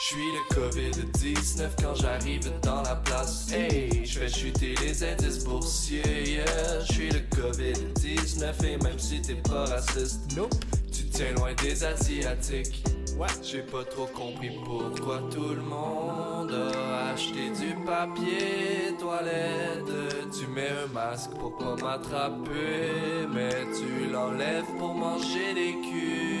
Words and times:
Je 0.00 0.04
suis 0.04 0.30
le 0.32 0.54
COVID-19 0.54 1.70
quand 1.82 1.94
j'arrive 1.96 2.52
dans 2.62 2.82
la 2.82 2.94
place. 2.94 3.50
Hey, 3.52 4.06
je 4.06 4.20
fais 4.20 4.28
chuter 4.28 4.76
les 4.80 5.02
indices 5.02 5.42
boursiers. 5.42 6.34
Yeah, 6.34 6.80
je 6.86 6.92
suis 6.92 7.10
le 7.10 7.18
COVID-19 7.36 8.64
et 8.64 8.76
même 8.76 8.98
si 8.98 9.20
t'es 9.20 9.34
pas 9.34 9.64
raciste, 9.64 10.36
nope, 10.36 10.54
tu 10.92 11.04
tiens 11.06 11.32
loin 11.34 11.52
des 11.54 11.82
Asiatiques. 11.82 12.84
Ouais, 13.18 13.26
j'ai 13.42 13.62
pas 13.62 13.82
trop 13.82 14.06
compris 14.06 14.52
pourquoi 14.64 15.20
tout 15.32 15.52
le 15.52 15.62
monde 15.62 16.52
a 16.52 17.08
acheté 17.12 17.50
du 17.50 17.74
papier 17.84 18.94
toilette. 19.00 20.30
Tu 20.32 20.46
mets 20.46 20.68
un 20.68 20.92
masque 20.94 21.32
pour 21.32 21.56
pas 21.58 21.74
m'attraper, 21.74 23.26
mais 23.34 23.66
tu 23.76 24.12
l'enlèves 24.12 24.72
pour 24.78 24.94
manger 24.94 25.54
des 25.54 25.72
culs. 25.72 26.37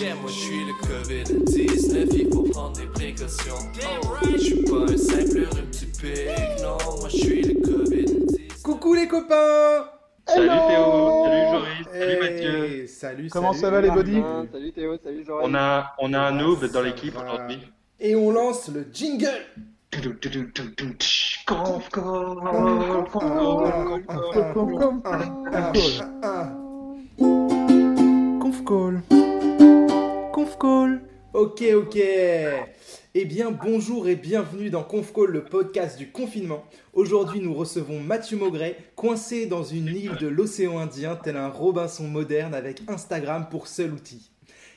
Yeah, 0.00 0.14
moi 0.16 0.28
je 0.28 0.32
suis 0.32 0.64
le 0.64 0.72
COVID-19, 0.88 2.08
il 2.12 2.32
faut 2.32 2.42
prendre 2.42 2.76
des 2.76 2.86
précautions. 2.86 3.54
Oh, 4.02 4.16
je 4.32 4.38
suis 4.38 4.64
pas 4.64 4.92
un 4.92 4.96
simple 4.96 5.46
rhume 5.54 5.70
typique, 5.70 6.62
non, 6.62 6.76
moi 6.98 7.08
je 7.08 7.16
suis 7.16 7.42
le 7.42 7.54
COVID-19. 7.60 8.62
Coucou 8.62 8.94
les 8.94 9.06
copains! 9.06 9.88
Salut 10.26 10.48
Théo, 10.48 11.24
salut 11.24 11.46
Joris, 11.52 11.86
salut 11.92 12.18
Mathieu. 12.20 12.86
Salut, 12.88 13.28
Comment 13.30 13.52
salut, 13.52 13.60
ça 13.60 13.70
va, 13.70 13.80
les 13.82 13.90
buddies 13.90 14.22
Salut 14.52 14.72
Théo, 14.72 14.96
salut 15.02 15.24
Joël. 15.24 15.46
On 15.48 15.54
a, 15.54 15.94
on 16.00 16.12
a 16.12 16.18
un 16.18 16.32
noob 16.32 16.64
dans 16.72 16.82
l'équipe 16.82 17.14
aujourd'hui. 17.16 17.60
Et 18.00 18.16
on 18.16 18.32
lance 18.32 18.68
le 18.68 18.86
jingle. 18.92 19.28
Conf 21.46 21.88
call, 28.64 29.02
Ok, 31.32 31.64
ok. 31.74 31.96
Eh 31.96 33.24
bien, 33.24 33.50
bonjour 33.50 34.08
et 34.08 34.14
bienvenue 34.14 34.68
dans 34.68 34.82
Conf 34.82 35.10
Call, 35.14 35.30
le 35.30 35.42
podcast 35.42 35.96
du 35.96 36.10
confinement. 36.10 36.64
Aujourd'hui, 36.92 37.40
nous 37.40 37.54
recevons 37.54 37.98
Mathieu 37.98 38.36
Maugret, 38.36 38.76
coincé 38.94 39.46
dans 39.46 39.64
une 39.64 39.86
île 39.86 40.16
de 40.20 40.26
l'océan 40.26 40.78
Indien, 40.78 41.16
tel 41.16 41.38
un 41.38 41.48
Robinson 41.48 42.04
moderne 42.04 42.52
avec 42.52 42.82
Instagram 42.88 43.46
pour 43.50 43.68
seul 43.68 43.94
outil. 43.94 44.32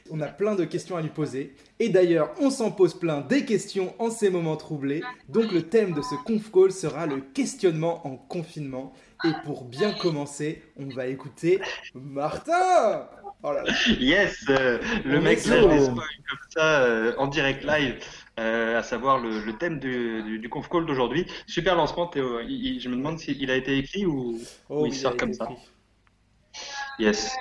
On 0.10 0.22
a 0.22 0.28
plein 0.28 0.56
de 0.56 0.64
questions 0.64 0.96
à 0.96 1.02
lui 1.02 1.10
poser. 1.10 1.54
Et 1.80 1.90
d'ailleurs, 1.90 2.34
on 2.40 2.50
s'en 2.50 2.72
pose 2.72 2.94
plein 2.94 3.20
des 3.20 3.44
questions 3.44 3.94
en 4.00 4.10
ces 4.10 4.30
moments 4.30 4.56
troublés. 4.56 5.04
Donc 5.28 5.52
le 5.52 5.64
thème 5.64 5.92
de 5.92 6.02
ce 6.02 6.16
conf 6.26 6.50
call 6.50 6.72
sera 6.72 7.08
le 7.08 7.20
questionnement 7.20 8.08
en 8.08 8.16
confinement. 8.16 8.94
Et 9.26 9.32
pour 9.44 9.66
bien 9.66 9.92
commencer, 9.92 10.62
on 10.80 10.88
va 10.88 11.08
écouter 11.08 11.60
Martin 11.94 13.10
Oh 13.44 13.52
là 13.52 13.64
là. 13.64 13.74
Yes, 14.00 14.44
euh, 14.50 14.80
le 15.06 15.20
On 15.20 15.22
mec 15.22 15.46
lâche 15.46 15.68
des 15.68 15.80
spoils 15.82 15.96
comme 16.30 16.40
ça 16.50 16.82
euh, 16.84 17.14
en 17.18 17.28
direct 17.28 17.64
live, 17.64 18.04
euh, 18.40 18.80
à 18.80 18.84
savoir 18.84 19.20
le, 19.20 19.42
le 19.46 19.54
thème 19.58 19.80
du, 19.80 20.24
du, 20.24 20.40
du 20.40 20.50
conf 20.50 20.68
call 20.70 20.86
d'aujourd'hui. 20.86 21.26
Super 21.46 21.76
lancement 21.76 22.08
Théo. 22.08 22.40
Il- 22.42 22.66
il- 22.66 22.80
je 22.82 22.90
me 22.90 22.96
demande 22.96 23.20
s'il 23.20 23.50
a 23.52 23.56
été 23.56 23.78
écrit 23.78 24.06
ou, 24.06 24.40
Oh, 24.70 24.82
ou 24.82 24.86
il 24.88 24.94
sort 24.96 25.16
comme 25.16 25.34
ça. 25.34 25.48
Yes. 27.00 27.32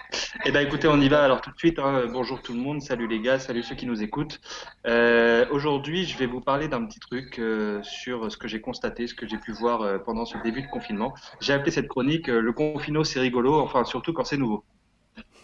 Eh 0.45 0.51
ben 0.53 0.67
écoutez, 0.67 0.87
on 0.87 1.01
y 1.01 1.09
va 1.09 1.25
alors 1.25 1.41
tout 1.41 1.51
de 1.51 1.57
suite. 1.57 1.79
hein. 1.79 2.05
Bonjour 2.13 2.43
tout 2.43 2.53
le 2.53 2.59
monde, 2.61 2.83
salut 2.83 3.09
les 3.09 3.21
gars, 3.21 3.39
salut 3.39 3.63
ceux 3.63 3.75
qui 3.75 3.87
nous 3.87 4.03
écoutent. 4.03 4.39
Euh, 4.87 5.47
aujourd'hui, 5.51 6.05
je 6.05 6.19
vais 6.19 6.27
vous 6.27 6.43
parler 6.43 6.69
d'un 6.69 6.85
petit 6.85 7.01
truc 7.01 7.39
euh, 7.39 7.83
sur 7.83 8.31
ce 8.31 8.37
que 8.37 8.49
j'ai 8.49 8.61
constaté, 8.61 9.07
ce 9.07 9.15
que 9.15 9.27
j'ai 9.27 9.39
pu 9.39 9.53
voir 9.53 9.81
euh, 9.81 9.99
pendant 9.99 10.27
ce 10.27 10.37
début 10.45 10.61
de 10.61 10.69
confinement. 10.69 11.15
J'ai 11.41 11.55
appelé 11.55 11.71
cette 11.71 11.89
chronique 11.89 12.27
Le 12.27 12.53
confino, 12.53 13.03
c'est 13.03 13.19
rigolo, 13.21 13.59
enfin 13.59 13.85
surtout 13.87 14.13
quand 14.13 14.25
c'est 14.25 14.37
nouveau. 14.37 14.63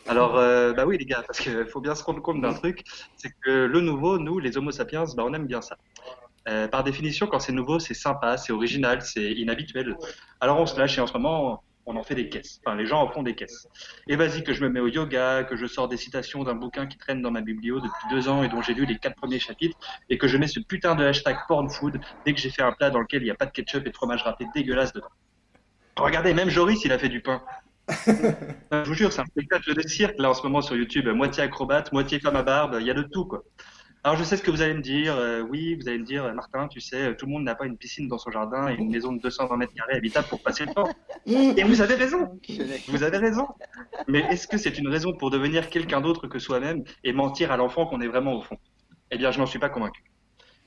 Alors, 0.08 0.36
euh, 0.36 0.72
bah 0.72 0.84
oui 0.84 0.98
les 0.98 1.04
gars, 1.04 1.22
parce 1.26 1.40
qu'il 1.40 1.66
faut 1.66 1.80
bien 1.80 1.94
se 1.94 2.02
rendre 2.02 2.20
compte 2.20 2.40
d'un 2.40 2.52
truc, 2.52 2.82
c'est 3.16 3.30
que 3.42 3.50
le 3.50 3.80
nouveau, 3.80 4.18
nous, 4.18 4.38
les 4.38 4.56
Homo 4.58 4.70
sapiens, 4.70 5.04
bah 5.16 5.24
on 5.26 5.32
aime 5.32 5.46
bien 5.46 5.62
ça. 5.62 5.76
Euh, 6.48 6.66
par 6.66 6.82
définition, 6.82 7.28
quand 7.28 7.38
c'est 7.38 7.52
nouveau, 7.52 7.78
c'est 7.78 7.94
sympa, 7.94 8.36
c'est 8.36 8.52
original, 8.52 9.02
c'est 9.02 9.32
inhabituel. 9.32 9.96
Alors 10.40 10.58
on 10.58 10.66
se 10.66 10.78
lâche 10.78 10.98
et 10.98 11.00
en 11.00 11.06
ce 11.06 11.12
moment, 11.12 11.62
on 11.86 11.96
en 11.96 12.02
fait 12.02 12.14
des 12.14 12.28
caisses. 12.28 12.60
Enfin, 12.64 12.76
les 12.76 12.86
gens 12.86 13.00
en 13.00 13.08
font 13.08 13.22
des 13.22 13.34
caisses. 13.34 13.66
Et 14.08 14.16
vas-y, 14.16 14.42
que 14.42 14.52
je 14.52 14.62
me 14.62 14.68
mets 14.68 14.80
au 14.80 14.88
yoga, 14.88 15.44
que 15.44 15.56
je 15.56 15.66
sors 15.66 15.88
des 15.88 15.96
citations 15.96 16.42
d'un 16.44 16.54
bouquin 16.54 16.86
qui 16.86 16.98
traîne 16.98 17.22
dans 17.22 17.30
ma 17.30 17.40
biblio 17.40 17.80
depuis 17.80 18.08
deux 18.10 18.28
ans 18.28 18.42
et 18.42 18.48
dont 18.48 18.62
j'ai 18.62 18.74
lu 18.74 18.86
les 18.86 18.98
quatre 18.98 19.16
premiers 19.16 19.38
chapitres, 19.38 19.76
et 20.08 20.18
que 20.18 20.28
je 20.28 20.36
mets 20.36 20.46
ce 20.48 20.60
putain 20.60 20.94
de 20.94 21.04
hashtag 21.04 21.36
pornfood 21.48 22.00
dès 22.24 22.34
que 22.34 22.40
j'ai 22.40 22.50
fait 22.50 22.62
un 22.62 22.72
plat 22.72 22.90
dans 22.90 23.00
lequel 23.00 23.22
il 23.22 23.26
n'y 23.26 23.30
a 23.30 23.34
pas 23.34 23.46
de 23.46 23.52
ketchup 23.52 23.86
et 23.86 23.90
de 23.90 23.96
fromage 23.96 24.22
râpé 24.22 24.46
dégueulasse 24.54 24.92
dedans. 24.92 25.10
Regardez, 25.96 26.34
même 26.34 26.48
Joris, 26.48 26.84
il 26.84 26.92
a 26.92 26.98
fait 26.98 27.08
du 27.08 27.20
pain. 27.20 27.42
Je 27.88 28.84
vous 28.86 28.94
jure, 28.94 29.12
c'est 29.12 29.20
un 29.20 29.26
spectacle 29.26 29.74
de 29.74 29.86
cirque 29.86 30.18
là 30.18 30.30
en 30.30 30.34
ce 30.34 30.42
moment 30.42 30.62
sur 30.62 30.76
YouTube, 30.76 31.08
moitié 31.08 31.42
acrobate, 31.42 31.92
moitié 31.92 32.20
femme 32.20 32.36
à 32.36 32.42
barbe, 32.42 32.76
il 32.80 32.86
y 32.86 32.90
a 32.90 32.94
de 32.94 33.02
tout 33.02 33.24
quoi. 33.24 33.42
Alors 34.04 34.16
je 34.16 34.24
sais 34.24 34.36
ce 34.36 34.42
que 34.42 34.50
vous 34.50 34.62
allez 34.62 34.74
me 34.74 34.80
dire, 34.80 35.14
euh, 35.14 35.42
oui, 35.42 35.76
vous 35.76 35.88
allez 35.88 35.98
me 35.98 36.04
dire, 36.04 36.24
euh, 36.24 36.32
Martin, 36.32 36.66
tu 36.66 36.80
sais, 36.80 37.10
euh, 37.10 37.14
tout 37.14 37.26
le 37.26 37.32
monde 37.32 37.44
n'a 37.44 37.54
pas 37.54 37.66
une 37.66 37.76
piscine 37.76 38.08
dans 38.08 38.18
son 38.18 38.32
jardin 38.32 38.68
et 38.68 38.74
une 38.74 38.90
maison 38.90 39.12
de 39.12 39.20
220 39.20 39.56
mètres 39.56 39.74
carrés 39.74 39.94
habitable 39.94 40.26
pour 40.26 40.42
passer 40.42 40.64
le 40.66 40.74
temps. 40.74 40.88
Et 41.26 41.62
vous 41.62 41.80
avez 41.82 41.94
raison, 41.94 42.40
vous 42.88 43.02
avez 43.04 43.18
raison. 43.18 43.46
Mais 44.08 44.20
est-ce 44.30 44.48
que 44.48 44.58
c'est 44.58 44.76
une 44.76 44.88
raison 44.88 45.12
pour 45.12 45.30
devenir 45.30 45.70
quelqu'un 45.70 46.00
d'autre 46.00 46.26
que 46.26 46.40
soi-même 46.40 46.82
et 47.04 47.12
mentir 47.12 47.52
à 47.52 47.56
l'enfant 47.56 47.86
qu'on 47.86 48.00
est 48.00 48.08
vraiment 48.08 48.34
au 48.34 48.42
fond? 48.42 48.56
Eh 49.12 49.18
bien, 49.18 49.30
je 49.30 49.38
n'en 49.38 49.46
suis 49.46 49.60
pas 49.60 49.68
convaincu. 49.68 50.02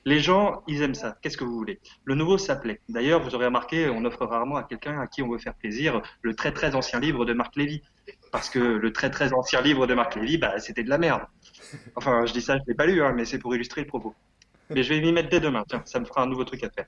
Les 0.06 0.20
gens, 0.20 0.62
ils 0.68 0.82
aiment 0.82 0.94
ça. 0.94 1.18
Qu'est-ce 1.20 1.36
que 1.36 1.42
vous 1.42 1.56
voulez? 1.56 1.80
Le 2.04 2.14
nouveau, 2.14 2.38
ça 2.38 2.54
plaît. 2.54 2.80
D'ailleurs, 2.88 3.20
vous 3.20 3.34
aurez 3.34 3.46
remarqué, 3.46 3.90
on 3.90 4.04
offre 4.04 4.24
rarement 4.24 4.54
à 4.54 4.62
quelqu'un 4.62 5.00
à 5.00 5.08
qui 5.08 5.20
on 5.20 5.28
veut 5.28 5.38
faire 5.38 5.54
plaisir 5.54 6.00
le 6.22 6.36
très 6.36 6.52
très 6.52 6.76
ancien 6.76 7.00
livre 7.00 7.24
de 7.24 7.32
Marc 7.32 7.56
Lévy. 7.56 7.82
Parce 8.30 8.48
que 8.48 8.60
le 8.60 8.92
très 8.92 9.10
très 9.10 9.32
ancien 9.32 9.60
livre 9.60 9.88
de 9.88 9.94
Marc 9.94 10.14
Lévy, 10.14 10.38
bah, 10.38 10.60
c'était 10.60 10.84
de 10.84 10.90
la 10.90 10.98
merde. 10.98 11.22
Enfin, 11.96 12.24
je 12.24 12.32
dis 12.32 12.40
ça, 12.40 12.56
je 12.56 12.62
l'ai 12.68 12.74
pas 12.74 12.86
lu, 12.86 13.02
hein, 13.02 13.14
mais 13.16 13.24
c'est 13.24 13.40
pour 13.40 13.52
illustrer 13.56 13.80
le 13.80 13.88
propos. 13.88 14.14
Mais 14.70 14.84
je 14.84 14.94
vais 14.94 15.00
m'y 15.00 15.10
mettre 15.10 15.28
dès 15.28 15.40
demain. 15.40 15.64
Tiens, 15.68 15.82
ça 15.84 15.98
me 15.98 16.04
fera 16.04 16.22
un 16.22 16.26
nouveau 16.26 16.44
truc 16.44 16.62
à 16.62 16.70
faire. 16.70 16.86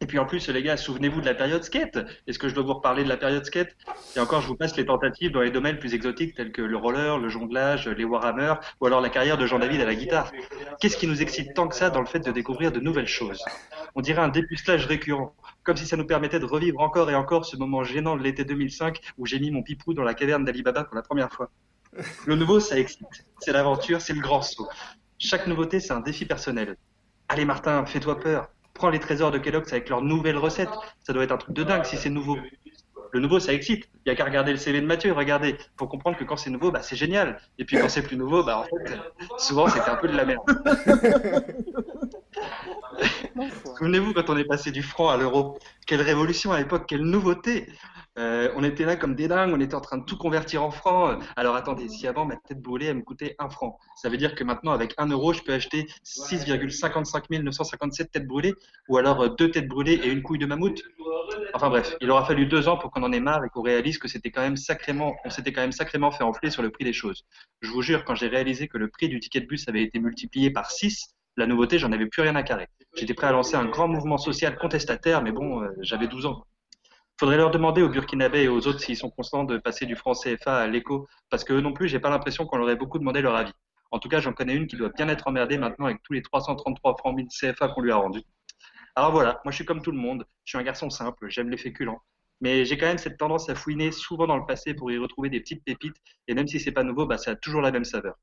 Et 0.00 0.06
puis 0.06 0.18
en 0.18 0.26
plus, 0.26 0.48
les 0.48 0.62
gars, 0.62 0.76
souvenez-vous 0.76 1.20
de 1.20 1.26
la 1.26 1.34
période 1.34 1.64
skate. 1.64 1.98
Est-ce 2.26 2.38
que 2.38 2.48
je 2.48 2.54
dois 2.54 2.62
vous 2.62 2.74
reparler 2.74 3.02
de 3.02 3.08
la 3.08 3.16
période 3.16 3.44
skate? 3.44 3.76
Et 4.16 4.20
encore, 4.20 4.40
je 4.40 4.46
vous 4.46 4.54
passe 4.54 4.76
les 4.76 4.86
tentatives 4.86 5.32
dans 5.32 5.40
les 5.40 5.50
domaines 5.50 5.78
plus 5.78 5.94
exotiques 5.94 6.36
tels 6.36 6.52
que 6.52 6.62
le 6.62 6.76
roller, 6.76 7.18
le 7.18 7.28
jonglage, 7.28 7.88
les 7.88 8.04
Warhammer, 8.04 8.54
ou 8.80 8.86
alors 8.86 9.00
la 9.00 9.08
carrière 9.08 9.36
de 9.36 9.44
Jean-David 9.44 9.80
à 9.80 9.86
la 9.86 9.96
guitare. 9.96 10.30
Qu'est-ce 10.80 10.96
qui 10.96 11.08
nous 11.08 11.20
excite 11.20 11.52
tant 11.54 11.66
que 11.66 11.74
ça 11.74 11.90
dans 11.90 12.00
le 12.00 12.06
fait 12.06 12.20
de 12.20 12.30
découvrir 12.30 12.70
de 12.70 12.78
nouvelles 12.78 13.08
choses? 13.08 13.44
On 13.96 14.00
dirait 14.00 14.22
un 14.22 14.28
dépucelage 14.28 14.86
récurrent, 14.86 15.34
comme 15.64 15.76
si 15.76 15.86
ça 15.86 15.96
nous 15.96 16.06
permettait 16.06 16.38
de 16.38 16.44
revivre 16.44 16.80
encore 16.80 17.10
et 17.10 17.16
encore 17.16 17.44
ce 17.44 17.56
moment 17.56 17.82
gênant 17.82 18.16
de 18.16 18.22
l'été 18.22 18.44
2005 18.44 19.00
où 19.18 19.26
j'ai 19.26 19.40
mis 19.40 19.50
mon 19.50 19.62
pipou 19.62 19.94
dans 19.94 20.04
la 20.04 20.14
caverne 20.14 20.44
d'Alibaba 20.44 20.84
pour 20.84 20.94
la 20.94 21.02
première 21.02 21.32
fois. 21.32 21.50
Le 22.26 22.36
nouveau, 22.36 22.60
ça 22.60 22.78
excite. 22.78 23.26
C'est 23.40 23.52
l'aventure, 23.52 24.00
c'est 24.00 24.12
le 24.12 24.20
grand 24.20 24.42
saut. 24.42 24.68
Chaque 25.18 25.48
nouveauté, 25.48 25.80
c'est 25.80 25.92
un 25.92 26.00
défi 26.00 26.24
personnel. 26.24 26.76
Allez 27.28 27.44
Martin, 27.44 27.84
fais-toi 27.84 28.20
peur. 28.20 28.48
Prends 28.78 28.90
les 28.90 29.00
trésors 29.00 29.32
de 29.32 29.38
Kellogg's 29.38 29.72
avec 29.72 29.88
leurs 29.88 30.02
nouvelles 30.02 30.38
recettes. 30.38 30.70
Ça 31.00 31.12
doit 31.12 31.24
être 31.24 31.32
un 31.32 31.36
truc 31.36 31.54
de 31.54 31.64
dingue 31.64 31.84
si 31.84 31.96
c'est 31.96 32.10
nouveau. 32.10 32.38
Le 33.10 33.20
nouveau, 33.20 33.40
ça 33.40 33.52
excite. 33.52 33.88
Il 34.06 34.08
y 34.08 34.12
a 34.12 34.14
qu'à 34.14 34.24
regarder 34.24 34.52
le 34.52 34.58
CV 34.58 34.80
de 34.80 34.86
Mathieu, 34.86 35.12
regardez. 35.12 35.58
Faut 35.76 35.88
comprendre 35.88 36.16
que 36.16 36.22
quand 36.22 36.36
c'est 36.36 36.50
nouveau, 36.50 36.70
bah, 36.70 36.82
c'est 36.82 36.94
génial. 36.94 37.40
Et 37.58 37.64
puis 37.64 37.76
quand 37.76 37.88
c'est 37.88 38.02
plus 38.02 38.16
nouveau, 38.16 38.44
bah, 38.44 38.58
en 38.58 38.64
fait, 38.64 38.96
souvent, 39.38 39.68
c'était 39.68 39.90
un 39.90 39.96
peu 39.96 40.06
de 40.06 40.16
la 40.16 40.24
merde. 40.24 40.44
Souvenez-vous 43.78 44.12
quand 44.12 44.30
on 44.30 44.36
est 44.36 44.44
passé 44.44 44.70
du 44.70 44.82
franc 44.82 45.08
à 45.08 45.16
l'euro. 45.16 45.58
Quelle 45.86 46.02
révolution 46.02 46.52
à 46.52 46.58
l'époque, 46.58 46.84
quelle 46.86 47.02
nouveauté. 47.02 47.66
Euh, 48.18 48.50
on 48.56 48.64
était 48.64 48.84
là 48.84 48.96
comme 48.96 49.14
des 49.14 49.28
dingues, 49.28 49.52
on 49.54 49.60
était 49.60 49.76
en 49.76 49.80
train 49.80 49.98
de 49.98 50.04
tout 50.04 50.16
convertir 50.16 50.62
en 50.62 50.70
francs. 50.70 51.22
Alors 51.36 51.54
attendez, 51.54 51.88
si 51.88 52.06
avant 52.06 52.24
ma 52.24 52.36
tête 52.36 52.60
brûlée, 52.60 52.86
elle 52.86 52.96
me 52.96 53.02
coûtait 53.02 53.36
un 53.38 53.48
franc, 53.48 53.78
ça 53.96 54.08
veut 54.08 54.16
dire 54.16 54.34
que 54.34 54.42
maintenant 54.42 54.72
avec 54.72 54.94
un 54.98 55.06
euro, 55.06 55.32
je 55.32 55.42
peux 55.42 55.52
acheter 55.52 55.86
6,55 56.04 57.42
957 57.42 58.10
têtes 58.10 58.26
brûlées, 58.26 58.54
ou 58.88 58.96
alors 58.96 59.22
euh, 59.22 59.28
deux 59.28 59.50
têtes 59.50 59.68
brûlées 59.68 60.00
et 60.02 60.08
une 60.08 60.22
couille 60.22 60.38
de 60.38 60.46
mammouth. 60.46 60.82
Enfin 61.54 61.68
bref, 61.68 61.96
il 62.00 62.10
aura 62.10 62.24
fallu 62.24 62.46
deux 62.46 62.68
ans 62.68 62.76
pour 62.76 62.90
qu'on 62.90 63.02
en 63.02 63.12
ait 63.12 63.20
marre 63.20 63.44
et 63.44 63.48
qu'on 63.50 63.62
réalise 63.62 63.98
que 63.98 64.08
c'était 64.08 64.30
quand 64.30 64.42
même 64.42 64.56
sacrément, 64.56 65.14
on 65.24 65.30
s'était 65.30 65.52
quand 65.52 65.60
même 65.60 65.72
sacrément 65.72 66.10
fait 66.10 66.24
enfler 66.24 66.50
sur 66.50 66.62
le 66.62 66.70
prix 66.70 66.84
des 66.84 66.92
choses. 66.92 67.24
Je 67.60 67.70
vous 67.70 67.82
jure, 67.82 68.04
quand 68.04 68.14
j'ai 68.14 68.28
réalisé 68.28 68.66
que 68.66 68.78
le 68.78 68.88
prix 68.88 69.08
du 69.08 69.20
ticket 69.20 69.40
de 69.40 69.46
bus 69.46 69.68
avait 69.68 69.82
été 69.82 70.00
multiplié 70.00 70.50
par 70.50 70.70
6, 70.70 71.14
la 71.36 71.46
nouveauté, 71.46 71.78
j'en 71.78 71.92
avais 71.92 72.06
plus 72.06 72.22
rien 72.22 72.34
à 72.34 72.42
carrer. 72.42 72.66
J'étais 72.96 73.14
prêt 73.14 73.28
à 73.28 73.32
lancer 73.32 73.54
un 73.54 73.66
grand 73.66 73.86
mouvement 73.86 74.18
social 74.18 74.56
contestataire, 74.56 75.22
mais 75.22 75.30
bon, 75.30 75.62
euh, 75.62 75.68
j'avais 75.82 76.08
12 76.08 76.26
ans. 76.26 76.44
Faudrait 77.18 77.36
leur 77.36 77.50
demander 77.50 77.82
aux 77.82 77.88
Burkinabés 77.88 78.44
et 78.44 78.48
aux 78.48 78.68
autres 78.68 78.78
s'ils 78.78 78.96
sont 78.96 79.10
constants 79.10 79.42
de 79.42 79.58
passer 79.58 79.86
du 79.86 79.96
franc 79.96 80.12
CFA 80.12 80.56
à 80.56 80.66
l'éco, 80.68 81.08
parce 81.30 81.42
que 81.42 81.52
eux 81.52 81.60
non 81.60 81.72
plus, 81.72 81.88
j'ai 81.88 81.98
pas 81.98 82.10
l'impression 82.10 82.46
qu'on 82.46 82.58
leur 82.58 82.70
ait 82.70 82.76
beaucoup 82.76 83.00
demandé 83.00 83.20
leur 83.20 83.34
avis. 83.34 83.52
En 83.90 83.98
tout 83.98 84.08
cas, 84.08 84.20
j'en 84.20 84.32
connais 84.32 84.54
une 84.54 84.68
qui 84.68 84.76
doit 84.76 84.90
bien 84.90 85.08
être 85.08 85.26
emmerdée 85.26 85.58
maintenant 85.58 85.86
avec 85.86 86.00
tous 86.04 86.12
les 86.12 86.22
333 86.22 86.96
francs 86.96 87.16
1000 87.16 87.26
CFA 87.26 87.68
qu'on 87.70 87.80
lui 87.80 87.90
a 87.90 87.96
rendus. 87.96 88.22
Alors 88.94 89.10
voilà, 89.10 89.40
moi 89.44 89.50
je 89.50 89.56
suis 89.56 89.64
comme 89.64 89.82
tout 89.82 89.90
le 89.90 89.98
monde, 89.98 90.26
je 90.44 90.50
suis 90.50 90.58
un 90.58 90.62
garçon 90.62 90.90
simple, 90.90 91.28
j'aime 91.28 91.50
les 91.50 91.56
féculents. 91.56 92.00
Mais 92.40 92.64
j'ai 92.64 92.78
quand 92.78 92.86
même 92.86 92.98
cette 92.98 93.18
tendance 93.18 93.48
à 93.48 93.56
fouiner 93.56 93.90
souvent 93.90 94.28
dans 94.28 94.36
le 94.36 94.46
passé 94.46 94.74
pour 94.74 94.92
y 94.92 94.98
retrouver 94.98 95.28
des 95.28 95.40
petites 95.40 95.64
pépites, 95.64 95.96
et 96.28 96.34
même 96.34 96.46
si 96.46 96.60
c'est 96.60 96.70
pas 96.70 96.84
nouveau, 96.84 97.04
bah, 97.04 97.18
ça 97.18 97.32
a 97.32 97.34
toujours 97.34 97.62
la 97.62 97.72
même 97.72 97.84
saveur. 97.84 98.14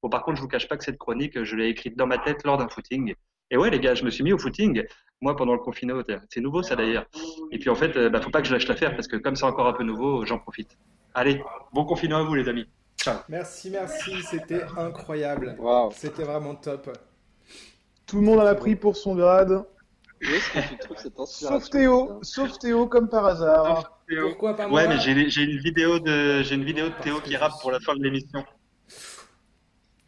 Bon, 0.00 0.08
par 0.08 0.22
contre, 0.22 0.36
je 0.36 0.42
vous 0.42 0.48
cache 0.48 0.68
pas 0.68 0.76
que 0.76 0.84
cette 0.84 0.98
chronique, 0.98 1.42
je 1.42 1.56
l'ai 1.56 1.70
écrite 1.70 1.96
dans 1.96 2.06
ma 2.06 2.18
tête 2.18 2.44
lors 2.44 2.56
d'un 2.56 2.68
footing. 2.68 3.14
Et 3.50 3.56
ouais, 3.56 3.70
les 3.70 3.80
gars, 3.80 3.94
je 3.94 4.04
me 4.04 4.10
suis 4.10 4.24
mis 4.24 4.32
au 4.32 4.38
footing, 4.38 4.82
moi, 5.20 5.36
pendant 5.36 5.52
le 5.52 5.58
confinement. 5.58 6.02
C'est 6.28 6.40
nouveau, 6.40 6.62
ça 6.62 6.76
d'ailleurs. 6.76 7.06
Et 7.50 7.58
puis 7.58 7.70
en 7.70 7.74
fait, 7.74 7.96
euh, 7.96 8.10
bah, 8.10 8.20
faut 8.20 8.30
pas 8.30 8.40
que 8.40 8.48
je 8.48 8.52
lâche 8.52 8.68
l'affaire, 8.68 8.94
parce 8.94 9.08
que 9.08 9.16
comme 9.16 9.36
c'est 9.36 9.44
encore 9.44 9.66
un 9.66 9.72
peu 9.72 9.84
nouveau, 9.84 10.24
j'en 10.24 10.38
profite. 10.38 10.76
Allez, 11.14 11.42
bon 11.72 11.84
confinement 11.84 12.18
à 12.18 12.22
vous, 12.22 12.34
les 12.34 12.48
amis. 12.48 12.66
Ciao. 12.96 13.18
Merci, 13.28 13.70
merci, 13.70 14.22
c'était 14.22 14.62
incroyable. 14.76 15.56
Waouh. 15.58 15.90
C'était 15.92 16.24
vraiment 16.24 16.54
top. 16.54 16.90
Tout 18.06 18.16
le 18.16 18.22
monde 18.22 18.40
en 18.40 18.46
a 18.46 18.54
pris 18.54 18.76
pour 18.76 18.96
son 18.96 19.14
grade. 19.14 19.64
Que 20.20 21.26
Sauf 21.26 21.68
Théo, 21.70 22.18
sauf 22.22 22.58
Théo 22.58 22.86
comme 22.86 23.08
par 23.08 23.26
hasard. 23.26 24.00
Pourquoi 24.22 24.56
pas 24.56 24.68
moi 24.68 24.82
Ouais, 24.82 24.88
mais 24.88 24.98
j'ai 24.98 25.28
j'ai 25.28 25.42
une 25.42 25.58
vidéo 25.58 25.98
de 25.98 26.42
j'ai 26.42 26.54
une 26.54 26.64
vidéo 26.64 26.88
de 26.88 26.94
Théo 27.02 27.20
qui 27.20 27.36
rappe 27.36 27.52
pour 27.60 27.70
la 27.70 27.80
fin 27.80 27.94
de 27.94 28.02
l'émission. 28.02 28.44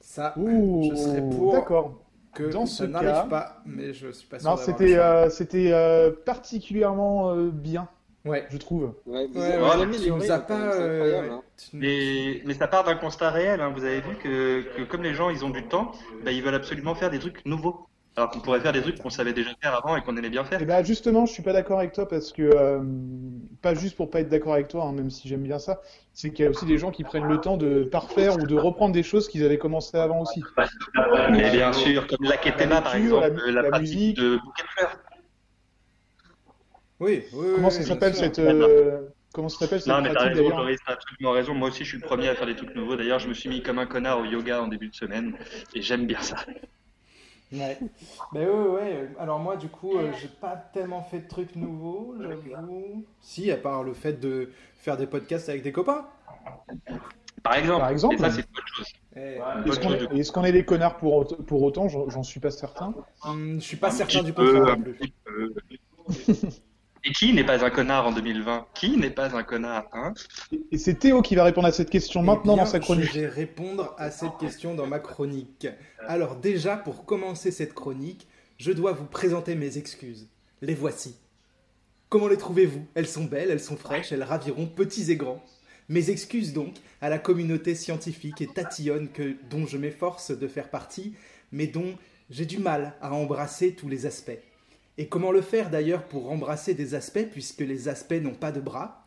Ça, 0.01 0.33
Ouh, 0.39 0.91
je 0.91 0.97
serais 0.97 1.29
pour 1.29 1.53
D'accord. 1.53 2.06
Que 2.37 2.51
dans 2.53 2.67
ça 2.67 2.85
ce 2.85 2.91
n'arrive 2.91 3.09
cas- 3.11 3.23
pas, 3.25 3.63
mais 3.67 3.93
je 3.93 4.11
suis 4.13 4.27
pas 4.29 4.39
sûr. 4.39 4.51
Non, 4.51 4.57
c'était 4.57 4.97
euh, 4.97 5.29
c'était 5.31 5.71
euh, 5.73 6.11
particulièrement 6.25 7.31
euh, 7.33 7.51
bien, 7.51 7.89
Ouais. 8.25 8.45
je 8.51 8.57
trouve. 8.59 8.93
Ouais, 9.07 9.27
vous 9.33 9.41
Ouais, 9.41 9.57
ouais, 9.59 9.91
tu 9.99 10.11
nous 10.11 10.31
as 10.33 10.39
pas. 10.41 10.55
hein. 10.55 11.43
Mais, 11.73 12.43
mais 12.45 12.55
ça 12.55 12.67
part 12.69 12.85
d'un 12.85 12.97
constat 12.97 13.31
réel. 13.31 13.61
hein. 13.61 13.73
Vous 13.75 13.85
avez 13.85 14.01
vu 14.01 14.17
que, 14.17 14.63
que 14.77 14.83
comme 14.83 15.03
les 15.03 15.15
gens 15.15 15.31
ils 15.31 15.45
ont 15.45 15.51
du 15.51 15.65
temps, 15.65 15.93
bah, 16.25 16.33
ils 16.33 16.43
veulent 16.43 16.55
absolument 16.55 16.95
faire 16.95 17.11
des 17.11 17.19
trucs 17.19 17.45
nouveaux. 17.47 17.86
Alors 18.17 18.31
qu'on 18.31 18.41
pourrait 18.41 18.61
faire 18.61 18.73
des 18.73 18.81
trucs 18.81 18.99
qu'on 18.99 19.11
savait 19.11 19.35
déjà 19.35 19.51
faire 19.63 19.75
avant 19.75 19.95
et 19.95 20.01
qu'on 20.03 20.17
aimait 20.17 20.31
bien 20.31 20.43
faire. 20.43 20.61
Et 20.63 20.65
bah 20.65 20.83
justement, 20.83 21.27
je 21.27 21.33
suis 21.33 21.43
pas 21.43 21.53
d'accord 21.53 21.79
avec 21.81 21.93
toi 21.93 22.09
parce 22.09 22.33
que 22.33 22.43
euh, 22.43 22.81
pas 23.61 23.75
juste 23.75 23.95
pour 23.95 24.09
pas 24.09 24.21
être 24.21 24.29
d'accord 24.31 24.55
avec 24.55 24.69
toi, 24.69 24.85
hein, 24.85 24.93
même 24.93 25.11
si 25.11 25.29
j'aime 25.29 25.43
bien 25.43 25.59
ça, 25.59 25.81
c'est 26.15 26.31
qu'il 26.31 26.45
y 26.45 26.49
a 26.49 26.51
aussi 26.51 26.65
des 26.65 26.79
gens 26.79 26.91
qui 26.91 27.05
prennent 27.05 27.29
le 27.29 27.39
temps 27.41 27.59
de 27.59 27.85
parfaire 27.85 28.35
ou 28.41 28.47
de 28.47 28.55
reprendre 28.55 28.95
des 28.95 29.03
choses 29.03 29.29
qu'ils 29.29 29.45
avaient 29.45 29.59
commencé 29.59 29.99
avant 29.99 30.23
aussi. 30.23 30.43
Mais 31.31 31.51
bien 31.51 31.73
sûr, 31.75 32.07
comme 32.07 32.27
la 32.27 32.39
Ketema 32.39 32.81
par 32.81 32.95
exemple, 32.95 33.35
la- 33.47 33.63
la, 33.63 33.71
la 33.71 33.79
musique. 33.81 34.17
de 34.17 34.37
bouquet 34.37 34.63
de 34.63 34.69
fleurs. 34.69 34.97
Oui, 36.99 37.25
oui, 37.33 37.39
oui, 37.39 37.53
Comment 37.55 37.69
oui, 37.69 37.75
ça 37.75 37.83
s'appelle 37.83 38.15
cette 38.15 38.39
euh, 38.39 39.03
comment 39.35 39.51
ça 39.51 39.59
s'appelle 39.59 39.81
cette 39.81 39.89
Non, 39.89 40.01
mais 40.01 40.13
t'as 40.15 40.29
raison, 40.29 40.49
Joris, 40.49 40.79
t'as 40.87 40.95
absolument 40.95 41.33
raison. 41.33 41.55
Moi 41.55 41.69
aussi, 41.69 41.85
je 41.85 41.89
suis 41.91 41.99
le 41.99 42.07
premier 42.07 42.29
à 42.29 42.35
faire 42.35 42.47
des 42.47 42.57
trucs 42.57 42.75
nouveaux. 42.75 42.97
D'ailleurs, 42.97 43.19
je 43.19 43.29
me 43.29 43.35
suis 43.35 43.51
mis 43.51 43.63
comme 43.63 43.79
un 43.79 43.87
connard 43.87 44.21
au 44.21 44.25
yoga 44.25 44.63
en 44.63 44.69
début 44.69 44.89
de 44.89 44.95
semaine 44.95 45.37
et 45.75 45.83
j'aime 45.83 46.07
bien 46.07 46.21
ça. 46.23 46.37
Ouais. 47.53 47.79
Ben 48.33 48.49
ouais, 48.49 48.69
ouais. 48.69 49.09
Alors 49.19 49.39
moi, 49.39 49.57
du 49.57 49.69
coup, 49.69 49.97
euh, 49.97 50.13
j'ai 50.21 50.29
pas 50.29 50.57
tellement 50.57 51.03
fait 51.03 51.21
de 51.21 51.29
trucs 51.29 51.55
nouveaux, 51.57 52.15
j'avoue. 52.21 53.05
Si, 53.23 53.51
à 53.51 53.57
part 53.57 53.83
le 53.85 53.95
fait 53.95 54.15
de 54.15 54.51
faire 54.79 54.97
des 54.97 55.07
podcasts 55.07 55.49
avec 55.49 55.63
des 55.63 55.73
copains. 55.73 56.07
Par 57.43 57.55
exemple, 57.55 57.81
Par 57.81 57.91
exemple. 57.91 58.15
et 58.17 58.19
ça, 58.19 58.31
c'est 58.31 58.41
une 58.41 58.47
bonne 58.55 58.65
chose. 58.75 58.93
Eh, 59.17 60.19
Est-ce 60.19 60.33
qu'on 60.33 60.45
est 60.45 60.53
des 60.53 60.65
connards 60.65 60.97
pour, 60.97 61.15
aut- 61.15 61.25
pour 61.25 61.63
autant? 61.63 61.89
J'en 61.89 62.09
j'en 62.11 62.23
suis 62.23 62.41
pas 62.41 62.51
certain. 62.51 62.93
hum, 63.25 63.61
je 63.61 63.65
suis 63.65 63.77
pas 63.77 63.89
Un 63.89 63.93
certain 63.93 64.19
petit 64.19 64.27
du 64.27 64.33
peu, 64.33 64.53
contraire 64.53 64.77
Et 67.07 67.13
qui 67.13 67.33
n'est 67.33 67.45
pas 67.45 67.65
un 67.65 67.71
connard 67.71 68.09
en 68.09 68.13
2020 68.13 68.67
Qui 68.75 68.97
n'est 68.97 69.11
pas 69.11 69.37
un 69.37 69.45
connard 69.45 69.87
hein? 69.93 70.13
Et 70.73 70.77
c'est 70.77 70.95
Théo 70.95 71.23
qui 71.23 71.37
va 71.37 71.45
répondre 71.45 71.69
à 71.69 71.73
cette 71.73 71.89
question 71.89 72.21
maintenant 72.21 72.55
Eh 72.55 72.57
bien, 72.57 72.65
dans 72.65 72.71
sa 72.71 72.81
chronique. 72.81 73.13
Je 73.13 73.21
vais 73.21 73.29
répondre 73.29 73.95
à 73.97 74.11
cette 74.11 74.37
question 74.41 74.75
dans 74.75 74.89
ma 74.89 74.99
chronique. 74.99 75.69
Alors 76.09 76.35
déjà, 76.35 76.77
pour 76.77 77.05
commencer 77.05 77.53
cette 77.53 77.75
chronique, 77.75 78.27
je 78.59 78.73
dois 78.73 78.91
vous 78.91 79.05
présenter 79.05 79.55
mes 79.55 79.79
excuses. 79.79 80.27
Les 80.63 80.75
voici. 80.75 81.15
Comment 82.09 82.27
les 82.27 82.39
trouvez-vous? 82.39 82.85
Elles 82.95 83.07
sont 83.07 83.25
belles, 83.25 83.53
elles 83.53 83.61
sont 83.61 83.77
fraîches, 83.77 84.11
elles 84.11 84.25
raviront 84.25 84.67
petits 84.67 85.13
et 85.13 85.17
grands. 85.17 85.45
Mes 85.89 86.11
excuses 86.11 86.53
donc 86.53 86.75
à 87.01 87.09
la 87.09 87.21
communauté 87.21 87.77
scientifique 87.77 88.41
et 88.41 88.49
tatillonne 88.49 89.11
que, 89.11 89.37
dont 89.49 89.67
je 89.67 89.77
m'efforce 89.77 90.33
de 90.37 90.49
faire 90.49 90.71
partie, 90.71 91.15
mais 91.53 91.69
dont 91.69 91.95
j'ai 92.31 92.47
du 92.47 92.59
mal 92.59 92.95
à 93.01 93.13
embrasser 93.13 93.75
tous 93.75 93.89
les 93.89 94.07
aspects. 94.07 94.39
Et 94.99 95.09
comment 95.09 95.31
le 95.31 95.43
faire 95.43 95.69
d'ailleurs 95.69 96.05
pour 96.05 96.31
embrasser 96.31 96.73
des 96.73 96.95
aspects 96.95 97.27
puisque 97.31 97.61
les 97.61 97.89
aspects 97.89 98.15
n'ont 98.15 98.35
pas 98.35 98.51
de 98.51 98.61
bras? 98.61 99.07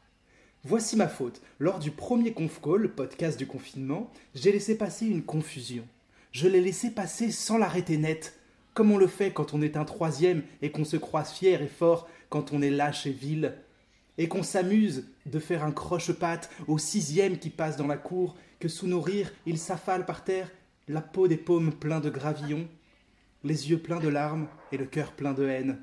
Voici 0.63 0.95
ma 0.95 1.07
faute. 1.07 1.41
Lors 1.57 1.79
du 1.79 1.89
premier 1.89 2.31
conf 2.31 2.61
call, 2.61 2.93
podcast 2.93 3.39
du 3.39 3.47
confinement, 3.47 4.11
j'ai 4.35 4.51
laissé 4.51 4.77
passer 4.77 5.07
une 5.07 5.23
confusion. 5.23 5.83
Je 6.31 6.47
l'ai 6.47 6.61
laissé 6.61 6.91
passer 6.91 7.31
sans 7.31 7.57
l'arrêter 7.57 7.97
net, 7.97 8.37
comme 8.75 8.91
on 8.91 8.97
le 8.97 9.07
fait 9.07 9.31
quand 9.31 9.55
on 9.55 9.63
est 9.63 9.77
un 9.77 9.85
troisième 9.85 10.43
et 10.61 10.69
qu'on 10.69 10.85
se 10.85 10.97
croise 10.97 11.31
fier 11.31 11.59
et 11.59 11.67
fort 11.67 12.07
quand 12.29 12.53
on 12.53 12.61
est 12.61 12.69
lâche 12.69 13.07
et 13.07 13.11
vil, 13.11 13.55
et 14.19 14.27
qu'on 14.27 14.43
s'amuse 14.43 15.07
de 15.25 15.39
faire 15.39 15.63
un 15.63 15.71
croche-patte 15.71 16.51
au 16.67 16.77
sixième 16.77 17.39
qui 17.39 17.49
passe 17.49 17.77
dans 17.77 17.87
la 17.87 17.97
cour, 17.97 18.35
que 18.59 18.67
sous 18.67 18.85
nos 18.85 19.01
rires 19.01 19.31
il 19.47 19.57
s'affale 19.57 20.05
par 20.05 20.23
terre, 20.23 20.51
la 20.87 21.01
peau 21.01 21.27
des 21.27 21.37
paumes 21.37 21.73
plein 21.73 21.99
de 21.99 22.11
gravillons, 22.11 22.67
les 23.43 23.69
yeux 23.69 23.79
pleins 23.79 23.99
de 23.99 24.09
larmes 24.09 24.47
et 24.71 24.77
le 24.77 24.85
cœur 24.85 25.13
plein 25.13 25.33
de 25.33 25.47
haine. 25.47 25.77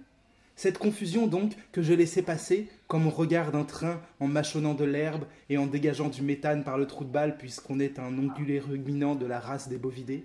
Cette 0.57 0.79
confusion 0.79 1.27
donc 1.27 1.53
que 1.73 1.83
je 1.83 1.93
laissais 1.93 2.23
passer 2.23 2.69
comme 2.89 3.07
on 3.07 3.11
regarde 3.11 3.55
un 3.55 3.65
train 3.65 4.01
en 4.21 4.27
mâchonnant 4.27 4.75
de 4.75 4.85
l'herbe 4.85 5.25
et 5.51 5.59
en 5.59 5.67
dégageant 5.67 6.09
du 6.09 6.23
méthane 6.23 6.65
par 6.65 6.79
le 6.79 6.87
trou 6.87 7.05
de 7.05 7.11
balle 7.11 7.37
puisqu'on 7.37 7.79
est 7.79 7.99
un 7.99 8.17
ongulé 8.19 8.59
ruminant 8.59 9.15
de 9.15 9.27
la 9.27 9.39
race 9.39 9.69
des 9.69 9.77
bovidés. 9.77 10.25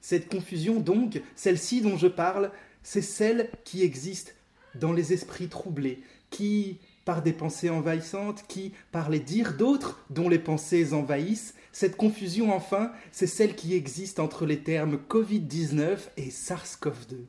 Cette 0.00 0.28
confusion 0.28 0.80
donc, 0.80 1.20
celle-ci 1.36 1.80
dont 1.80 1.96
je 1.96 2.08
parle, 2.08 2.50
c'est 2.82 3.02
celle 3.02 3.50
qui 3.64 3.82
existe 3.82 4.36
dans 4.74 4.92
les 4.92 5.12
esprits 5.12 5.48
troublés, 5.48 6.02
qui, 6.30 6.78
par 7.04 7.22
des 7.22 7.32
pensées 7.32 7.70
envahissantes, 7.70 8.44
qui, 8.48 8.72
par 8.90 9.10
les 9.10 9.20
dires 9.20 9.54
d'autres 9.54 10.04
dont 10.10 10.28
les 10.28 10.38
pensées 10.38 10.92
envahissent, 10.92 11.54
cette 11.72 11.96
confusion 11.96 12.52
enfin, 12.52 12.92
c'est 13.10 13.26
celle 13.26 13.54
qui 13.54 13.74
existe 13.74 14.20
entre 14.20 14.46
les 14.46 14.62
termes 14.62 15.00
Covid-19 15.08 15.98
et 16.18 16.30
SARS-CoV-2. 16.30 17.26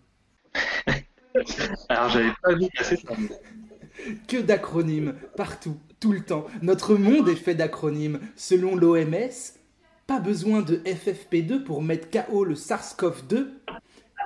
Alors, 1.90 2.10
j'avais 2.10 2.34
pas 2.44 2.54
vu 2.54 2.68
passer 2.78 2.98
ça. 2.98 3.16
Que 4.28 4.38
d'acronymes, 4.38 5.16
partout, 5.38 5.78
tout 6.00 6.12
le 6.12 6.22
temps. 6.22 6.46
Notre 6.62 6.96
monde 6.96 7.30
est 7.30 7.36
fait 7.36 7.56
d'acronymes. 7.56 8.20
Selon 8.36 8.76
l'OMS, 8.76 9.32
pas 10.08 10.20
besoin 10.20 10.62
de 10.62 10.78
FFP2 10.78 11.64
pour 11.64 11.82
mettre 11.82 12.10
KO 12.10 12.44
le 12.44 12.56
SARS-CoV-2. 12.56 13.48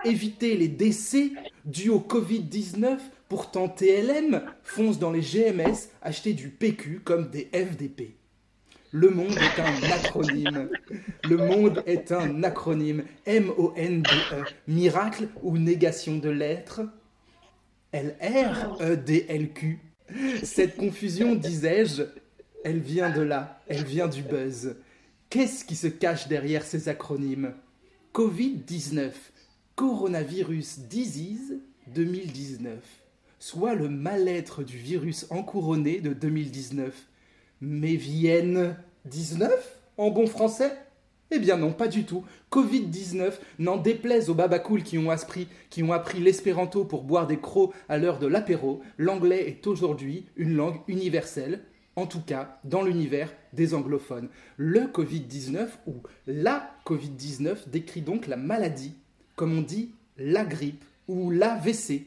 Éviter 0.04 0.58
les 0.58 0.68
décès 0.68 1.32
dus 1.66 1.90
au 1.90 2.00
Covid-19, 2.00 2.98
pourtant 3.30 3.68
TLM 3.68 4.44
fonce 4.64 5.00
dans 5.00 5.12
les 5.12 5.22
GMS 5.22 5.90
acheter 6.02 6.34
du 6.34 6.50
PQ 6.50 7.02
comme 7.04 7.30
des 7.30 7.50
FDP. 7.54 8.16
Le 9.00 9.12
monde 9.12 9.38
est 9.38 9.62
un 9.62 9.92
acronyme. 9.92 10.70
Le 11.30 11.38
monde 11.38 11.84
est 11.86 12.12
un 12.12 12.44
acronyme. 12.44 13.04
M-O-N-D-E. 13.28 14.44
Miracle 14.68 15.28
ou 15.44 15.60
négation 15.60 16.18
de 16.18 16.32
l'être? 16.32 16.82
L-R-E-D-L-Q. 17.92 19.80
Cette 20.42 20.78
confusion, 20.78 21.36
disais-je, 21.36 22.06
elle 22.66 22.80
vient 22.80 23.12
de 23.12 23.22
là, 23.22 23.62
elle 23.68 23.84
vient 23.84 24.08
du 24.08 24.24
buzz. 24.24 24.78
Qu'est-ce 25.30 25.64
qui 25.64 25.76
se 25.76 25.86
cache 25.86 26.28
derrière 26.28 26.64
ces 26.64 26.90
acronymes? 26.90 27.54
Covid-19, 28.16 29.12
Coronavirus 29.76 30.80
Disease 30.90 31.60
2019, 31.94 32.80
soit 33.38 33.76
le 33.76 33.90
mal-être 33.90 34.64
du 34.64 34.78
virus 34.78 35.28
encouronné 35.30 36.02
de 36.02 36.14
2019. 36.14 36.96
Mais 37.62 37.96
Vienne 37.96 38.76
19 39.10 39.52
en 39.98 40.10
bon 40.12 40.28
français? 40.28 40.72
Eh 41.30 41.40
bien 41.40 41.58
non, 41.58 41.74
pas 41.74 41.88
du 41.88 42.06
tout. 42.06 42.24
Covid-19 42.52 43.34
n'en 43.60 43.78
déplaise 43.78 44.30
aux 44.30 44.34
babacools 44.34 44.84
qui 44.84 44.98
ont 44.98 45.10
appris, 45.10 45.48
qui 45.70 45.84
ont 45.84 45.92
appris 45.92 46.20
l'espéranto 46.20 46.86
pour 46.86 47.04
boire 47.04 47.28
des 47.28 47.40
crocs 47.40 47.74
à 47.90 47.98
l'heure 47.98 48.20
de 48.20 48.28
l'apéro, 48.28 48.82
l'anglais 48.98 49.48
est 49.48 49.68
aujourd'hui 49.68 50.26
une 50.38 50.56
langue 50.56 50.80
universelle, 50.88 51.64
en 51.98 52.06
tout 52.06 52.22
cas 52.22 52.60
dans 52.64 52.82
l'univers 52.82 53.34
des 53.52 53.74
anglophones. 53.74 54.30
Le 54.56 54.82
Covid-19 54.82 55.68
ou 55.88 55.96
la 56.28 56.72
Covid-19 56.86 57.70
décrit 57.70 58.02
donc 58.02 58.28
la 58.28 58.38
maladie, 58.38 58.94
comme 59.36 59.58
on 59.58 59.62
dit 59.62 59.92
la 60.18 60.46
grippe 60.46 60.84
ou 61.10 61.30
l'AVC. 61.30 62.06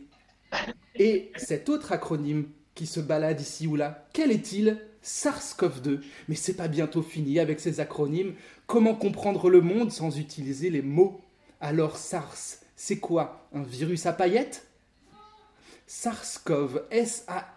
Et 0.95 1.31
cet 1.37 1.69
autre 1.69 1.93
acronyme 1.93 2.47
qui 2.75 2.87
se 2.87 3.01
balade 3.01 3.41
ici 3.41 3.67
ou 3.67 3.77
là, 3.77 4.07
quel 4.15 4.31
est-il? 4.31 4.79
SARS-CoV-2. 5.03 6.01
Mais 6.29 6.35
c'est 6.35 6.55
pas 6.55 6.69
bientôt 6.69 7.03
fini 7.03 7.39
avec 7.39 7.61
ces 7.61 7.81
acronymes. 7.81 8.35
Comment 8.67 8.95
comprendre 8.95 9.51
le 9.51 9.61
monde 9.61 9.93
sans 9.93 10.19
utiliser 10.19 10.71
les 10.71 10.83
mots? 10.83 11.21
Alors 11.61 11.97
SARS, 11.97 12.59
c'est 12.77 12.99
quoi? 12.99 13.49
Un 13.55 13.63
virus 13.63 14.07
à 14.07 14.13
paillettes? 14.13 14.67
SARS-CoV, 15.87 16.83
S-A-R-S-C-O-V, 16.93 17.49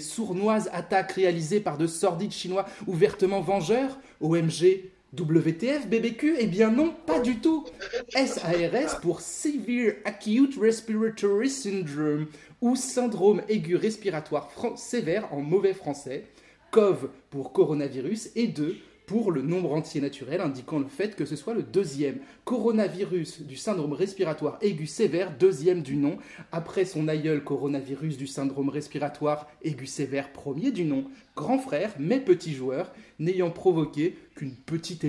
sournoise 0.00 0.68
attaque 0.72 1.12
réalisée 1.12 1.60
par 1.60 1.78
de 1.78 1.86
sordides 1.86 2.32
Chinois 2.32 2.66
ouvertement 2.88 3.40
vengeurs? 3.40 3.98
OMG, 4.20 4.90
WTF, 5.18 5.88
BBQ 5.88 6.36
Eh 6.38 6.46
bien 6.46 6.70
non, 6.70 6.94
pas 7.06 7.20
du 7.20 7.36
tout. 7.40 7.66
SARS 8.14 9.00
pour 9.00 9.20
Severe 9.20 9.94
Acute 10.04 10.58
Respiratory 10.58 11.50
Syndrome, 11.50 12.26
ou 12.62 12.76
syndrome 12.76 13.42
aigu 13.48 13.76
respiratoire 13.76 14.48
sévère 14.76 15.32
en 15.32 15.40
mauvais 15.40 15.74
français, 15.74 16.24
COV 16.70 17.10
pour 17.28 17.52
coronavirus. 17.52 18.30
Et 18.36 18.46
2 18.46 18.76
pour 19.12 19.30
le 19.30 19.42
nombre 19.42 19.74
entier 19.74 20.00
naturel 20.00 20.40
indiquant 20.40 20.78
le 20.78 20.86
fait 20.86 21.14
que 21.14 21.26
ce 21.26 21.36
soit 21.36 21.52
le 21.52 21.62
deuxième 21.62 22.16
coronavirus 22.46 23.42
du 23.42 23.56
syndrome 23.56 23.92
respiratoire 23.92 24.56
aigu 24.62 24.86
sévère, 24.86 25.36
deuxième 25.38 25.82
du 25.82 25.96
nom, 25.96 26.16
après 26.50 26.86
son 26.86 27.08
aïeul 27.08 27.44
coronavirus 27.44 28.16
du 28.16 28.26
syndrome 28.26 28.70
respiratoire 28.70 29.50
aigu 29.62 29.84
sévère, 29.84 30.32
premier 30.32 30.70
du 30.70 30.86
nom, 30.86 31.04
grand 31.36 31.58
frère 31.58 31.92
mais 31.98 32.20
petit 32.20 32.54
joueur, 32.54 32.90
n'ayant 33.18 33.50
provoqué 33.50 34.16
qu'une 34.34 34.54
petite 34.54 35.04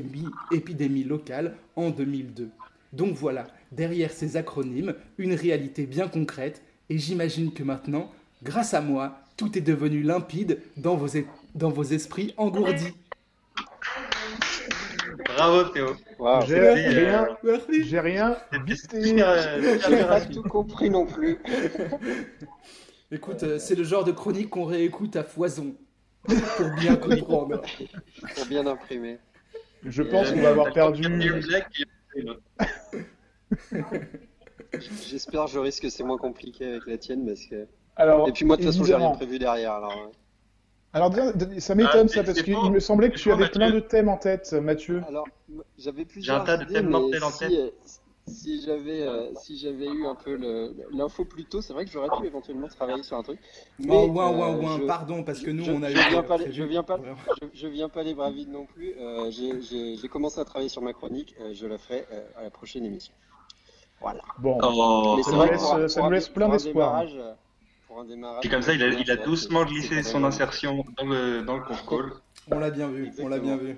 épidémie 0.52 1.06
locale 1.06 1.56
en 1.78 1.90
2002. 1.90 2.50
Donc 2.92 3.16
voilà, 3.16 3.48
derrière 3.72 4.12
ces 4.12 4.36
acronymes, 4.36 4.96
une 5.18 5.34
réalité 5.34 5.86
bien 5.86 6.10
concrète, 6.10 6.62
et 6.90 6.98
j'imagine 6.98 7.54
que 7.54 7.64
maintenant, 7.64 8.12
grâce 8.44 8.74
à 8.74 8.82
moi, 8.82 9.24
tout 9.38 9.58
est 9.58 9.62
devenu 9.62 10.02
limpide 10.04 10.60
dans 10.76 10.98
vos, 10.98 11.18
dans 11.56 11.70
vos 11.70 11.84
esprits 11.84 12.34
engourdis. 12.38 12.94
Bravo 15.36 15.64
Théo. 15.70 15.96
Waouh. 16.20 16.46
J'ai 16.46 16.60
Merci, 16.60 16.88
rien, 16.88 17.24
euh, 17.24 17.34
Merci. 17.44 17.84
j'ai 17.86 18.00
rien 18.00 18.38
euh, 18.54 19.78
J'ai 19.88 20.04
pas 20.06 20.22
tout 20.22 20.44
compris 20.44 20.90
non 20.90 21.06
plus. 21.06 21.40
Écoute, 23.12 23.44
euh, 23.44 23.60
c'est 23.60 23.76
le 23.76 23.84
genre 23.84 24.04
de 24.04 24.12
chronique 24.12 24.50
qu'on 24.50 24.66
réécoute 24.66 25.16
à 25.16 25.24
foison 25.24 25.76
pour 26.26 26.70
bien 26.80 26.96
comprendre. 26.96 27.62
Pour 28.36 28.46
bien 28.48 28.66
imprimer. 28.66 29.20
Je 29.86 30.02
pense 30.04 30.28
Euh, 30.30 30.34
qu'on 30.34 30.42
va 30.42 30.50
avoir 30.50 30.74
perdu. 30.74 31.04
J'espère, 35.08 35.48
Joris, 35.48 35.80
que 35.80 35.90
c'est 35.90 36.04
moins 36.04 36.18
compliqué 36.18 36.66
avec 36.66 36.88
la 36.88 36.98
tienne 36.98 37.26
parce 37.26 37.46
que. 37.46 37.68
Alors, 37.96 38.28
Et 38.28 38.32
puis 38.32 38.46
moi, 38.46 38.58
de 38.58 38.64
toute 38.64 38.72
façon, 38.72 38.84
j'ai 38.84 38.96
rien 38.96 39.12
prévu 39.12 39.38
derrière. 39.38 39.74
Alors, 39.74 39.92
euh. 39.92 40.12
Alors, 40.94 41.12
ça 41.58 41.74
m'étonne 41.76 42.06
Ah, 42.06 42.08
ça 42.08 42.08
c'est- 42.08 42.24
parce 42.24 42.42
qu'il 42.44 42.72
me 42.72 42.80
semblait 42.80 43.10
que 43.10 43.18
tu 43.18 43.32
avais 43.32 43.42
Mathieu. 43.46 43.60
plein 43.60 43.72
de 43.72 43.80
thèmes 43.80 44.10
en 44.10 44.18
tête, 44.18 44.54
Mathieu. 44.54 45.02
alors 45.08 45.28
j'avais 45.78 46.06
plusieurs 46.06 46.44
tas 46.44 46.58
de 46.58 46.64
idées, 46.64 46.74
thèmes 46.76 46.90
mortels 46.90 47.24
en 47.24 47.32
si, 47.32 47.40
tête. 47.40 47.52
euh, 47.52 47.70
si 48.28 48.62
j'avais 48.62 49.02
euh, 49.02 49.34
si 49.34 49.58
j'avais 49.58 49.88
eu 49.92 50.06
un 50.06 50.14
peu 50.14 50.40
l'info 50.92 51.26
plus 51.26 51.46
tôt, 51.46 51.62
c'est 51.62 51.74
vrai 51.74 51.86
que 51.86 51.92
j'aurais 51.92 52.12
pu 52.12 52.28
éventuellement 52.28 52.68
travailler 52.68 53.02
sur 53.02 53.18
un 53.18 53.24
truc. 53.24 53.40
Mais, 53.80 53.88
Oh, 54.08 54.12
ouin, 54.12 54.30
ouin, 54.38 54.54
euh, 54.56 54.62
ouin, 54.62 54.78
je- 54.82 54.86
pardon, 54.86 55.24
parce 55.24 55.42
que 55.42 55.50
nous, 55.50 55.64
je- 55.66 55.72
on 55.72 55.82
a 55.82 55.90
je 55.90 55.98
eu. 55.98 56.04
viens 56.10 56.20
euh, 56.20 56.22
pas 56.24 56.38
je 56.38 56.64
viens 56.64 56.84
pas- 56.84 57.00
je, 57.42 57.48
je 57.54 57.68
viens 57.68 57.90
pas 57.90 58.04
les 58.04 58.14
bras 58.14 58.30
vides 58.30 58.50
non 58.52 58.68
plus. 58.68 58.94
Euh, 59.00 59.32
j'ai- 59.32 59.62
J'ai 59.62 59.96
j'ai 59.96 60.08
commencé 60.08 60.40
à 60.40 60.46
travailler 60.46 60.70
sur 60.70 60.84
ma 60.84 60.94
chronique. 60.94 61.34
euh, 61.42 61.54
je 61.56 61.66
la 61.66 61.80
ferai 61.80 62.06
euh, 62.12 62.24
à 62.38 62.44
la 62.44 62.52
prochaine 62.52 62.86
émission. 62.86 63.14
Voilà. 64.00 64.22
Bon, 64.38 64.60
Oh, 64.62 65.14
Mais 65.18 65.24
ça 65.24 65.32
nous 65.32 65.38
vrai 65.38 65.48
que 65.48 65.54
laisse- 65.54 65.62
pour 65.64 65.74
un- 65.74 65.88
ça 65.88 65.96
pour 66.02 66.04
nous 66.04 66.12
un- 66.12 66.14
laisse 66.16 66.30
plein 66.30 66.46
pour 66.46 66.54
un 66.54 66.58
d'espoir. 66.58 67.06
Pour 67.94 68.02
un 68.02 68.06
démarrage. 68.06 68.44
Et 68.44 68.50
comme 68.50 68.64
ça, 68.64 68.74
il 68.74 68.82
a, 68.82 68.88
il 68.88 69.12
a 69.12 69.18
c'est- 69.18 69.24
doucement 69.24 69.66
glissé 69.66 70.02
son 70.02 70.24
insertion 70.24 70.84
dans 70.98 71.06
le, 71.06 71.44
dans 71.44 71.58
le 71.58 71.62
conf. 71.64 71.84
On 72.50 72.58
l'a 72.58 72.72
bien 72.72 72.88
vu, 72.90 73.12
on 73.20 73.28
l'a 73.28 73.38
bien 73.38 73.56
vu. 73.56 73.78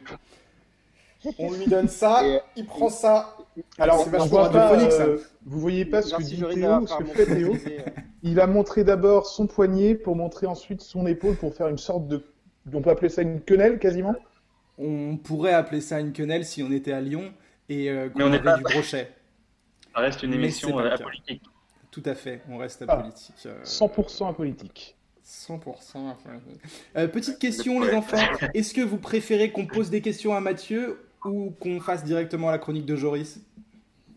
On 1.37 1.51
lui 1.51 1.65
donne 1.65 1.87
ça, 1.89 2.25
Et- 2.25 2.39
il 2.55 2.65
prend 2.65 2.87
ça. 2.87 3.35
alors, 3.77 4.03
c'est 4.03 4.11
vachement 4.11 4.45
euh, 4.53 5.17
vous 5.45 5.59
voyez 5.59 5.83
pas 5.85 6.01
ce 6.01 6.15
que 6.15 6.21
dit 6.23 6.37
Théo, 6.39 6.87
ce 6.87 6.97
que 6.97 7.03
fait 7.05 7.25
Théo. 7.25 7.55
euh, 7.55 7.79
Il 8.23 8.39
a 8.39 8.47
montré 8.47 8.83
d'abord 8.85 9.25
son 9.25 9.47
poignet 9.47 9.95
pour 9.95 10.15
montrer 10.15 10.47
ensuite 10.47 10.81
son 10.81 11.05
épaule 11.07 11.35
pour 11.35 11.53
faire 11.53 11.67
une 11.67 11.77
sorte 11.77 12.07
de. 12.07 12.23
On 12.73 12.81
peut 12.81 12.91
appeler 12.91 13.09
ça 13.09 13.21
une 13.21 13.41
quenelle 13.41 13.79
quasiment 13.79 14.15
On 14.77 15.17
pourrait 15.17 15.53
appeler 15.53 15.81
ça 15.81 15.99
une 15.99 16.13
quenelle 16.13 16.45
si 16.45 16.63
on 16.63 16.71
était 16.71 16.91
à 16.93 17.01
Lyon 17.01 17.33
et 17.69 17.89
euh, 17.89 18.09
qu'on 18.09 18.19
Mais 18.19 18.23
on 18.25 18.29
n'est 18.29 18.35
avait 18.37 18.43
pas- 18.45 18.57
du 18.57 18.63
brochet. 18.63 19.11
Ça 19.93 19.99
reste 20.01 20.23
une 20.23 20.33
émission 20.33 20.79
euh, 20.79 20.91
apolitique. 20.91 21.41
Tout 21.95 22.03
à 22.09 22.13
fait, 22.13 22.41
on 22.49 22.57
reste 22.57 22.83
Ah. 22.87 22.93
apolitique. 22.93 23.33
euh, 23.45 23.63
100% 23.63 24.27
apolitique. 24.27 24.97
100%. 25.23 26.09
enfin, 26.09 26.29
euh, 26.97 27.07
petite 27.07 27.39
question, 27.39 27.79
les 27.79 27.93
enfants. 27.93 28.17
Est-ce 28.53 28.73
que 28.73 28.81
vous 28.81 28.97
préférez 28.97 29.51
qu'on 29.51 29.65
pose 29.65 29.89
des 29.89 30.01
questions 30.01 30.35
à 30.35 30.41
Mathieu 30.41 30.99
ou 31.23 31.51
qu'on 31.59 31.79
fasse 31.79 32.03
directement 32.03 32.51
la 32.51 32.57
chronique 32.57 32.85
de 32.85 32.97
Joris? 32.97 33.39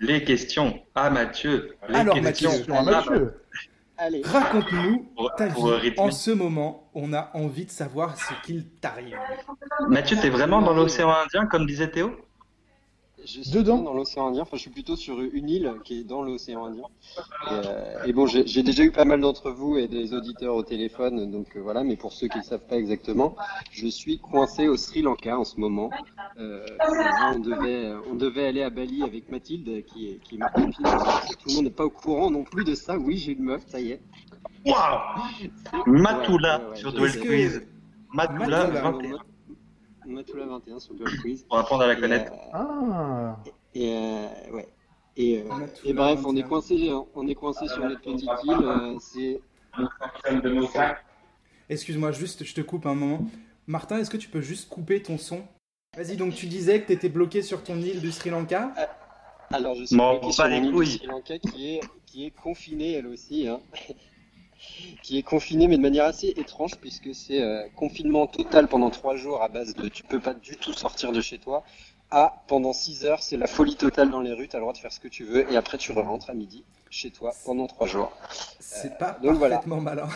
Les 0.01 0.25
questions 0.25 0.81
à 0.97 1.09
Mathieu. 1.09 1.77
Les 1.89 1.95
Alors, 1.95 2.21
questions 2.21 2.51
Mathieu. 2.51 2.73
À 2.75 2.83
Mathieu. 2.83 3.35
Raconte-nous 4.25 5.07
ta 5.37 5.47
vie. 5.47 5.61
rythmer. 5.63 6.01
En 6.01 6.11
ce 6.11 6.31
moment, 6.33 6.89
on 6.95 7.13
a 7.13 7.31
envie 7.35 7.65
de 7.65 7.71
savoir 7.71 8.17
ce 8.19 8.33
qu'il 8.45 8.65
t'arrive. 8.67 9.17
Mathieu, 9.89 10.17
t'es 10.21 10.31
vraiment 10.31 10.63
dans 10.63 10.75
l'océan 10.75 11.11
Indien, 11.11 11.47
comme 11.47 11.65
disait 11.67 11.91
Théo? 11.91 12.11
Je 13.29 13.43
suis 13.43 13.51
Dedans. 13.51 13.79
dans 13.83 13.93
l'océan 13.93 14.29
Indien, 14.29 14.43
enfin 14.43 14.57
je 14.57 14.63
suis 14.63 14.71
plutôt 14.71 14.97
sur 14.97 15.21
une 15.21 15.51
île 15.51 15.75
qui 15.85 16.01
est 16.01 16.05
dans 16.05 16.23
l'océan 16.23 16.65
Indien. 16.65 16.85
Et, 17.51 17.51
euh, 17.51 18.05
et 18.07 18.13
bon, 18.15 18.27
j'ai 18.27 18.63
déjà 18.63 18.83
eu 18.85 18.91
pas 18.91 19.05
mal 19.05 19.21
d'entre 19.21 19.51
vous 19.51 19.77
et 19.77 19.87
des 19.87 20.15
auditeurs 20.15 20.55
au 20.55 20.63
téléphone, 20.63 21.31
donc 21.31 21.55
euh, 21.55 21.61
voilà, 21.61 21.85
mais 21.85 21.97
pour 21.97 22.13
ceux 22.15 22.29
qui 22.29 22.39
ne 22.39 22.43
savent 22.43 22.67
pas 22.67 22.77
exactement, 22.77 23.37
je 23.71 23.87
suis 23.87 24.19
coincé 24.19 24.67
au 24.69 24.79
Sri 24.79 25.03
Lanka 25.03 25.39
en 25.39 25.45
ce 25.45 25.61
moment. 25.61 25.91
Euh, 26.39 26.65
on, 27.35 27.39
devait, 27.39 27.93
on 28.11 28.15
devait 28.15 28.47
aller 28.47 28.63
à 28.63 28.71
Bali 28.71 29.03
avec 29.03 29.31
Mathilde, 29.31 29.85
qui 29.85 30.09
est, 30.09 30.21
qui 30.25 30.37
est 30.37 30.39
ma 30.39 30.49
copine. 30.49 30.73
Tout 30.73 31.49
le 31.49 31.55
monde 31.55 31.65
n'est 31.65 31.71
pas 31.71 31.85
au 31.85 31.91
courant 31.91 32.31
non 32.31 32.45
plus 32.45 32.65
de 32.65 32.75
ça. 32.75 32.97
Oui, 32.97 33.19
j'ai 33.19 33.33
une 33.33 33.43
meuf, 33.45 33.63
ça 33.67 33.79
y 33.79 33.91
est. 33.91 34.01
Waouh 34.65 35.51
Matoula 35.87 36.59
Ouais, 36.59 36.65
ouais, 36.65 36.71
ouais, 36.71 36.77
sur 36.77 36.93
Duel. 36.93 37.21
Quiz. 37.21 37.63
Matoula. 38.15 38.65
21. 38.67 39.19
Matoula 40.09 40.47
21 40.47 40.79
sur 40.81 40.95
Dual 40.95 41.11
Quiz. 41.21 41.45
Pour 41.45 41.59
apprendre 41.59 41.83
à 41.85 41.87
la 41.89 41.95
Et, 41.95 42.01
connaître. 42.01 42.33
euh, 42.33 42.37
Ah 42.53 43.37
Et 43.75 43.93
euh, 43.93 44.27
ouais. 44.53 44.69
Et, 45.17 45.39
euh, 45.43 45.67
et 45.85 45.93
bref, 45.93 46.21
on 46.25 46.37
est 46.37 46.43
21. 46.43 46.49
coincé, 46.49 46.91
on 47.15 47.27
est 47.27 47.35
coincé 47.35 47.67
sur 47.69 47.85
notre 47.85 48.01
petite 48.01 48.29
île. 48.45 48.53
euh, 48.63 48.97
c'est 49.01 49.41
Excuse-moi, 51.69 52.13
juste, 52.13 52.45
je 52.45 52.55
te 52.55 52.61
coupe 52.61 52.87
un 52.87 52.95
moment. 52.95 53.27
Martin, 53.67 53.99
est-ce 53.99 54.11
que 54.11 54.17
tu 54.17 54.29
peux 54.29 54.41
juste 54.41 54.69
couper 54.69 55.03
ton 55.03 55.19
son? 55.19 55.43
Vas-y, 55.97 56.17
donc 56.17 56.35
tu 56.35 56.47
disais 56.47 56.81
que 56.81 56.87
tu 56.87 56.93
étais 56.93 57.09
bloqué 57.09 57.43
sur 57.43 57.63
ton 57.63 57.77
île 57.77 58.01
du 58.01 58.13
Sri 58.13 58.31
Lanka. 58.31 58.73
alors 59.51 59.75
je 59.75 59.85
suis 59.85 59.97
M'en 59.97 60.19
bloqué 60.19 60.33
sur 60.33 60.49
mon 60.49 60.63
île 60.63 60.73
du. 60.73 60.87
Sri 60.87 61.07
Lanka 61.07 61.39
qui 61.39 61.75
est 61.77 61.81
qui 62.07 62.27
est 62.27 62.31
confinée 62.31 62.93
elle 62.93 63.07
aussi, 63.07 63.47
hein. 63.49 63.61
Qui 65.03 65.19
est 65.19 65.23
confinée 65.23 65.69
mais 65.69 65.77
de 65.77 65.83
manière 65.83 66.05
assez 66.05 66.29
étrange 66.37 66.77
puisque 66.81 67.15
c'est 67.15 67.43
euh, 67.43 67.67
confinement 67.77 68.27
total 68.27 68.69
pendant 68.69 68.91
trois 68.91 69.17
jours 69.17 69.43
à 69.43 69.49
base 69.49 69.75
de 69.75 69.89
tu 69.89 70.03
peux 70.03 70.21
pas 70.21 70.35
du 70.35 70.57
tout 70.57 70.73
sortir 70.73 71.13
de 71.13 71.21
chez 71.21 71.39
toi. 71.39 71.65
À 72.11 72.43
pendant 72.47 72.73
6 72.73 73.05
heures, 73.05 73.23
c'est 73.23 73.37
la 73.37 73.47
folie 73.47 73.77
totale 73.77 74.11
dans 74.11 74.23
les 74.23 74.33
rues, 74.33 74.49
tu 74.49 74.57
as 74.57 74.59
le 74.59 74.63
droit 74.63 74.73
de 74.73 74.79
faire 74.79 74.93
ce 74.93 75.01
que 75.01 75.09
tu 75.09 75.25
veux 75.25 75.51
et 75.53 75.57
après 75.57 75.77
tu 75.77 75.93
rentres 75.93 76.31
à 76.31 76.35
midi 76.35 76.65
chez 76.89 77.11
toi 77.11 77.35
pendant 77.45 77.67
trois 77.67 77.87
jours. 77.87 78.13
C'est 78.61 78.97
pas 78.97 79.19
donc 79.23 79.37
voilà. 79.37 79.57
parfaitement 79.57 79.81
malin. 79.83 80.09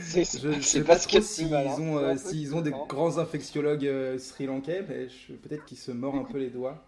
C'est 0.00 0.24
Je 0.40 0.48
ne 0.48 0.60
sais 0.60 0.80
pas 0.82 0.94
pas 0.94 0.98
ce 0.98 1.08
qu'il 1.08 1.20
trop 1.20 1.20
y 1.20 1.20
a 1.20 1.20
de 1.20 1.26
plus 1.26 1.34
s'ils 1.34 1.50
malin, 1.50 2.54
ont, 2.54 2.58
euh, 2.58 2.62
des 2.62 2.72
grands 2.88 3.18
infectiologues 3.18 3.86
euh, 3.86 4.18
sri-lankais, 4.18 4.82
peut-être 4.82 5.64
qu'ils 5.64 5.78
se 5.78 5.90
mordent 5.90 6.18
un 6.18 6.30
peu 6.30 6.38
les 6.38 6.50
doigts. 6.50 6.82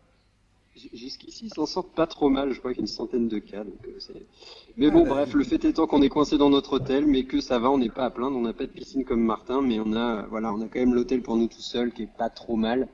Jusqu'ici, 0.93 1.47
ils 1.47 1.54
s'en 1.54 1.66
sortent 1.66 1.95
pas 1.95 2.07
trop 2.09 2.28
mal. 2.28 2.52
Je 2.52 2.59
crois 2.59 2.73
qu'il 2.73 2.78
y 2.78 2.83
a 2.83 2.87
une 2.87 2.87
centaine 2.88 3.28
de 3.28 3.38
cas. 3.38 3.62
Donc 3.62 3.78
euh, 3.87 3.95
c'est- 4.00 4.26
mais 4.76 4.87
Ah, 4.88 4.90
bon, 4.90 5.02
bah, 5.04 5.11
bref, 5.11 5.35
le 5.35 5.45
fait 5.45 5.64
étant 5.64 5.87
qu'on 5.87 6.02
est 6.02 6.09
coincé 6.09 6.37
dans 6.37 6.50
notre 6.50 6.75
hôtel, 6.75 7.07
mais 7.07 7.25
que 7.25 7.40
ça 7.40 7.59
va, 7.61 7.71
on 7.71 7.78
n'est 7.78 7.90
pas 7.90 8.04
à 8.07 8.11
plaindre. 8.11 8.37
On 8.37 8.40
n'a 8.40 8.52
pas 8.52 8.66
de 8.66 8.73
piscine 8.73 9.04
comme 9.04 9.23
Martin, 9.23 9.62
mais 9.62 9.78
on 9.78 9.93
a, 9.93 10.23
voilà, 10.26 10.52
on 10.52 10.61
a 10.61 10.66
quand 10.66 10.81
même 10.81 10.95
l'hôtel 10.95 11.23
pour 11.23 11.37
nous 11.37 11.47
tout 11.47 11.61
seul, 11.61 11.93
qui 11.93 12.02
est 12.02 12.16
pas 12.19 12.28
trop 12.28 12.57
mal. 12.57 12.88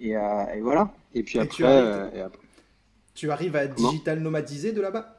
Et, 0.00 0.16
euh, 0.16 0.44
et 0.54 0.60
voilà. 0.60 0.92
Et 1.14 1.22
puis 1.22 1.38
Et 1.38 1.42
après, 1.42 1.56
tu 1.56 1.64
arrives- 1.64 1.84
euh, 1.86 2.10
et 2.14 2.20
après- 2.20 2.46
Tu 3.14 3.30
arrives 3.30 3.54
à 3.56 3.66
Comment? 3.68 3.90
digital 3.90 4.20
nomadiser 4.20 4.72
de 4.72 4.80
là-bas? 4.80 5.16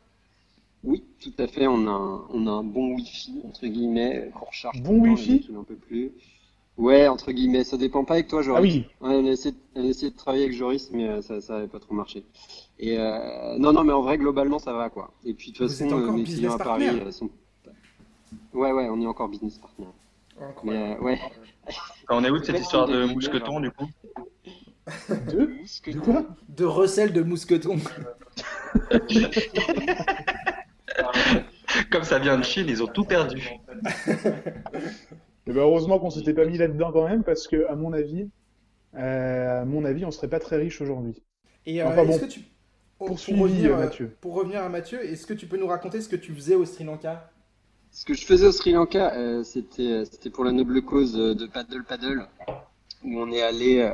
Oui, 0.83 1.03
tout 1.21 1.33
à 1.37 1.47
fait. 1.47 1.67
On 1.67 1.87
a, 1.87 1.91
un, 1.91 2.25
on 2.33 2.47
a 2.47 2.51
un 2.51 2.63
bon 2.63 2.95
Wi-Fi 2.95 3.41
entre 3.47 3.67
guillemets 3.67 4.31
qu'on 4.33 4.45
recharge. 4.45 4.81
Bon 4.81 4.99
Wi-Fi? 4.99 5.47
n'en 5.51 5.63
peut 5.63 5.75
plus. 5.75 6.11
Ouais, 6.77 7.07
entre 7.07 7.31
guillemets. 7.31 7.63
Ça 7.63 7.77
dépend 7.77 8.03
pas 8.03 8.15
avec 8.15 8.27
toi, 8.27 8.41
Joris. 8.41 8.59
Ah 8.59 8.61
oui 8.61 8.85
Ouais, 9.01 9.15
on 9.15 9.25
a 9.25 9.31
essayé, 9.31 9.55
on 9.75 9.83
a 9.83 9.87
essayé 9.87 10.11
de 10.11 10.17
travailler 10.17 10.45
avec 10.45 10.55
Joris, 10.55 10.89
mais 10.91 11.07
euh, 11.07 11.21
ça, 11.21 11.41
ça 11.41 11.57
avait 11.57 11.67
pas 11.67 11.79
trop 11.79 11.93
marché. 11.93 12.23
Et 12.79 12.97
euh, 12.97 13.57
non, 13.59 13.73
non, 13.73 13.83
mais 13.83 13.93
en 13.93 14.01
vrai, 14.01 14.17
globalement, 14.17 14.57
ça 14.59 14.73
va, 14.73 14.89
quoi. 14.89 15.13
Et 15.23 15.33
puis, 15.33 15.51
de 15.51 15.57
toute 15.57 15.69
façon, 15.69 15.91
euh, 15.91 16.11
mes 16.11 16.23
business 16.23 16.39
clients 16.39 16.55
à 16.55 16.57
Paris 16.57 16.85
partner 16.85 17.01
euh, 17.05 17.11
sont... 17.11 17.29
Ouais, 18.53 18.71
ouais, 18.71 18.87
on 18.89 19.01
est 19.01 19.05
encore 19.05 19.29
business 19.29 19.57
partner. 19.57 19.85
Mais 20.63 20.95
euh, 20.95 20.99
ouais. 21.01 21.19
On 22.09 22.23
est 22.23 22.31
où 22.31 22.39
de 22.39 22.43
cette 22.43 22.59
histoire 22.59 22.87
de 22.87 23.05
ouais. 23.05 23.13
mousqueton, 23.13 23.59
du 23.59 23.69
coup? 23.71 23.87
Deux 25.31 25.47
Mousqueton. 25.47 25.99
De 25.99 26.03
quoi? 26.03 26.25
De 26.49 26.65
recel 26.65 27.13
de 27.13 27.21
mousqueton. 27.21 27.77
Comme 31.91 32.03
ça 32.03 32.17
vient 32.19 32.37
de 32.37 32.43
Chine, 32.43 32.65
ils 32.67 32.81
ont 32.81 32.87
tout 32.87 33.05
perdu. 33.05 33.51
Eh 35.47 35.51
ben, 35.53 35.61
heureusement 35.61 35.99
qu'on 35.99 36.09
s'était 36.09 36.33
pas 36.33 36.45
mis 36.45 36.57
là-dedans 36.57 36.91
quand 36.91 37.07
même, 37.07 37.23
parce 37.23 37.47
que, 37.47 37.67
à 37.67 37.75
mon 37.75 37.93
avis, 37.93 38.29
euh, 38.95 39.61
à 39.61 39.65
mon 39.65 39.85
avis, 39.85 40.05
on 40.05 40.11
serait 40.11 40.29
pas 40.29 40.39
très 40.39 40.57
riche 40.57 40.81
aujourd'hui. 40.81 41.21
Et 41.65 41.81
euh, 41.81 41.87
Enfin, 41.87 42.05
est-ce 42.05 42.19
bon, 42.19 42.19
que 42.19 42.31
tu. 42.31 42.41
pour 42.97 43.07
poursuivi, 43.07 43.39
revenir, 43.41 43.71
euh, 43.71 43.77
euh, 43.77 43.77
Mathieu. 43.77 44.17
Pour 44.21 44.33
revenir 44.35 44.61
à 44.63 44.69
Mathieu, 44.69 45.03
est-ce 45.03 45.25
que 45.27 45.33
tu 45.33 45.47
peux 45.47 45.57
nous 45.57 45.67
raconter 45.67 46.01
ce 46.01 46.09
que 46.09 46.15
tu 46.15 46.33
faisais 46.33 46.55
au 46.55 46.65
Sri 46.65 46.83
Lanka? 46.83 47.31
Ce 47.91 48.05
que 48.05 48.13
je 48.13 48.25
faisais 48.25 48.47
au 48.47 48.51
Sri 48.51 48.71
Lanka, 48.71 49.13
euh, 49.15 49.43
c'était 49.43 50.05
c'était 50.05 50.29
pour 50.29 50.43
la 50.45 50.51
noble 50.51 50.81
cause 50.81 51.13
de 51.13 51.45
Paddle 51.47 51.83
Paddle, 51.83 52.27
où 53.03 53.19
on 53.19 53.31
est 53.31 53.41
allé 53.41 53.79
euh, 53.79 53.93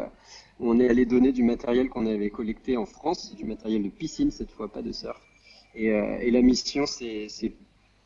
où 0.60 0.70
on 0.72 0.80
est 0.80 0.90
allé 0.90 1.06
donner 1.06 1.32
du 1.32 1.44
matériel 1.44 1.90
qu'on 1.90 2.06
avait 2.06 2.30
collecté 2.30 2.78
en 2.78 2.86
France, 2.86 3.36
du 3.36 3.46
matériel 3.46 3.84
de 3.84 3.90
piscine 3.90 4.32
cette 4.32 4.52
fois, 4.52 4.72
pas 4.72 4.82
de 4.82 4.92
surf. 4.92 5.20
Et, 5.76 5.92
euh, 5.92 6.18
et 6.22 6.32
la 6.32 6.42
mission 6.42 6.86
s'est 6.86 7.28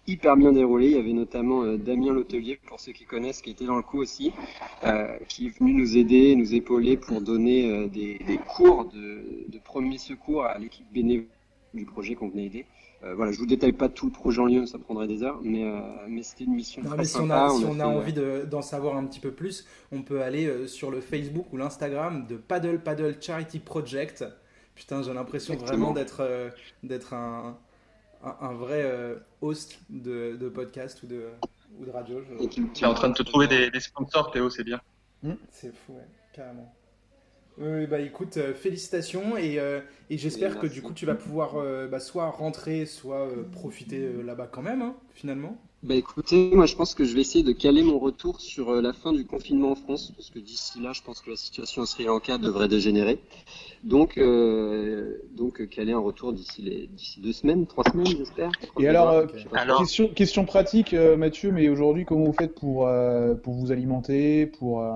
hyper 0.08 0.36
bien 0.38 0.52
déroulée. 0.52 0.88
Il 0.88 0.96
y 0.96 1.00
avait 1.00 1.14
notamment 1.14 1.64
euh, 1.64 1.78
Damien 1.78 2.14
L'Hôtelier, 2.14 2.60
pour 2.68 2.80
ceux 2.80 2.92
qui 2.92 3.06
connaissent, 3.06 3.42
qui 3.42 3.52
était 3.52 3.66
dans 3.66 3.76
le 3.78 3.84
coup 3.84 4.00
aussi, 4.00 4.32
euh, 4.84 5.18
qui 5.28 5.48
est 5.48 5.58
venu 5.60 5.74
nous 5.74 5.98
aider, 5.98 6.36
nous 6.36 6.54
épauler 6.56 6.98
pour 6.98 7.22
donner 7.22 7.70
euh, 7.72 7.88
des, 7.88 8.20
des 8.28 8.38
cours 8.38 8.86
de, 8.86 9.46
de 9.48 9.60
premier 9.60 9.98
secours 9.98 10.46
à 10.46 10.58
l'équipe 10.58 10.86
bénévole 10.92 11.28
du 11.74 11.86
projet 11.86 12.16
qu'on 12.16 12.30
venait 12.30 12.46
aider. 12.46 12.66
Voilà, 13.16 13.32
je 13.32 13.40
vous 13.40 13.48
détaille 13.48 13.72
pas 13.72 13.90
tout 13.90 14.06
le 14.06 14.12
projet 14.12 14.42
en 14.42 14.46
lieu, 14.46 14.68
ça 14.68 14.78
prendrait 14.78 15.08
des 15.08 15.24
heures, 15.24 15.40
mais, 15.42 15.64
mais 16.08 16.22
c'était 16.22 16.44
une 16.44 16.54
mission 16.54 16.84
Non, 16.84 16.90
très 16.90 16.98
mais 17.00 17.06
si 17.06 17.18
on 17.18 17.32
a, 17.32 17.50
si 17.50 17.64
a 17.66 17.68
on 17.68 17.80
a 17.80 17.88
envie 17.88 18.14
de- 18.14 18.46
d'en 18.48 18.62
savoir 18.62 18.96
un 18.96 19.06
petit 19.06 19.20
peu 19.20 19.32
plus, 19.32 19.66
on 19.92 20.04
peut 20.04 20.22
aller 20.22 20.68
sur 20.68 20.92
le 20.92 21.02
Facebook 21.02 21.52
ou 21.52 21.58
l'Instagram 21.58 22.28
de 22.28 22.36
Paddle 22.38 22.80
Paddle 22.84 23.16
Charity 23.20 23.58
Project 23.58 24.24
Putain, 24.76 25.02
j'ai 25.02 25.16
l'impression 25.16 25.56
vraiment 25.56 25.94
d'être 25.94 26.52
d'être 26.84 27.16
un, 27.16 27.58
un, 28.24 28.36
un 28.50 28.54
vrai 28.54 28.82
euh, 28.84 29.16
host 29.42 29.80
de, 29.90 30.36
de 30.36 30.50
podcast 30.50 31.04
ou 31.04 31.08
de, 31.08 31.30
ou 31.80 31.86
de 31.86 31.92
radio. 31.92 32.22
je- 32.22 32.44
Et 32.44 32.48
tu- 32.50 32.68
Tu 32.74 32.84
es 32.84 32.88
en 32.88 32.94
train 32.94 33.10
de 33.10 33.14
te 33.16 33.24
trouver 33.24 33.48
des, 33.48 33.70
des 33.72 33.80
sponsors, 33.80 34.32
Théo, 34.32 34.50
c'est 34.50 34.64
bien. 34.64 34.82
C'est 35.52 35.74
fou, 35.76 35.94
ouais, 35.94 36.08
carrément. 36.34 36.74
Oui, 37.58 37.86
bah 37.86 38.00
écoute, 38.00 38.38
euh, 38.38 38.54
félicitations 38.54 39.38
et, 39.38 39.60
euh, 39.60 39.82
et 40.10 40.18
j'espère 40.18 40.58
que 40.58 40.68
du 40.68 40.82
coup 40.82 40.94
tu 40.94 41.06
vas 41.06 41.16
pouvoir 41.16 41.58
euh, 41.58 41.88
bah, 41.88 42.00
soit 42.00 42.30
rentrer, 42.30 42.86
soit 42.86 43.28
euh, 43.28 43.44
profiter 43.44 44.00
euh, 44.00 44.22
là-bas 44.24 44.48
quand 44.48 44.62
même, 44.62 44.82
hein, 44.82 44.96
finalement. 45.14 45.62
Bah 45.84 45.96
écoutez, 45.96 46.52
moi 46.54 46.68
je 46.68 46.76
pense 46.76 46.94
que 46.94 47.04
je 47.04 47.16
vais 47.16 47.22
essayer 47.22 47.44
de 47.44 47.54
caler 47.54 47.82
mon 47.82 47.98
retour 47.98 48.40
sur 48.40 48.70
euh, 48.70 48.82
la 48.84 48.94
fin 48.94 49.14
du 49.14 49.26
confinement 49.26 49.72
en 49.72 49.76
France, 49.76 50.14
parce 50.16 50.30
que 50.30 50.38
d'ici 50.38 50.80
là, 50.80 50.94
je 50.94 51.02
pense 51.02 51.22
que 51.22 51.32
la 51.32 51.36
situation 51.36 51.82
au 51.82 51.86
Sri 51.88 52.04
Lanka 52.04 52.38
devrait 52.38 52.68
dégénérer. 52.68 53.20
Donc, 53.84 54.20
euh, 54.20 55.18
donc 55.36 55.60
euh, 55.60 55.66
caler 55.66 55.92
un 55.94 56.00
retour 56.00 56.34
d'ici 56.34 56.62
les 56.62 56.86
d'ici 56.86 57.20
deux 57.20 57.34
semaines, 57.34 57.66
trois 57.66 57.84
semaines, 57.86 58.06
j'espère. 58.06 58.52
Et 58.80 58.88
alors, 58.88 59.10
euh. 59.10 59.26
Alors- 59.54 59.80
Question, 59.80 60.08
question 60.10 60.46
pratique, 60.46 60.94
Mathieu, 60.94 61.52
mais 61.52 61.68
aujourd'hui, 61.68 62.06
comment 62.06 62.26
vous 62.26 62.34
faites 62.34 62.54
pour, 62.54 62.88
euh, 62.88 63.34
pour 63.34 63.56
vous 63.56 63.72
alimenter, 63.72 64.46
pour, 64.46 64.82
euh, 64.82 64.92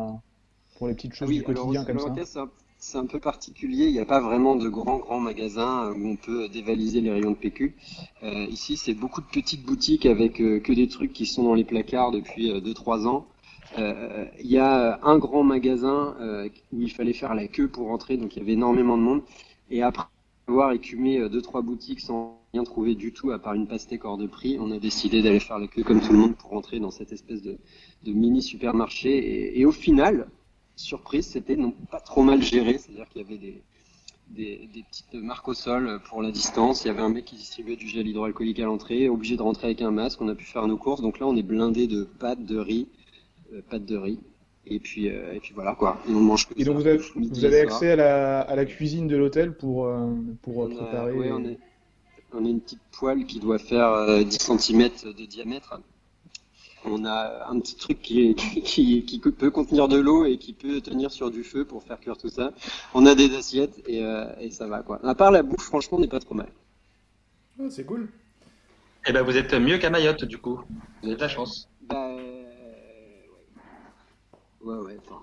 pour 0.77 0.87
les 0.87 0.93
petites 0.93 1.13
Ah 1.15 1.17
choses 1.17 1.29
oui, 1.29 1.37
du 1.37 1.43
quotidien 1.43 1.83
comme 1.83 1.97
ça 2.27 2.47
c'est 2.85 2.97
un, 2.99 3.05
peu 3.07 3.19
particulier. 3.19 3.85
Il 3.87 3.93
n'y 3.93 3.99
a 3.99 4.05
pas 4.05 4.19
vraiment 4.19 4.55
de 4.55 4.69
grands 4.69 4.99
grands 4.99 5.19
magasins 5.19 5.85
euh, 5.85 5.93
où 5.93 6.07
on 6.07 6.15
peut 6.15 6.47
dévaliser 6.49 7.01
les 7.01 7.11
rayons 7.11 7.31
de 7.31 7.35
PQ. 7.35 7.75
Euh, 8.23 8.45
ici, 8.45 8.77
c'est 8.77 8.93
beaucoup 8.93 9.21
de 9.21 9.25
petites 9.27 9.65
boutiques 9.65 10.05
avec 10.05 10.39
euh, 10.39 10.59
que 10.59 10.71
des 10.71 10.87
trucs 10.87 11.11
qui 11.11 11.25
sont 11.25 11.43
dans 11.43 11.55
les 11.55 11.63
placards 11.63 12.11
depuis 12.11 12.51
2-3 12.51 13.07
ans. 13.07 13.27
Il 13.77 14.51
y 14.51 14.57
a 14.57 14.99
un 15.03 15.17
grand 15.17 15.43
magasin 15.43 16.15
où 16.71 16.81
il 16.81 16.91
fallait 16.91 17.13
faire 17.13 17.35
la 17.35 17.47
queue 17.47 17.67
pour 17.67 17.87
rentrer, 17.87 18.15
donc 18.15 18.35
il 18.35 18.39
y 18.39 18.41
avait 18.41 18.53
énormément 18.53 18.97
de 18.97 19.03
monde. 19.03 19.21
Et 19.69 19.81
après 19.81 20.05
avoir 20.47 20.71
écumé 20.71 21.19
euh, 21.19 21.29
deux 21.29 21.41
trois 21.41 21.61
boutiques 21.61 21.99
sans 21.99 22.39
rien 22.53 22.63
trouver 22.63 22.95
du 22.95 23.11
tout 23.11 23.31
à 23.31 23.39
part 23.39 23.53
une 23.53 23.67
pastèque 23.67 24.05
hors 24.05 24.17
de 24.17 24.27
prix, 24.27 24.57
on 24.59 24.71
a 24.71 24.79
décidé 24.79 25.21
d'aller 25.21 25.39
faire 25.39 25.59
la 25.59 25.67
queue 25.67 25.83
comme 25.83 26.01
tout 26.01 26.13
le 26.13 26.19
monde 26.19 26.35
pour 26.35 26.51
rentrer 26.51 26.79
dans 26.79 26.91
cette 26.91 27.11
espèce 27.11 27.41
de, 27.41 27.57
mini 28.05 28.41
supermarché. 28.41 29.59
Et 29.59 29.65
au 29.65 29.71
final, 29.71 30.27
surprise, 30.75 31.27
c'était 31.27 31.55
non 31.55 31.71
pas 31.91 31.99
trop 31.99 32.23
mal 32.23 32.41
géré, 32.41 32.77
c'est-à-dire 32.77 33.07
qu'il 33.09 33.21
y 33.21 33.25
avait 33.25 33.37
des, 33.37 33.61
des, 34.29 34.69
des 34.73 34.83
petites 34.83 35.13
marques 35.13 35.47
au 35.47 35.53
sol 35.53 35.99
pour 36.09 36.21
la 36.21 36.31
distance. 36.31 36.83
Il 36.83 36.87
y 36.87 36.91
avait 36.91 37.01
un 37.01 37.09
mec 37.09 37.25
qui 37.25 37.35
distribuait 37.35 37.75
du 37.75 37.87
gel 37.87 38.07
hydroalcoolique 38.07 38.59
à 38.59 38.65
l'entrée, 38.65 39.09
obligé 39.09 39.37
de 39.37 39.41
rentrer 39.41 39.67
avec 39.67 39.81
un 39.81 39.91
masque. 39.91 40.21
On 40.21 40.27
a 40.29 40.35
pu 40.35 40.45
faire 40.45 40.67
nos 40.67 40.77
courses. 40.77 41.01
Donc 41.01 41.19
là, 41.19 41.27
on 41.27 41.35
est 41.35 41.43
blindé 41.43 41.87
de 41.87 42.03
pâtes, 42.03 42.43
de 42.45 42.57
riz, 42.57 42.87
euh, 43.53 43.61
pâtes 43.69 43.85
de 43.85 43.97
riz. 43.97 44.19
Et 44.67 44.79
puis, 44.79 45.09
euh, 45.09 45.33
et 45.33 45.39
puis 45.39 45.53
voilà 45.53 45.75
quoi. 45.75 46.01
Et 46.09 46.11
on 46.11 46.19
mange 46.21 46.47
que 46.47 46.59
Et 46.59 46.63
donc 46.63 46.77
vous 46.77 46.87
avez, 46.87 46.97
vous 47.15 47.45
avez 47.45 47.59
accès 47.61 47.91
à 47.91 47.95
la, 47.95 48.41
à 48.41 48.55
la 48.55 48.65
cuisine 48.65 49.07
de 49.07 49.15
l'hôtel 49.15 49.55
pour, 49.55 49.85
euh, 49.85 50.09
pour 50.41 50.57
On 50.57 50.71
a, 50.71 50.75
préparer. 50.75 51.11
ouais, 51.13 51.31
on, 51.31 51.45
est- 51.45 51.59
on 52.33 52.43
a 52.45 52.49
une 52.49 52.59
petite 52.61 52.79
poêle 52.91 53.25
qui 53.25 53.39
doit 53.39 53.59
faire 53.59 53.89
euh, 53.89 54.23
10 54.23 54.39
cm 54.39 54.89
de 55.05 55.25
diamètre. 55.25 55.79
On 56.87 57.03
a 57.05 57.47
un 57.49 57.59
petit 57.59 57.75
truc 57.75 58.01
qui, 58.01 58.21
est- 58.29 58.33
qui, 58.35 58.61
qui, 58.63 59.05
qui 59.05 59.19
peut 59.19 59.49
contenir 59.51 59.87
de 59.87 59.97
l'eau 59.97 60.25
et 60.25 60.37
qui 60.37 60.53
peut 60.53 60.81
tenir 60.81 61.11
sur 61.11 61.31
du 61.31 61.43
feu 61.43 61.65
pour 61.65 61.83
faire 61.83 61.99
cuire 61.99 62.17
tout 62.17 62.29
ça. 62.29 62.51
On 62.93 63.05
a 63.05 63.15
des 63.15 63.35
assiettes 63.35 63.81
et, 63.87 64.03
euh, 64.03 64.25
et 64.39 64.51
ça 64.51 64.67
va 64.67 64.81
quoi. 64.83 64.99
À 65.03 65.15
part 65.15 65.31
la 65.31 65.41
bouffe, 65.43 65.63
franchement, 65.63 65.97
on 65.97 66.01
n'est 66.01 66.07
pas 66.07 66.19
trop 66.19 66.35
mal. 66.35 66.49
C'est 67.69 67.85
cool. 67.85 68.09
Eh 69.07 69.13
ben, 69.13 69.21
vous 69.23 69.37
êtes 69.37 69.53
mieux 69.53 69.77
qu'à 69.77 69.89
Mayotte, 69.89 70.25
du 70.25 70.37
coup. 70.37 70.59
Vous 71.01 71.07
avez 71.07 71.15
de 71.15 71.21
la 71.21 71.29
chance. 71.29 71.69
Bah, 71.89 72.09
euh, 72.09 72.43
ouais. 74.63 74.75
Ouais, 74.77 74.97
enfin, 75.05 75.21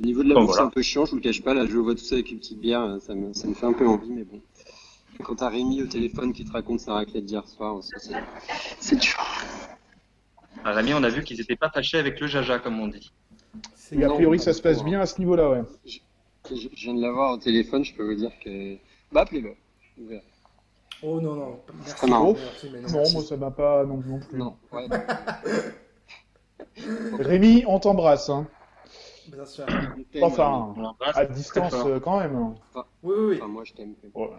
au 0.00 0.04
niveau 0.04 0.22
de 0.22 0.28
la 0.28 0.34
Bon, 0.34 0.40
bouffe, 0.42 0.50
voilà. 0.50 0.62
c'est 0.62 0.66
un 0.68 0.70
peu 0.70 0.82
chiant, 0.82 1.04
je 1.04 1.10
vous 1.10 1.16
le 1.16 1.22
cache 1.22 1.42
pas. 1.42 1.52
Là, 1.54 1.66
je 1.66 1.76
vois 1.76 1.94
tout 1.94 2.04
ça 2.04 2.14
avec 2.14 2.30
une 2.30 2.38
petite 2.38 2.60
bière, 2.60 2.98
ça 3.00 3.14
me, 3.14 3.32
ça 3.32 3.46
me 3.48 3.54
fait 3.54 3.66
un 3.66 3.72
peu 3.72 3.86
envie, 3.86 4.10
mais 4.10 4.24
bon. 4.24 4.40
Quand 5.22 5.36
t'as 5.36 5.48
Rémi 5.48 5.82
au 5.82 5.86
téléphone 5.86 6.32
qui 6.32 6.44
te 6.44 6.52
raconte 6.52 6.80
sa 6.80 6.94
raclette 6.94 7.24
d'hier 7.24 7.46
soir, 7.46 7.76
c'est 8.80 8.96
dur. 8.96 9.16
À 10.64 10.72
Rémi, 10.72 10.94
on 10.94 11.02
a 11.02 11.08
vu 11.10 11.22
qu'ils 11.22 11.40
étaient 11.40 11.56
pas 11.56 11.70
fâchés 11.70 11.98
avec 11.98 12.18
le 12.20 12.26
jaja, 12.26 12.58
comme 12.58 12.80
on 12.80 12.88
dit. 12.88 13.12
C'est 13.74 13.96
Et 13.96 14.04
a 14.04 14.08
Non, 14.08 14.14
priori, 14.14 14.38
ça 14.38 14.52
se 14.52 14.62
passe 14.62 14.82
bien 14.82 15.00
à 15.00 15.06
ce 15.06 15.18
niveau-là, 15.18 15.50
ouais. 15.50 15.62
Je, 15.84 15.98
je 16.50 16.68
viens 16.74 16.94
de 16.94 17.02
l'avoir 17.02 17.32
au 17.34 17.38
téléphone, 17.38 17.84
je 17.84 17.94
peux 17.94 18.04
vous 18.04 18.14
dire 18.14 18.32
que. 18.42 18.76
Bah, 19.12 19.22
appelez-le. 19.22 19.54
Oh 21.02 21.20
non, 21.20 21.34
non, 21.34 21.60
merci. 21.74 21.94
Très 21.96 22.06
marrant. 22.06 22.32
Merci, 22.32 22.70
mais 22.72 22.80
non, 22.80 22.88
Non, 22.88 23.10
moi 23.12 23.22
ça 23.22 23.36
m'a 23.36 23.50
pas 23.50 23.84
non, 23.84 23.98
non 23.98 24.20
plus. 24.20 24.38
Non, 24.38 24.56
ouais. 24.72 24.88
Rémi, 27.20 27.64
on 27.66 27.78
t'embrasse, 27.78 28.30
hein. 28.30 28.46
Bien 29.28 29.44
sûr. 29.44 29.66
Enfin, 30.22 30.74
à 31.14 31.24
distance 31.26 31.74
euh, 31.74 32.00
quand 32.00 32.20
même. 32.20 32.54
Oui, 32.74 32.82
oui, 33.02 33.14
oui. 33.28 33.36
Enfin, 33.36 33.48
moi, 33.48 33.64
je 33.64 33.72
t'aime. 33.72 33.94
Ouais, 34.14 34.30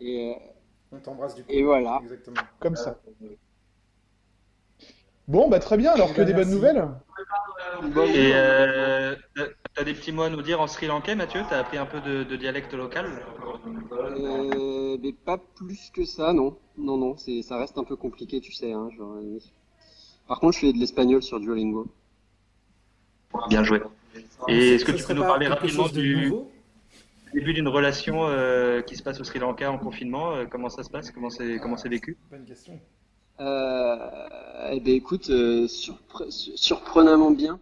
Et, 0.00 0.34
euh, 0.34 0.38
On 0.92 0.98
t'embrasse 0.98 1.34
du 1.34 1.42
coup. 1.44 1.50
et 1.50 1.62
voilà. 1.62 2.00
Exactement. 2.02 2.36
comme 2.60 2.76
ça. 2.76 2.98
Bon, 5.28 5.48
bah 5.48 5.58
très 5.58 5.76
bien, 5.76 5.92
alors 5.92 6.14
que 6.14 6.22
des 6.22 6.32
bonnes 6.32 6.50
nouvelles. 6.50 6.88
Et 8.14 8.32
euh, 8.34 9.14
t'as- 9.74 9.84
des 9.84 9.94
petits 9.94 10.10
mots 10.10 10.22
à 10.22 10.30
nous 10.30 10.42
dire 10.42 10.60
en 10.60 10.66
sri 10.66 10.86
lankais, 10.86 11.14
Mathieu? 11.14 11.42
T'as 11.48 11.58
appris 11.60 11.76
un 11.78 11.86
peu 11.86 12.00
de, 12.00 12.24
de 12.24 12.36
dialecte 12.36 12.72
local? 12.74 13.06
Euh, 13.92 14.96
mais 15.00 15.12
pas 15.12 15.38
plus 15.38 15.90
que 15.94 16.04
ça, 16.04 16.32
non. 16.32 16.56
Non, 16.76 16.96
non, 16.96 17.16
c'est, 17.16 17.42
ça 17.42 17.58
reste 17.58 17.78
un 17.78 17.84
peu 17.84 17.94
compliqué, 17.94 18.40
tu 18.40 18.52
sais. 18.52 18.72
Hein, 18.72 18.88
genre, 18.96 19.16
euh, 19.16 19.38
Par 20.26 20.40
contre, 20.40 20.54
je 20.54 20.60
fais 20.60 20.72
de 20.72 20.78
l'espagnol 20.78 21.22
sur 21.22 21.38
Duolingo. 21.38 21.86
Bien 23.48 23.62
joué. 23.62 23.82
Et 24.48 24.74
est-ce 24.74 24.84
que 24.84 24.92
tu 24.92 25.04
peux 25.04 25.12
nous 25.14 25.22
parler 25.22 25.46
rapidement 25.46 25.88
du 25.88 26.32
début 27.34 27.52
d'une 27.52 27.68
relation 27.68 28.26
euh, 28.26 28.80
qui 28.80 28.96
se 28.96 29.02
passe 29.02 29.20
au 29.20 29.24
Sri 29.24 29.38
Lanka 29.38 29.70
en 29.70 29.78
confinement 29.78 30.46
Comment 30.50 30.70
ça 30.70 30.82
se 30.82 30.90
passe? 30.90 31.10
Comment 31.10 31.30
c'est 31.30 31.58
comment 31.58 31.76
c'est 31.76 31.90
vécu? 31.90 32.16
Bonne 32.30 32.44
question. 32.46 32.80
Euh, 33.40 34.28
eh 34.72 34.80
ben 34.80 34.94
écoute, 34.94 35.30
euh, 35.30 35.66
surpre- 35.68 36.30
su- 36.30 36.56
surprenamment 36.56 37.30
bien. 37.30 37.60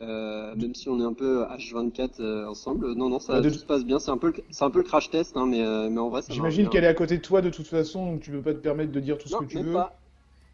Euh, 0.00 0.54
même 0.56 0.74
si 0.74 0.88
on 0.88 1.00
est 1.00 1.04
un 1.04 1.12
peu 1.12 1.44
H24 1.44 2.20
euh, 2.20 2.46
ensemble, 2.48 2.94
non 2.94 3.08
non 3.08 3.20
ça 3.20 3.40
de- 3.40 3.48
tout 3.48 3.58
se 3.58 3.64
passe 3.64 3.84
bien. 3.84 3.98
C'est 4.00 4.10
un 4.10 4.18
peu 4.18 4.32
c'est 4.50 4.64
un 4.64 4.70
peu 4.70 4.78
le 4.78 4.84
crash 4.84 5.08
test, 5.10 5.36
hein, 5.36 5.46
mais 5.46 5.62
euh, 5.64 5.88
mais 5.88 6.00
en 6.00 6.08
vrai 6.08 6.22
J'imagine 6.28 6.62
bien. 6.62 6.70
qu'elle 6.70 6.84
est 6.84 6.88
à 6.88 6.94
côté 6.94 7.16
de 7.18 7.22
toi 7.22 7.42
de 7.42 7.50
toute 7.50 7.66
façon, 7.68 8.06
donc 8.12 8.20
tu 8.22 8.30
peux 8.32 8.42
pas 8.42 8.54
te 8.54 8.58
permettre 8.58 8.90
de 8.92 9.00
dire 9.00 9.18
tout 9.18 9.28
ce 9.28 9.36
que 9.36 9.44
tu 9.44 9.56
même 9.56 9.66
veux. 9.66 9.72
pas, 9.72 10.00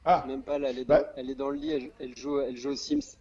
Ah, 0.05 0.25
même 0.27 0.43
pas. 0.43 0.59
Là, 0.59 0.71
elle 0.71 0.79
est 0.81 0.85
Bah. 0.85 1.01
dans, 1.01 1.07
elle 1.17 1.31
est 1.31 1.35
dans 1.35 1.49
le 1.51 1.57
lit, 1.59 1.71
elle, 1.71 1.91
elle 2.01 2.17
joue, 2.17 2.39
elle 2.41 2.57
joue 2.57 2.71
aux 2.71 2.77
Sims. 2.77 3.17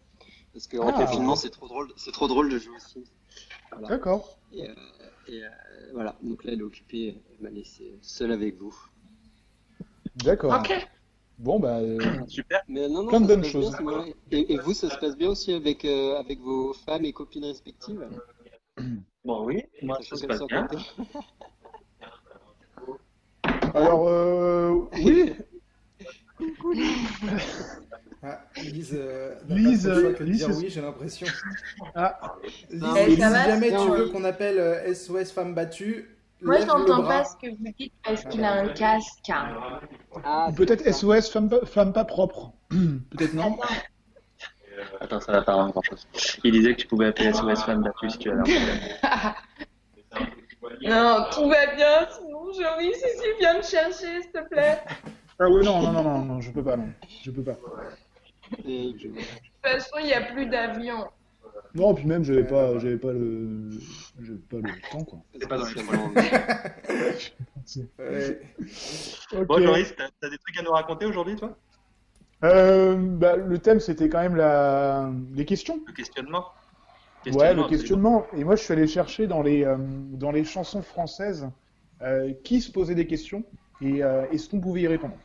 Parce 0.53 0.67
qu'en 0.67 0.87
Ah. 0.89 0.91
confinement 0.93 1.35
c'est 1.37 1.51
trop 1.51 1.67
drôle, 1.67 1.89
c'est 1.95 2.11
trop 2.11 2.27
drôle 2.27 2.49
de 2.49 2.57
jouer 2.57 2.75
aux 2.75 2.79
Sims. 2.79 3.03
Voilà. 3.71 3.87
d'accord. 3.87 4.37
Et, 4.51 4.67
euh, 4.69 4.73
et, 5.27 5.43
euh, 5.43 5.49
voilà. 5.93 6.15
Donc 6.21 6.43
là 6.43 6.51
elle 6.51 6.59
est 6.59 6.63
occupée, 6.63 7.15
elle 7.31 7.43
m'a 7.43 7.49
laissé 7.49 7.97
seule 8.01 8.31
avec 8.33 8.57
vous. 8.57 8.75
D'accord. 10.17 10.61
Bon, 11.39 11.59
bah. 11.59 11.77
euh, 11.79 11.97
Super. 12.27 12.61
Mais 12.67 12.87
non, 12.89 13.03
non, 13.03 13.09
Plein 13.09 13.21
de 13.21 13.27
bonnes 13.27 13.43
choses. 13.43 13.75
bien. 13.79 14.05
Et, 14.31 14.53
et 14.53 14.57
vous, 14.57 14.73
ça 14.73 14.89
se 14.89 14.97
passe 14.97 15.17
bien 15.17 15.29
aussi 15.29 15.53
avec, 15.53 15.85
euh, 15.85 16.17
avec 16.19 16.39
vos 16.39 16.73
femmes 16.73 17.05
et 17.05 17.13
copines 17.13 17.45
respectives? 17.45 18.05
Bon, 19.25 19.43
oui, 19.45 19.61
moi 19.83 19.97
ça 20.01 20.15
se 20.15 20.25
passe 20.25 20.39
bien. 20.47 20.65
Alors, 23.73 24.07
euh, 24.07 24.87
oui, 25.03 25.33
Ah, 28.23 28.41
Lise, 28.57 28.97
euh, 28.99 29.35
Lise, 29.49 29.83
que 30.17 30.23
Lise, 30.23 30.45
dire 30.45 30.57
oui, 30.57 30.69
j'ai 30.69 30.81
l'impression. 30.81 31.27
Ah. 31.95 32.35
Lise, 32.69 32.81
Non, 32.81 32.95
si 32.95 33.17
jamais 33.17 33.69
tu 33.71 33.89
veux 33.89 34.05
oui. 34.05 34.11
qu'on 34.11 34.23
appelle 34.23 34.57
euh, 34.59 34.93
SOS 34.93 35.31
Femmes 35.31 35.53
Battues, 35.53 36.17
Moi, 36.41 36.59
je 36.61 36.65
n'entends 36.65 37.03
pas 37.03 37.23
ce 37.25 37.35
que 37.35 37.49
vous 37.51 37.73
dites 37.77 37.93
parce 38.03 38.23
qu'il 38.25 38.43
a 38.43 38.53
un 38.53 38.69
casque. 38.69 39.29
hein. 39.29 39.79
Ah, 40.23 40.49
peut-être 40.55 40.85
SOS, 40.91 41.29
femme 41.31 41.49
pas, 41.49 41.65
femme 41.65 41.93
pas 41.93 42.05
propre. 42.05 42.51
peut-être 42.69 43.33
non. 43.33 43.57
Attends, 45.01 45.19
ça 45.19 45.31
va 45.33 45.41
pas 45.41 45.53
rendre 45.53 45.71
grand 45.71 45.81
chose. 45.81 46.07
Il 46.43 46.51
disait 46.51 46.75
que 46.75 46.81
tu 46.81 46.87
pouvais 46.87 47.07
appeler 47.07 47.33
SOS 47.33 47.63
Femme 47.63 47.81
battue 47.83 48.09
si 48.09 48.17
tu 48.17 48.29
avais 48.31 48.39
un 48.39 48.43
problème. 48.43 48.79
Non, 50.83 51.25
tout 51.31 51.49
va 51.49 51.75
bien, 51.75 52.07
sinon 52.11 52.51
je 52.53 52.77
oui, 52.79 52.91
si, 52.93 52.99
si, 53.17 53.25
viens 53.39 53.57
me 53.57 53.61
chercher, 53.63 54.21
s'il 54.21 54.31
te 54.31 54.47
plaît. 54.49 54.79
Ah 55.39 55.49
oui, 55.49 55.63
non, 55.63 55.81
non, 55.81 55.91
non, 55.91 56.03
non, 56.03 56.19
non, 56.25 56.41
je 56.41 56.51
peux 56.51 56.63
pas, 56.63 56.75
non. 56.75 56.89
Je 57.23 57.31
peux 57.31 57.43
pas. 57.43 57.55
et- 58.65 58.91
De 58.93 58.97
toute 59.07 59.17
façon, 59.63 59.97
il 59.99 60.05
n'y 60.07 60.13
a 60.13 60.21
plus 60.21 60.47
d'avion. 60.47 61.07
Non, 61.75 61.93
puis 61.93 62.05
même, 62.05 62.23
j'avais 62.23 62.45
pas, 62.45 62.79
j'avais 62.79 62.97
pas 62.97 63.11
le, 63.11 63.69
j'avais 64.21 64.39
pas 64.39 64.57
le 64.57 64.89
temps, 64.91 65.03
quoi. 65.03 65.19
pas 65.47 65.57
dans 65.57 65.65
les 65.65 65.81
Ouais. 67.99 68.41
Ok. 69.33 69.45
Bon, 69.45 69.61
Joris, 69.61 69.93
t'as 69.95 70.09
t'as 70.19 70.29
des 70.29 70.37
trucs 70.39 70.57
à 70.57 70.63
nous 70.63 70.71
raconter 70.71 71.05
aujourd'hui, 71.05 71.35
toi? 71.35 71.55
Euh, 72.43 72.95
bah, 72.97 73.35
le 73.35 73.59
thème, 73.59 73.79
c'était 73.79 74.09
quand 74.09 74.21
même 74.21 74.35
la... 74.35 75.11
les 75.35 75.45
questions. 75.45 75.79
Le 75.85 75.93
questionnement 75.93 76.45
Ouais, 77.25 77.31
Questionnement, 77.31 77.63
le 77.63 77.69
questionnement. 77.69 78.27
Et 78.37 78.43
moi, 78.43 78.55
je 78.55 78.63
suis 78.63 78.73
allé 78.73 78.87
chercher 78.87 79.27
dans 79.27 79.41
les, 79.41 79.65
euh, 79.65 79.75
dans 79.77 80.31
les 80.31 80.45
chansons 80.45 80.81
françaises 80.81 81.49
euh, 82.01 82.31
qui 82.43 82.61
se 82.61 82.71
posait 82.71 82.95
des 82.95 83.07
questions 83.07 83.43
et 83.81 84.01
euh, 84.03 84.23
est-ce 84.31 84.49
qu'on 84.49 84.61
pouvait 84.61 84.81
y 84.81 84.87
répondre? 84.87 85.15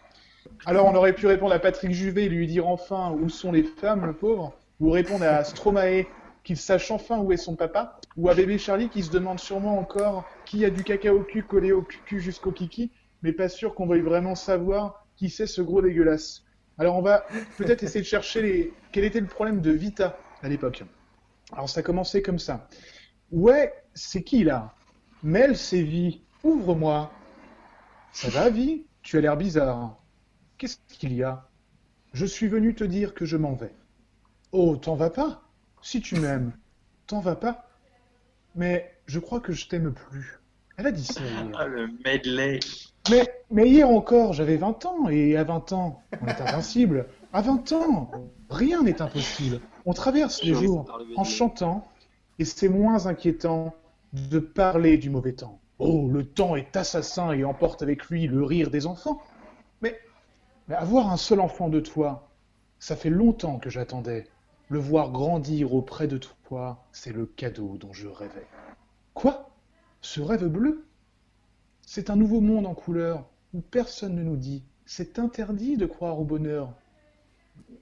Alors, 0.66 0.86
on 0.86 0.94
aurait 0.96 1.12
pu 1.12 1.26
répondre 1.26 1.54
à 1.54 1.58
Patrick 1.60 1.92
Juvet 1.92 2.24
et 2.24 2.28
lui 2.28 2.48
dire 2.48 2.66
enfin 2.66 3.12
où 3.12 3.28
sont 3.28 3.52
les 3.52 3.62
femmes, 3.62 4.04
le 4.06 4.12
pauvre, 4.12 4.52
ou 4.80 4.90
répondre 4.90 5.24
à 5.24 5.44
Stromae 5.44 6.04
qu'il 6.44 6.56
sache 6.56 6.90
enfin 6.90 7.18
où 7.18 7.32
est 7.32 7.36
son 7.36 7.56
papa, 7.56 7.98
ou 8.16 8.28
à 8.28 8.34
bébé 8.34 8.58
Charlie 8.58 8.90
qui 8.90 9.02
se 9.02 9.10
demande 9.10 9.40
sûrement 9.40 9.78
encore 9.78 10.24
qui 10.44 10.64
a 10.64 10.70
du 10.70 10.84
caca 10.84 11.12
au 11.12 11.22
cul 11.22 11.42
collé 11.42 11.72
au 11.72 11.82
cul 11.82 12.20
jusqu'au 12.20 12.52
kiki, 12.52 12.92
mais 13.22 13.32
pas 13.32 13.48
sûr 13.48 13.74
qu'on 13.74 13.86
veuille 13.86 14.02
vraiment 14.02 14.34
savoir 14.34 15.06
qui 15.16 15.30
c'est 15.30 15.46
ce 15.46 15.62
gros 15.62 15.82
dégueulasse. 15.82 16.44
Alors 16.78 16.96
on 16.96 17.02
va 17.02 17.24
peut-être 17.56 17.82
essayer 17.82 18.00
de 18.02 18.06
chercher 18.06 18.42
les... 18.42 18.72
quel 18.92 19.04
était 19.04 19.20
le 19.20 19.26
problème 19.26 19.60
de 19.60 19.70
Vita 19.70 20.18
à 20.42 20.48
l'époque. 20.48 20.84
Alors 21.52 21.68
ça 21.68 21.80
a 21.80 21.82
commencé 21.82 22.20
comme 22.20 22.38
ça. 22.38 22.68
Ouais, 23.30 23.72
c'est 23.94 24.22
qui 24.22 24.44
là? 24.44 24.74
Mel, 25.22 25.56
c'est 25.56 25.82
Vi. 25.82 26.22
Ouvre-moi. 26.42 27.10
Ça 28.12 28.28
va, 28.28 28.50
Vi 28.50 28.86
Tu 29.02 29.16
as 29.16 29.22
l'air 29.22 29.36
bizarre. 29.36 29.96
Qu'est-ce 30.58 30.76
qu'il 30.88 31.14
y 31.14 31.22
a? 31.22 31.48
Je 32.12 32.26
suis 32.26 32.48
venu 32.48 32.74
te 32.74 32.84
dire 32.84 33.14
que 33.14 33.24
je 33.24 33.36
m'en 33.36 33.54
vais. 33.54 33.74
Oh, 34.52 34.76
t'en 34.76 34.94
vas 34.94 35.10
pas? 35.10 35.43
Si 35.84 36.00
tu 36.00 36.18
m'aimes, 36.18 36.52
t'en 37.06 37.20
vas 37.20 37.36
pas 37.36 37.68
Mais 38.54 38.90
je 39.04 39.18
crois 39.18 39.38
que 39.38 39.52
je 39.52 39.68
t'aime 39.68 39.92
plus. 39.92 40.40
Elle 40.78 40.86
a 40.86 40.92
dit 40.92 41.04
ça 41.04 41.20
hier. 41.20 41.46
Ah, 41.58 41.66
le 41.66 41.90
medley. 42.06 42.58
Mais, 43.10 43.28
mais 43.50 43.68
hier 43.68 43.86
encore, 43.86 44.32
j'avais 44.32 44.56
20 44.56 44.86
ans, 44.86 45.10
et 45.10 45.36
à 45.36 45.44
20 45.44 45.72
ans, 45.74 46.02
on 46.22 46.26
est 46.26 46.40
invincible. 46.40 47.06
À 47.34 47.42
20 47.42 47.72
ans, 47.72 48.10
rien 48.48 48.82
n'est 48.82 49.02
impossible. 49.02 49.60
On 49.84 49.92
traverse 49.92 50.42
les 50.42 50.54
jours 50.54 50.86
en 51.16 51.24
chantant, 51.24 51.86
et 52.38 52.46
c'est 52.46 52.70
moins 52.70 53.06
inquiétant 53.06 53.74
de 54.14 54.38
parler 54.38 54.96
du 54.96 55.10
mauvais 55.10 55.34
temps. 55.34 55.60
Oh, 55.78 56.08
le 56.10 56.24
temps 56.24 56.56
est 56.56 56.74
assassin 56.76 57.32
et 57.32 57.44
emporte 57.44 57.82
avec 57.82 58.06
lui 58.06 58.26
le 58.26 58.42
rire 58.42 58.70
des 58.70 58.86
enfants. 58.86 59.20
Mais, 59.82 60.00
mais 60.66 60.76
avoir 60.76 61.12
un 61.12 61.18
seul 61.18 61.40
enfant 61.40 61.68
de 61.68 61.80
toi, 61.80 62.30
ça 62.78 62.96
fait 62.96 63.10
longtemps 63.10 63.58
que 63.58 63.68
j'attendais. 63.68 64.26
Le 64.74 64.80
voir 64.80 65.12
grandir 65.12 65.72
auprès 65.72 66.08
de 66.08 66.18
toi, 66.18 66.84
c'est 66.90 67.12
le 67.12 67.26
cadeau 67.26 67.76
dont 67.78 67.92
je 67.92 68.08
rêvais. 68.08 68.48
Quoi? 69.14 69.54
Ce 70.00 70.20
rêve 70.20 70.48
bleu? 70.48 70.84
C'est 71.82 72.10
un 72.10 72.16
nouveau 72.16 72.40
monde 72.40 72.66
en 72.66 72.74
couleur 72.74 73.30
où 73.52 73.60
personne 73.60 74.16
ne 74.16 74.24
nous 74.24 74.36
dit 74.36 74.64
c'est 74.84 75.20
interdit 75.20 75.76
de 75.76 75.86
croire 75.86 76.18
au 76.18 76.24
bonheur. 76.24 76.74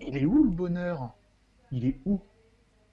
Il 0.00 0.18
est 0.18 0.26
où 0.26 0.44
le 0.44 0.50
bonheur? 0.50 1.14
Il 1.70 1.86
est 1.86 1.98
où? 2.04 2.20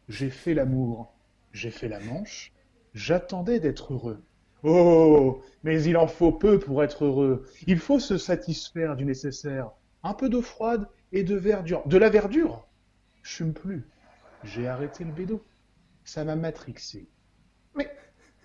J'ai 0.07 0.29
fait 0.29 0.53
l'amour, 0.53 1.11
j'ai 1.51 1.69
fait 1.69 1.89
la 1.89 1.99
manche, 1.99 2.53
j'attendais 2.93 3.59
d'être 3.59 3.93
heureux. 3.93 4.23
Oh, 4.63 5.41
mais 5.63 5.83
il 5.83 5.97
en 5.97 6.07
faut 6.07 6.31
peu 6.31 6.57
pour 6.57 6.85
être 6.85 7.03
heureux. 7.03 7.45
Il 7.67 7.79
faut 7.79 7.99
se 7.99 8.17
satisfaire 8.17 8.95
du 8.95 9.03
nécessaire. 9.03 9.71
Un 10.03 10.13
peu 10.13 10.29
d'eau 10.29 10.41
froide 10.41 10.87
et 11.11 11.23
de 11.23 11.35
verdure. 11.35 11.85
De 11.85 11.97
la 11.97 12.09
verdure 12.09 12.65
Je 13.21 13.35
fume 13.35 13.53
plus. 13.53 13.87
J'ai 14.43 14.67
arrêté 14.67 15.03
le 15.03 15.11
bédo. 15.11 15.43
Ça 16.03 16.23
m'a 16.23 16.35
matrixé. 16.35 17.07
Mais 17.75 17.89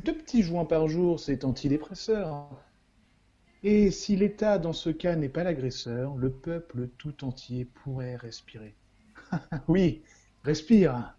deux 0.03 0.17
petits 0.17 0.43
joints 0.43 0.65
par 0.65 0.89
jour, 0.89 1.21
c'est 1.21 1.45
antidépresseur. 1.45 2.49
Et 3.63 3.91
si 3.91 4.17
l'État, 4.17 4.59
dans 4.59 4.75
ce 4.75 4.91
cas, 4.91 5.17
n'est 5.17 5.31
pas 5.31 5.45
l'agresseur, 5.45 6.17
le 6.17 6.31
peuple 6.31 6.89
tout 6.99 7.25
entier 7.25 7.65
pourrait 7.65 8.17
respirer. 8.17 8.75
oui, 9.69 10.03
respire, 10.43 11.17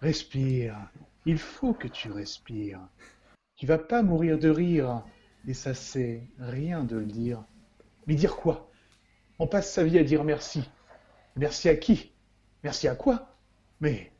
respire. 0.00 0.90
Il 1.26 1.38
faut 1.38 1.72
que 1.72 1.86
tu 1.86 2.10
respires. 2.10 2.80
Tu 3.54 3.66
vas 3.66 3.78
pas 3.78 4.02
mourir 4.02 4.38
de 4.38 4.48
rire, 4.48 5.04
et 5.46 5.54
ça 5.54 5.74
c'est 5.74 6.28
rien 6.38 6.82
de 6.82 6.96
le 6.96 7.06
dire. 7.06 7.44
Mais 8.06 8.16
dire 8.16 8.36
quoi? 8.36 8.70
On 9.38 9.46
passe 9.46 9.72
sa 9.72 9.84
vie 9.84 9.98
à 9.98 10.04
dire 10.04 10.24
merci. 10.24 10.68
Merci 11.36 11.68
à 11.68 11.76
qui? 11.76 12.13
Merci 12.64 12.88
à 12.88 12.94
quoi? 12.94 13.28
Mais 13.80 14.10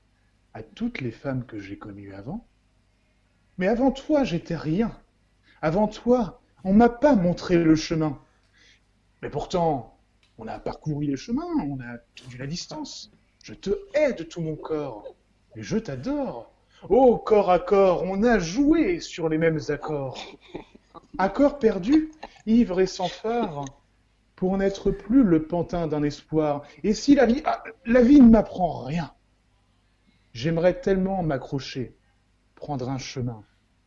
à 0.53 0.63
toutes 0.63 1.01
les 1.01 1.11
femmes 1.11 1.47
que 1.47 1.59
j'ai 1.59 1.79
connues 1.79 2.15
avant. 2.15 2.47
Mais 3.57 3.69
avant 3.69 3.91
toi, 3.91 4.23
j'étais 4.23 4.55
rien. 4.55 4.95
Avant 5.63 5.89
toi, 5.89 6.43
on 6.63 6.75
m'a 6.75 6.91
pas 6.91 7.17
montré 7.17 7.57
le 7.57 7.75
chemin. 7.75 8.21
Mais 9.23 9.31
pourtant, 9.31 9.97
on 10.37 10.47
a 10.47 10.59
parcouru 10.59 11.07
les 11.07 11.17
chemins, 11.17 11.49
on 11.67 11.81
a 11.81 11.97
tenu 12.15 12.37
la 12.37 12.47
distance. 12.47 13.11
Je 13.43 13.55
te 13.55 13.71
hais 13.95 14.13
de 14.13 14.25
tout 14.25 14.43
mon 14.43 14.57
corps, 14.57 15.15
et 15.57 15.63
je 15.63 15.79
t'adore. 15.79 16.53
Oh, 16.91 17.17
corps 17.17 17.51
à 17.51 17.59
corps, 17.59 18.03
on 18.03 18.23
a 18.25 18.39
joué 18.39 19.01
sur 19.01 19.31
les 19.31 19.39
mêmes 19.39 19.61
accords. 19.69 20.19
Accords 21.17 21.59
perdus, 21.59 22.11
ivre 22.45 22.81
et 22.81 22.87
sans 22.87 23.09
phare, 23.09 23.65
pour 24.45 24.59
n'être 24.59 24.91
plus 24.91 25.23
le 25.23 25.45
pantin 25.45 25.87
d'un 25.87 26.03
espoir. 26.03 26.65
Et 26.83 26.93
si 26.93 27.15
la 27.15 27.25
vie, 27.25 27.41
ah, 27.47 27.65
la 27.87 28.03
vie 28.03 28.21
ne 28.21 28.29
m'apprend 28.29 28.85
rien, 28.85 29.11
j'aimerais 30.35 30.79
tellement 30.83 31.23
m'accrocher, 31.23 31.97
prendre 32.55 32.91
un 32.91 32.99
chemin. 32.99 33.43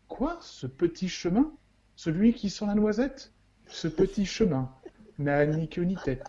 Quoi, 0.08 0.36
ce 0.42 0.66
petit 0.66 1.10
chemin? 1.10 1.52
Celui 1.96 2.34
qui 2.34 2.50
sent 2.50 2.66
la 2.66 2.74
noisette? 2.74 3.34
Ce 3.68 3.88
petit 3.88 4.26
chemin 4.26 4.72
n'a 5.20 5.46
ni 5.46 5.70
queue 5.70 5.84
ni 5.84 5.96
tête. 6.04 6.26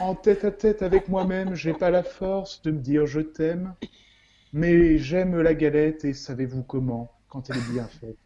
En 0.00 0.14
tête 0.14 0.46
à 0.46 0.50
tête 0.50 0.80
avec 0.80 1.10
moi-même, 1.10 1.54
j'ai 1.54 1.74
pas 1.74 1.90
la 1.90 2.04
force 2.04 2.62
de 2.62 2.70
me 2.70 2.78
dire 2.78 3.04
je 3.04 3.20
t'aime. 3.20 3.74
Mais 4.54 4.96
j'aime 4.96 5.38
la 5.38 5.52
galette 5.52 6.06
et 6.06 6.14
savez-vous 6.14 6.62
comment? 6.62 7.12
Quand 7.28 7.50
elle 7.50 7.58
est 7.58 7.72
bien 7.72 7.88
faite 7.88 8.16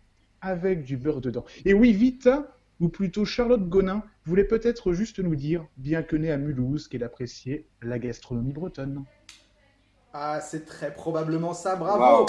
Avec 0.41 0.85
du 0.85 0.97
beurre 0.97 1.21
dedans. 1.21 1.45
Et 1.65 1.75
oui, 1.75 1.93
Vita, 1.93 2.55
ou 2.79 2.89
plutôt 2.89 3.25
Charlotte 3.25 3.69
Gonin, 3.69 4.05
voulait 4.25 4.45
peut-être 4.45 4.93
juste 4.93 5.19
nous 5.19 5.35
dire, 5.37 5.65
bien 5.77 6.03
que 6.03 6.17
née 6.17 6.31
à 6.31 6.37
Mulhouse, 6.39 6.89
qu'elle 6.89 7.03
appréciait 7.05 7.67
la 7.83 7.99
gastronomie 7.99 8.53
bretonne. 8.53 9.05
Ah, 10.13 10.41
c'est 10.41 10.65
très 10.67 10.93
probablement 10.93 11.55
ça, 11.55 11.75
bravo 11.77 12.25
Wow. 12.25 12.27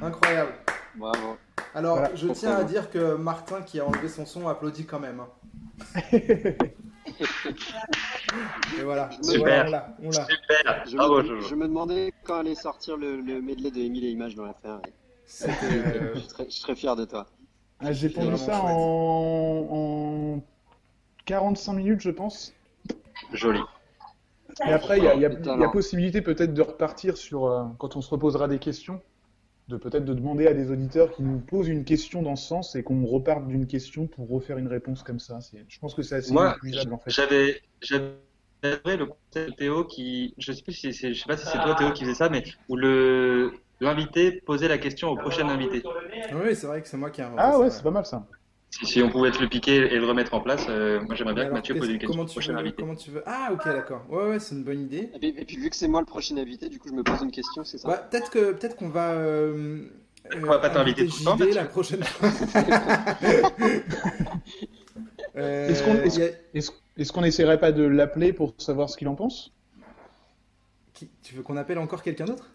Incroyable. 0.00 0.52
Bravo. 0.96 1.36
Alors, 1.74 1.98
Voilà. 1.98 2.14
je 2.14 2.28
tiens 2.28 2.56
à 2.56 2.64
dire 2.64 2.90
que 2.90 3.14
Martin, 3.16 3.62
qui 3.62 3.80
a 3.80 3.86
enlevé 3.86 4.08
son 4.08 4.26
son, 4.26 4.48
applaudit 4.48 4.84
quand 4.86 5.00
même. 5.00 5.20
hein. 5.20 5.28
Et 8.78 8.82
voilà, 8.82 9.10
Super. 9.22 9.38
voilà, 9.38 9.64
on 9.66 9.70
l'a, 9.70 9.96
on 10.02 10.10
l'a. 10.10 10.26
Super. 10.26 10.84
Je, 10.88 10.96
Bravo, 10.96 11.22
me, 11.22 11.40
je 11.40 11.54
me 11.54 11.68
demandais 11.68 12.12
quand 12.24 12.40
allait 12.40 12.54
sortir 12.54 12.96
le, 12.96 13.20
le 13.20 13.40
medley 13.40 13.70
de 13.70 13.78
Émile 13.78 14.04
et 14.04 14.10
Images 14.10 14.34
dans 14.34 14.44
l'affaire. 14.44 14.80
Euh, 14.82 16.12
Je, 16.14 16.18
suis 16.20 16.28
très- 16.28 16.44
je 16.46 16.50
suis 16.50 16.62
très 16.62 16.74
fier 16.74 16.96
de 16.96 17.04
toi. 17.04 17.26
Ah, 17.80 17.92
J'ai 17.92 18.08
pondu 18.08 18.36
ça 18.36 18.44
chouette. 18.60 18.64
en... 18.64 19.68
en 20.36 20.42
45 21.26 21.72
minutes, 21.74 22.00
je 22.00 22.10
pense. 22.10 22.54
Joli. 23.32 23.60
Et 24.66 24.72
après, 24.72 24.98
il 24.98 25.04
y 25.04 25.06
y 25.06 25.20
y 25.20 25.64
a 25.64 25.68
possibilité 25.68 26.22
peut-être 26.22 26.54
de 26.54 26.62
repartir 26.62 27.16
sur, 27.16 27.46
euh, 27.46 27.64
quand 27.78 27.96
on 27.96 28.00
se 28.00 28.10
reposera 28.10 28.48
des 28.48 28.58
questions, 28.58 29.02
de 29.68 29.76
peut-être 29.76 30.04
de 30.04 30.14
demander 30.14 30.46
à 30.46 30.54
des 30.54 30.70
auditeurs 30.70 31.10
qui 31.10 31.22
nous 31.22 31.40
posent 31.40 31.68
une 31.68 31.84
question 31.84 32.22
dans 32.22 32.36
ce 32.36 32.46
sens 32.46 32.76
et 32.76 32.82
qu'on 32.82 33.04
reparte 33.04 33.46
d'une 33.48 33.66
question 33.66 34.06
pour 34.06 34.28
refaire 34.28 34.58
une 34.58 34.68
réponse 34.68 35.02
comme 35.02 35.18
ça. 35.18 35.40
Je 35.68 35.78
pense 35.78 35.94
que 35.94 36.02
c'est 36.02 36.14
assez 36.14 36.32
Moi, 36.32 36.56
en 36.92 36.98
fait. 36.98 37.10
J'avais, 37.10 37.60
le 38.62 39.04
concept 39.04 39.50
de 39.50 39.54
Théo 39.54 39.84
qui, 39.84 40.34
je 40.38 40.52
sais 40.52 40.62
plus 40.62 40.72
si 40.72 40.94
c'est, 40.94 41.12
je 41.12 41.20
sais 41.20 41.28
pas 41.28 41.36
si 41.36 41.46
c'est 41.46 41.58
toi 41.58 41.74
Théo 41.74 41.92
qui 41.92 42.04
faisait 42.04 42.14
ça, 42.14 42.28
mais 42.28 42.44
où 42.68 42.76
le 42.76 43.52
l'invité 43.80 44.32
posait 44.32 44.68
la 44.68 44.78
question 44.78 45.10
au 45.10 45.16
prochain 45.16 45.48
invité. 45.48 45.82
Oui, 46.32 46.54
c'est 46.54 46.66
vrai 46.66 46.80
que 46.80 46.88
c'est 46.88 46.96
moi 46.96 47.10
qui 47.10 47.20
ai 47.20 47.24
inventé 47.24 47.42
Ah 47.44 47.58
ouais, 47.58 47.70
c'est 47.70 47.82
pas 47.82 47.90
mal 47.90 48.06
ça. 48.06 48.26
Si, 48.78 48.84
si 48.86 49.02
on 49.02 49.08
pouvait 49.08 49.30
te 49.30 49.40
le 49.40 49.48
piquer 49.48 49.76
et 49.76 49.98
le 49.98 50.06
remettre 50.06 50.34
en 50.34 50.40
place, 50.40 50.66
euh, 50.68 51.00
moi 51.00 51.14
j'aimerais 51.14 51.32
bien 51.34 51.44
Mais 51.44 51.48
que 51.48 51.54
alors, 51.54 51.58
Mathieu 51.58 51.74
pose 51.76 51.88
une 51.88 51.98
question 51.98 52.12
comment 52.14 52.24
au 52.24 52.26
tu 52.26 52.32
prochain 52.34 52.52
veux, 52.52 52.58
invité. 52.58 52.82
comment 52.82 52.94
tu 52.94 53.10
veux? 53.10 53.22
Ah, 53.24 53.50
ok, 53.52 53.64
d'accord. 53.64 54.02
Ouais, 54.10 54.28
ouais, 54.28 54.38
c'est 54.38 54.54
une 54.54 54.64
bonne 54.64 54.82
idée. 54.82 55.10
Et 55.14 55.18
puis, 55.18 55.28
et 55.28 55.44
puis 55.46 55.56
vu 55.56 55.70
que 55.70 55.76
c'est 55.76 55.88
moi 55.88 56.00
le 56.00 56.06
prochain 56.06 56.36
invité, 56.36 56.68
du 56.68 56.78
coup 56.78 56.88
je 56.88 56.94
me 56.94 57.02
pose 57.02 57.22
une 57.22 57.30
question, 57.30 57.64
c'est 57.64 57.78
ça? 57.78 57.88
Bah, 57.88 58.06
peut-être 58.10 58.30
que 58.30 58.52
peut-être 58.52 58.76
qu'on 58.76 58.88
va. 58.90 59.12
Euh, 59.12 59.86
On 60.42 60.46
va 60.46 60.58
pas 60.58 60.68
t'inviter 60.70 61.02
inviter 61.02 61.24
tout 61.24 61.40
le 61.40 61.54
temps, 61.54 61.60
la 61.60 61.64
prochaine 61.64 62.02
fois. 62.04 62.28
Euh, 65.36 65.68
Est-ce 65.70 65.82
qu'on- 65.82 65.94
a- 65.94 67.12
qu'on 67.12 67.20
n'essaierait 67.22 67.60
pas 67.60 67.72
de 67.72 67.82
l'appeler 67.82 68.32
pour 68.32 68.54
savoir 68.58 68.90
ce 68.90 68.96
qu'il 68.96 69.08
en 69.08 69.14
pense? 69.14 69.52
Qui- 70.94 71.10
Tu 71.22 71.34
veux 71.34 71.42
qu'on 71.42 71.56
appelle 71.56 71.78
encore 71.78 72.02
quelqu'un 72.02 72.24
d'autre? 72.24 72.50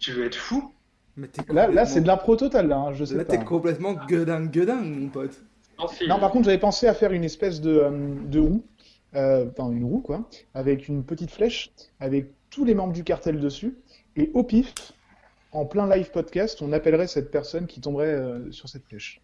Tu 0.00 0.12
veux 0.12 0.24
être 0.24 0.36
fou? 0.36 0.72
Mais 1.16 1.28
Là, 1.48 1.68
là 1.68 1.84
c'est 1.84 2.00
de 2.00 2.06
l'impro 2.06 2.36
total, 2.36 2.68
là, 2.68 2.78
hein, 2.78 2.92
je 2.94 3.04
sais 3.04 3.14
Là, 3.14 3.24
pas. 3.24 3.36
t'es 3.36 3.44
complètement 3.44 3.92
gueudin, 3.92 4.46
gueudin, 4.46 4.76
mon 4.76 5.08
pote. 5.08 5.42
Non, 6.08 6.18
par 6.18 6.30
contre, 6.30 6.44
j'avais 6.44 6.58
pensé 6.58 6.86
à 6.86 6.94
faire 6.94 7.12
une 7.12 7.24
espèce 7.24 7.60
de, 7.60 7.70
euh, 7.70 8.14
de 8.26 8.38
roue, 8.40 8.64
euh, 9.14 9.46
enfin 9.50 9.70
une 9.72 9.84
roue 9.84 10.00
quoi, 10.00 10.28
avec 10.54 10.88
une 10.88 11.04
petite 11.04 11.30
flèche, 11.30 11.70
avec 12.00 12.30
tous 12.50 12.64
les 12.64 12.74
membres 12.74 12.92
du 12.92 13.04
cartel 13.04 13.40
dessus, 13.40 13.76
et 14.16 14.30
au 14.34 14.44
pif, 14.44 14.72
en 15.50 15.66
plein 15.66 15.88
live 15.94 16.10
podcast, 16.10 16.62
on 16.62 16.72
appellerait 16.72 17.08
cette 17.08 17.30
personne 17.30 17.66
qui 17.66 17.80
tomberait 17.80 18.06
euh, 18.14 18.50
sur 18.52 18.68
cette 18.68 18.84
flèche. 18.84 19.20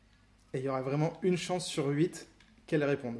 Et 0.52 0.58
il 0.58 0.64
y 0.64 0.68
aura 0.68 0.82
vraiment 0.82 1.12
une 1.22 1.36
chance 1.36 1.64
sur 1.66 1.86
8 1.86 2.28
qu'elle 2.66 2.84
réponde. 2.84 3.16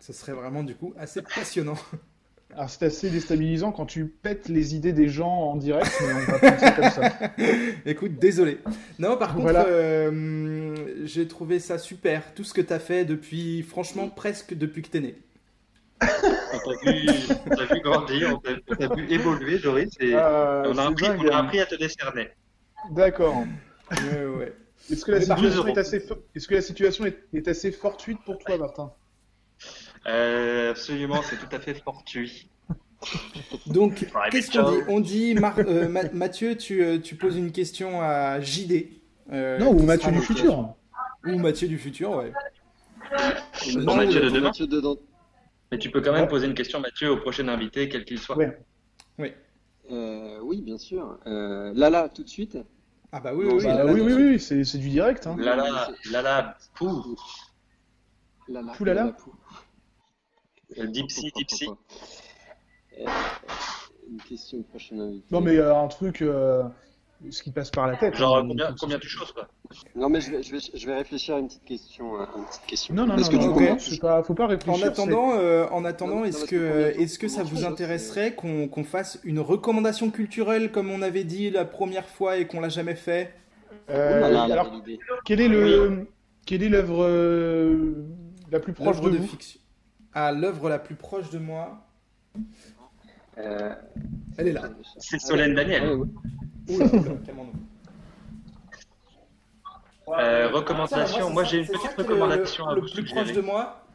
Ce 0.00 0.12
serait 0.12 0.32
vraiment 0.32 0.62
du 0.62 0.74
coup 0.74 0.94
assez 0.96 1.22
passionnant. 1.22 1.76
Alors 2.54 2.70
c'est 2.70 2.86
assez 2.86 3.10
déstabilisant 3.10 3.72
quand 3.72 3.84
tu 3.86 4.06
pètes 4.06 4.48
les 4.48 4.74
idées 4.74 4.92
des 4.94 5.08
gens 5.08 5.28
en 5.30 5.56
direct, 5.56 5.90
mais 6.00 6.12
on 6.14 6.38
va 6.38 6.70
comme 6.72 6.90
ça. 6.90 7.12
Écoute, 7.86 8.18
désolé. 8.18 8.58
Non, 8.98 9.16
par 9.18 9.30
contre, 9.34 9.42
Voilà. 9.42 9.66
euh, 9.66 10.74
j'ai 11.04 11.28
trouvé 11.28 11.58
ça 11.60 11.78
super. 11.78 12.34
Tout 12.34 12.44
ce 12.44 12.54
que 12.54 12.62
t'as 12.62 12.78
fait 12.78 13.04
depuis, 13.04 13.62
franchement, 13.62 14.08
presque 14.08 14.54
depuis 14.54 14.82
que 14.82 14.88
t'es 14.88 15.00
né. 15.00 15.14
On 16.00 16.06
t'a 16.06 17.64
vu, 17.64 17.74
vu 17.74 17.80
grandir, 17.82 18.34
on 18.34 18.38
t'a, 18.38 18.50
on 18.70 18.74
t'a 18.76 18.94
vu 18.94 19.06
évoluer, 19.12 19.58
Joris, 19.58 19.90
et 20.00 20.14
Ah, 20.14 20.62
on, 20.66 20.78
a 20.78 20.88
appris, 20.88 21.06
dingue, 21.06 21.20
on 21.24 21.28
a 21.28 21.36
hein. 21.36 21.44
appris 21.44 21.60
à 21.60 21.66
te 21.66 21.74
décerner. 21.74 22.28
D'accord. 22.92 23.44
Ouais, 23.90 24.24
ouais. 24.24 24.52
Est-ce 24.90 25.04
que 25.04 25.10
la 25.12 25.20
situation 25.20 25.62
contre- 25.62 25.76
est 25.76 25.80
assez, 25.80 25.98
fo- 25.98 26.18
est-ce 26.34 26.48
que 26.48 26.54
la 26.54 26.62
situation 26.62 27.04
est, 27.04 27.18
est 27.34 27.46
assez 27.48 27.72
fortuite 27.72 28.18
pour 28.24 28.38
toi, 28.38 28.56
Martin? 28.56 28.92
Euh, 30.08 30.70
absolument, 30.70 31.22
c'est 31.22 31.36
tout 31.36 31.54
à 31.54 31.58
fait 31.60 31.74
fortuit. 31.74 32.48
Donc, 33.66 34.06
Ouais, 34.14 34.30
qu'est-ce 34.30 34.50
qu'on 34.50 34.70
dit. 34.72 34.78
On 34.88 35.00
dit, 35.00 35.34
Mar- 35.34 35.58
euh, 35.58 35.88
Ma- 35.88 36.10
Mathieu, 36.12 36.56
tu, 36.56 36.82
euh, 36.82 36.98
tu 36.98 37.14
poses 37.14 37.36
une 37.36 37.52
question 37.52 38.00
à 38.00 38.40
JD. 38.40 38.88
euh, 39.32 39.58
Non, 39.58 39.70
ou 39.70 39.82
Mathieu 39.82 40.10
du 40.10 40.20
futur. 40.20 40.74
Ou 41.26 41.38
Mathieu 41.38 41.68
du 41.68 41.78
futur, 41.78 42.10
ouais. 42.12 42.32
Non, 43.76 43.96
Mathieu 43.96 44.20
de 44.20 44.30
demain. 44.30 44.48
Mathieu 44.48 44.66
dedans. 44.66 44.96
Mais 45.70 45.78
tu 45.78 45.90
peux 45.90 46.00
quand 46.00 46.12
même 46.12 46.22
Ouais. 46.22 46.28
poser 46.28 46.46
une 46.46 46.54
question, 46.54 46.80
Mathieu, 46.80 47.10
au 47.12 47.18
prochain 47.18 47.46
invité, 47.48 47.88
quel 47.88 48.04
qu'il 48.04 48.18
soit. 48.18 48.36
Ouais. 49.18 49.36
Euh, 49.90 50.38
oui, 50.42 50.60
bien 50.62 50.78
sûr. 50.78 51.18
Euh, 51.26 51.72
Lala, 51.74 52.08
tout 52.08 52.22
de 52.22 52.28
suite. 52.28 52.58
Ah 53.12 53.20
bah 53.20 53.32
oui, 53.34 53.46
Non, 53.46 53.56
oui, 53.56 53.64
bah 53.64 53.84
là, 53.84 53.86
oui, 53.92 54.00
de 54.00 54.04
oui, 54.06 54.12
oui, 54.12 54.40
c'est 54.40 54.78
du 54.78 54.88
direct. 54.90 55.26
Hein. 55.26 55.36
Lala, 55.38 55.88
Lala, 56.10 56.56
pou, 56.74 57.16
Lala. 58.48 58.72
Poulala 58.72 59.00
Lala, 59.04 59.12
pou. 59.12 59.32
Euh, 60.78 60.86
Dipsy, 60.86 61.32
Dipsy. 61.34 61.68
Euh, 62.98 63.04
Une 64.10 64.20
question 64.28 64.62
prochaine 64.62 65.00
invité. 65.00 65.24
Non, 65.30 65.40
mais 65.40 65.56
euh, 65.56 65.74
un 65.76 65.88
truc, 65.88 66.22
euh, 66.22 66.64
ce 67.30 67.42
qui 67.42 67.50
passe 67.52 67.70
par 67.70 67.86
la 67.86 67.96
tête. 67.96 68.14
Genre, 68.16 68.38
hein, 68.38 68.46
combien, 68.48 68.74
combien 68.78 68.98
tu 68.98 69.08
choses, 69.08 69.32
quoi 69.32 69.48
Non, 69.94 70.08
mais 70.08 70.20
je 70.20 70.30
vais, 70.32 70.42
je 70.42 70.52
vais, 70.52 70.58
je 70.74 70.86
vais 70.86 70.94
réfléchir 70.96 71.36
à 71.36 71.38
une 71.38 71.46
petite 71.48 71.64
question. 71.64 72.18
Une 72.20 72.44
petite 72.46 72.66
question. 72.66 72.94
Non, 72.94 73.06
non, 73.06 73.14
non, 73.14 73.20
Est-ce 73.20 73.30
que 73.30 73.36
non, 73.36 73.78
c'est 73.78 74.00
pas, 74.00 74.22
faut 74.22 74.34
pas 74.34 74.44
En 74.44 74.48
réfléchir. 74.48 74.86
attendant, 74.86 75.32
euh, 75.34 75.66
en 75.70 75.84
attendant, 75.84 76.16
Non, 76.16 76.24
est-ce 76.24 76.44
que, 76.46 76.92
est-ce 76.98 77.18
que 77.18 77.28
ça 77.28 77.42
vous 77.42 77.64
intéresserait 77.64 78.34
qu'on 78.34 78.68
qu'on 78.68 78.84
fasse 78.84 79.20
une 79.24 79.40
recommandation 79.40 80.10
culturelle 80.10 80.72
comme 80.72 80.90
on 80.90 81.02
avait 81.02 81.24
dit 81.24 81.50
la 81.50 81.64
première 81.64 82.08
fois 82.08 82.36
et 82.38 82.46
qu'on 82.46 82.60
l'a 82.60 82.68
jamais 82.70 82.94
fait? 82.96 83.34
Alors, 83.88 84.70
quelle 85.24 85.40
est 85.40 85.48
le, 85.48 86.06
quelle 86.46 86.62
est 86.62 86.68
l'œuvre 86.68 87.04
euh, 87.04 88.04
la 88.50 88.60
plus 88.60 88.72
proche 88.72 89.00
de 89.00 89.10
vous? 89.10 89.26
fiction. 89.26 89.60
Ah, 90.20 90.32
l'œuvre 90.32 90.68
la 90.68 90.80
plus 90.80 90.96
proche 90.96 91.30
de 91.30 91.38
moi, 91.38 91.86
Euh, 93.38 93.72
elle 94.36 94.48
est 94.48 94.52
là. 94.52 94.62
C'est 94.98 95.20
Solène 95.20 95.54
Daniel. 95.54 95.84
Oula. 96.68 96.86
Euh, 100.08 100.48
recommandation, 100.48 101.30
moi 101.30 101.44
j'ai 101.44 101.58
une 101.58 101.66
petite 101.66 101.92
recommandation 101.96 102.64
le, 102.66 102.70
à 102.72 102.74
le 102.74 102.80
vous 102.80 102.86
plus 102.88 102.96
suggérer. 102.96 103.20
proche 103.22 103.32
de 103.36 103.40
moi. 103.40 103.86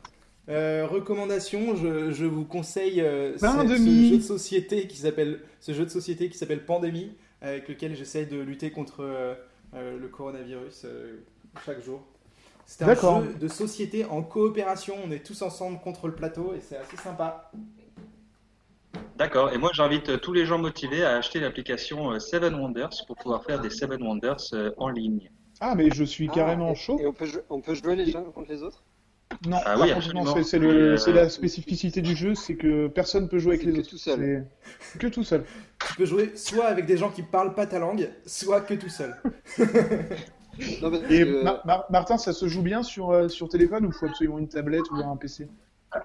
Euh, 0.48 0.88
recommandation, 0.90 1.76
je, 1.76 2.12
je 2.12 2.26
vous 2.26 2.46
conseille 2.46 3.02
euh, 3.02 3.38
ce, 3.38 3.46
ce 3.46 3.68
jeu 3.68 4.18
de 4.18 4.22
société 4.22 4.88
qui 4.88 4.96
s'appelle 4.98 5.42
ce 5.60 5.74
jeu 5.74 5.84
de 5.84 5.90
société 5.90 6.30
qui 6.30 6.38
s'appelle 6.38 6.64
Pandémie, 6.64 7.18
avec 7.42 7.68
lequel 7.68 7.98
j'essaye 7.98 8.28
de 8.28 8.40
lutter 8.40 8.72
contre 8.72 9.02
euh, 9.04 9.34
euh, 9.74 10.00
le 10.00 10.08
coronavirus 10.08 10.84
euh, 10.86 11.18
chaque 11.66 11.84
jour. 11.84 12.02
C'est 12.66 12.84
un 12.86 12.94
jeu 13.22 13.34
de 13.40 13.48
société 13.48 14.06
en 14.06 14.24
coopération. 14.24 14.96
On 15.06 15.12
est 15.12 15.26
tous 15.26 15.42
ensemble 15.42 15.80
contre 15.80 16.08
le 16.08 16.16
plateau 16.16 16.54
et 16.56 16.60
c'est 16.62 16.78
assez 16.78 16.98
sympa. 16.98 17.52
D'accord, 19.18 19.52
et 19.54 19.58
moi 19.58 19.70
j'invite 19.74 20.22
tous 20.22 20.34
les 20.34 20.46
gens 20.46 20.58
motivés 20.58 21.04
à 21.04 21.18
acheter 21.18 21.40
l'application 21.40 22.12
euh, 22.12 22.20
Seven 22.20 22.56
Wonders 22.56 22.90
pour 23.08 23.16
pouvoir 23.16 23.44
faire 23.44 23.60
des 23.62 23.70
Seven 23.70 24.02
Wonders 24.02 24.38
euh, 24.54 24.72
en 24.78 24.90
ligne. 24.90 25.30
Ah, 25.60 25.76
mais 25.76 25.90
je 25.92 26.04
suis 26.04 26.28
Ah, 26.32 26.36
carrément 26.36 26.72
et- 26.72 26.76
chaud. 26.76 26.98
Et 27.00 27.06
on 27.06 27.14
peut, 27.14 27.26
jouer, 27.26 27.42
on 27.50 27.62
peut 27.62 27.76
jouer 27.76 27.96
les 27.96 28.16
uns 28.16 28.24
contre 28.24 28.50
les 28.52 28.64
autres? 28.64 28.84
Non, 29.48 29.58
Ah 29.66 29.76
oui, 29.80 29.90
c'est 30.44 30.60
euh, 30.60 30.98
c'est 30.98 31.12
la 31.12 31.28
spécificité 31.30 32.02
du 32.02 32.16
jeu, 32.16 32.34
c'est 32.36 32.56
que 32.56 32.88
personne 32.88 33.28
peut 33.30 33.40
jouer 33.40 33.56
avec 33.56 33.66
les 33.66 33.74
que 33.74 33.80
autres. 33.80 33.90
tout 33.90 33.98
seul. 33.98 34.48
Que 35.00 35.08
tout 35.08 35.24
seul. 35.24 35.44
Tu 35.88 35.96
peux 35.96 36.06
jouer 36.06 36.32
soit 36.36 36.66
avec 36.66 36.86
des 36.86 36.98
gens 36.98 37.10
qui 37.10 37.24
parlent 37.24 37.54
pas 37.56 37.66
ta 37.66 37.80
langue, 37.80 38.10
soit 38.26 38.62
que 38.62 38.74
tout 38.76 38.90
seul. 38.90 39.16
Non, 40.82 40.92
parce 40.92 41.04
Et 41.12 41.24
que- 41.24 41.92
Martin, 41.92 42.18
ça 42.18 42.32
se 42.34 42.48
joue 42.48 42.62
bien 42.62 42.84
sur, 42.84 43.12
euh, 43.12 43.28
sur 43.28 43.50
téléphone 43.50 43.86
ou 43.86 43.92
faut 43.92 44.06
absolument 44.06 44.38
une 44.40 44.48
tablette 44.48 44.92
ou 44.92 45.04
un 45.04 45.16
PC 45.18 45.48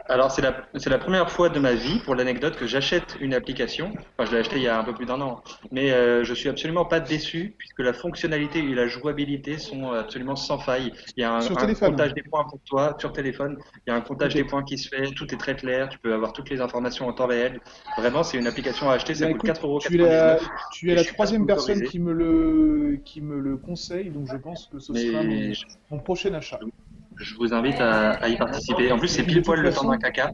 Alors 0.09 0.31
c'est 0.31 0.43
la, 0.43 0.67
la 0.87 0.99
première 0.99 1.31
fois 1.31 1.49
de 1.49 1.59
ma 1.59 1.73
vie, 1.73 1.99
pour 2.01 2.15
l'anecdote, 2.15 2.57
que 2.57 2.67
j'achète 2.67 3.17
une 3.21 3.33
application. 3.33 3.93
Enfin, 4.19 4.29
je 4.29 4.33
l'ai 4.35 4.41
acheté 4.41 4.57
il 4.57 4.63
y 4.63 4.69
a 4.69 4.79
un 4.79 4.85
peu 4.85 4.93
plus 4.93 5.07
d'un 5.07 5.21
an. 5.23 5.43
Mais 5.71 5.93
euh, 5.93 6.25
je 6.25 6.35
suis 6.35 6.49
absolument 6.51 6.85
pas 6.85 7.01
déçu, 7.01 7.55
puisque 7.59 7.79
la 7.81 7.95
fonctionnalité 7.95 8.59
et 8.59 8.75
la 8.75 8.87
jouabilité 8.87 9.57
sont 9.59 9.93
absolument 9.93 10.37
sans 10.37 10.59
faille. 10.59 10.93
Il 11.17 11.23
y 11.23 11.25
a 11.25 11.33
un, 11.33 11.41
un 11.41 11.55
téléphone. 11.55 11.91
comptage 11.91 12.13
des 12.13 12.23
points 12.23 12.45
pour 12.45 12.61
toi 12.65 12.97
sur 12.99 13.13
téléphone. 13.13 13.57
Il 13.87 13.91
y 13.91 13.93
a 13.93 13.97
un 13.97 14.01
comptage 14.03 14.35
des 14.35 14.45
points 14.45 14.63
qui 14.63 14.77
se 14.77 14.89
fait, 14.89 15.13
tout 15.13 15.33
est 15.33 15.39
très 15.39 15.57
clair, 15.57 15.89
tu 15.89 15.99
peux 15.99 16.13
avoir 16.13 16.33
toutes 16.35 16.51
les 16.51 16.61
informations 16.61 17.09
en 17.09 17.13
temps 17.15 17.27
réel. 17.27 17.61
Vraiment, 17.97 18.23
c'est 18.23 18.37
une 18.37 18.47
application 18.47 18.91
à 18.91 18.95
acheter, 18.95 19.15
ça 19.15 19.27
Bah, 19.27 19.31
coûte 19.31 19.41
écoute, 19.41 19.47
4,99€. 19.47 19.79
tu 19.79 19.95
es 19.95 19.99
la, 19.99 20.39
tu 20.71 20.91
es 20.91 20.95
la 20.95 21.05
troisième 21.05 21.47
personne 21.47 21.83
qui 21.83 21.99
me, 21.99 22.13
le, 22.13 23.01
qui 23.05 23.21
me 23.21 23.39
le 23.39 23.57
conseille, 23.57 24.11
donc 24.11 24.27
je 24.29 24.37
pense 24.37 24.67
que 24.67 24.79
ce 24.79 24.95
sera 24.95 25.23
mon, 25.23 25.35
Mais 25.35 25.55
je, 25.55 25.65
mon 25.91 25.99
prochain 26.01 26.35
achat. 26.35 26.61
Je 27.19 27.35
vous 27.37 27.53
invite 27.55 27.81
à, 27.81 28.13
à 28.13 28.29
y 28.29 28.37
participer. 28.37 28.93
En 28.93 28.99
plus, 28.99 29.09
c'est 29.09 29.23
pile 29.25 29.43
poil 29.43 29.61
le 29.61 29.71
temps 29.71 29.77
façon- 29.77 29.91
d'un 29.91 29.99
caca. 29.99 30.31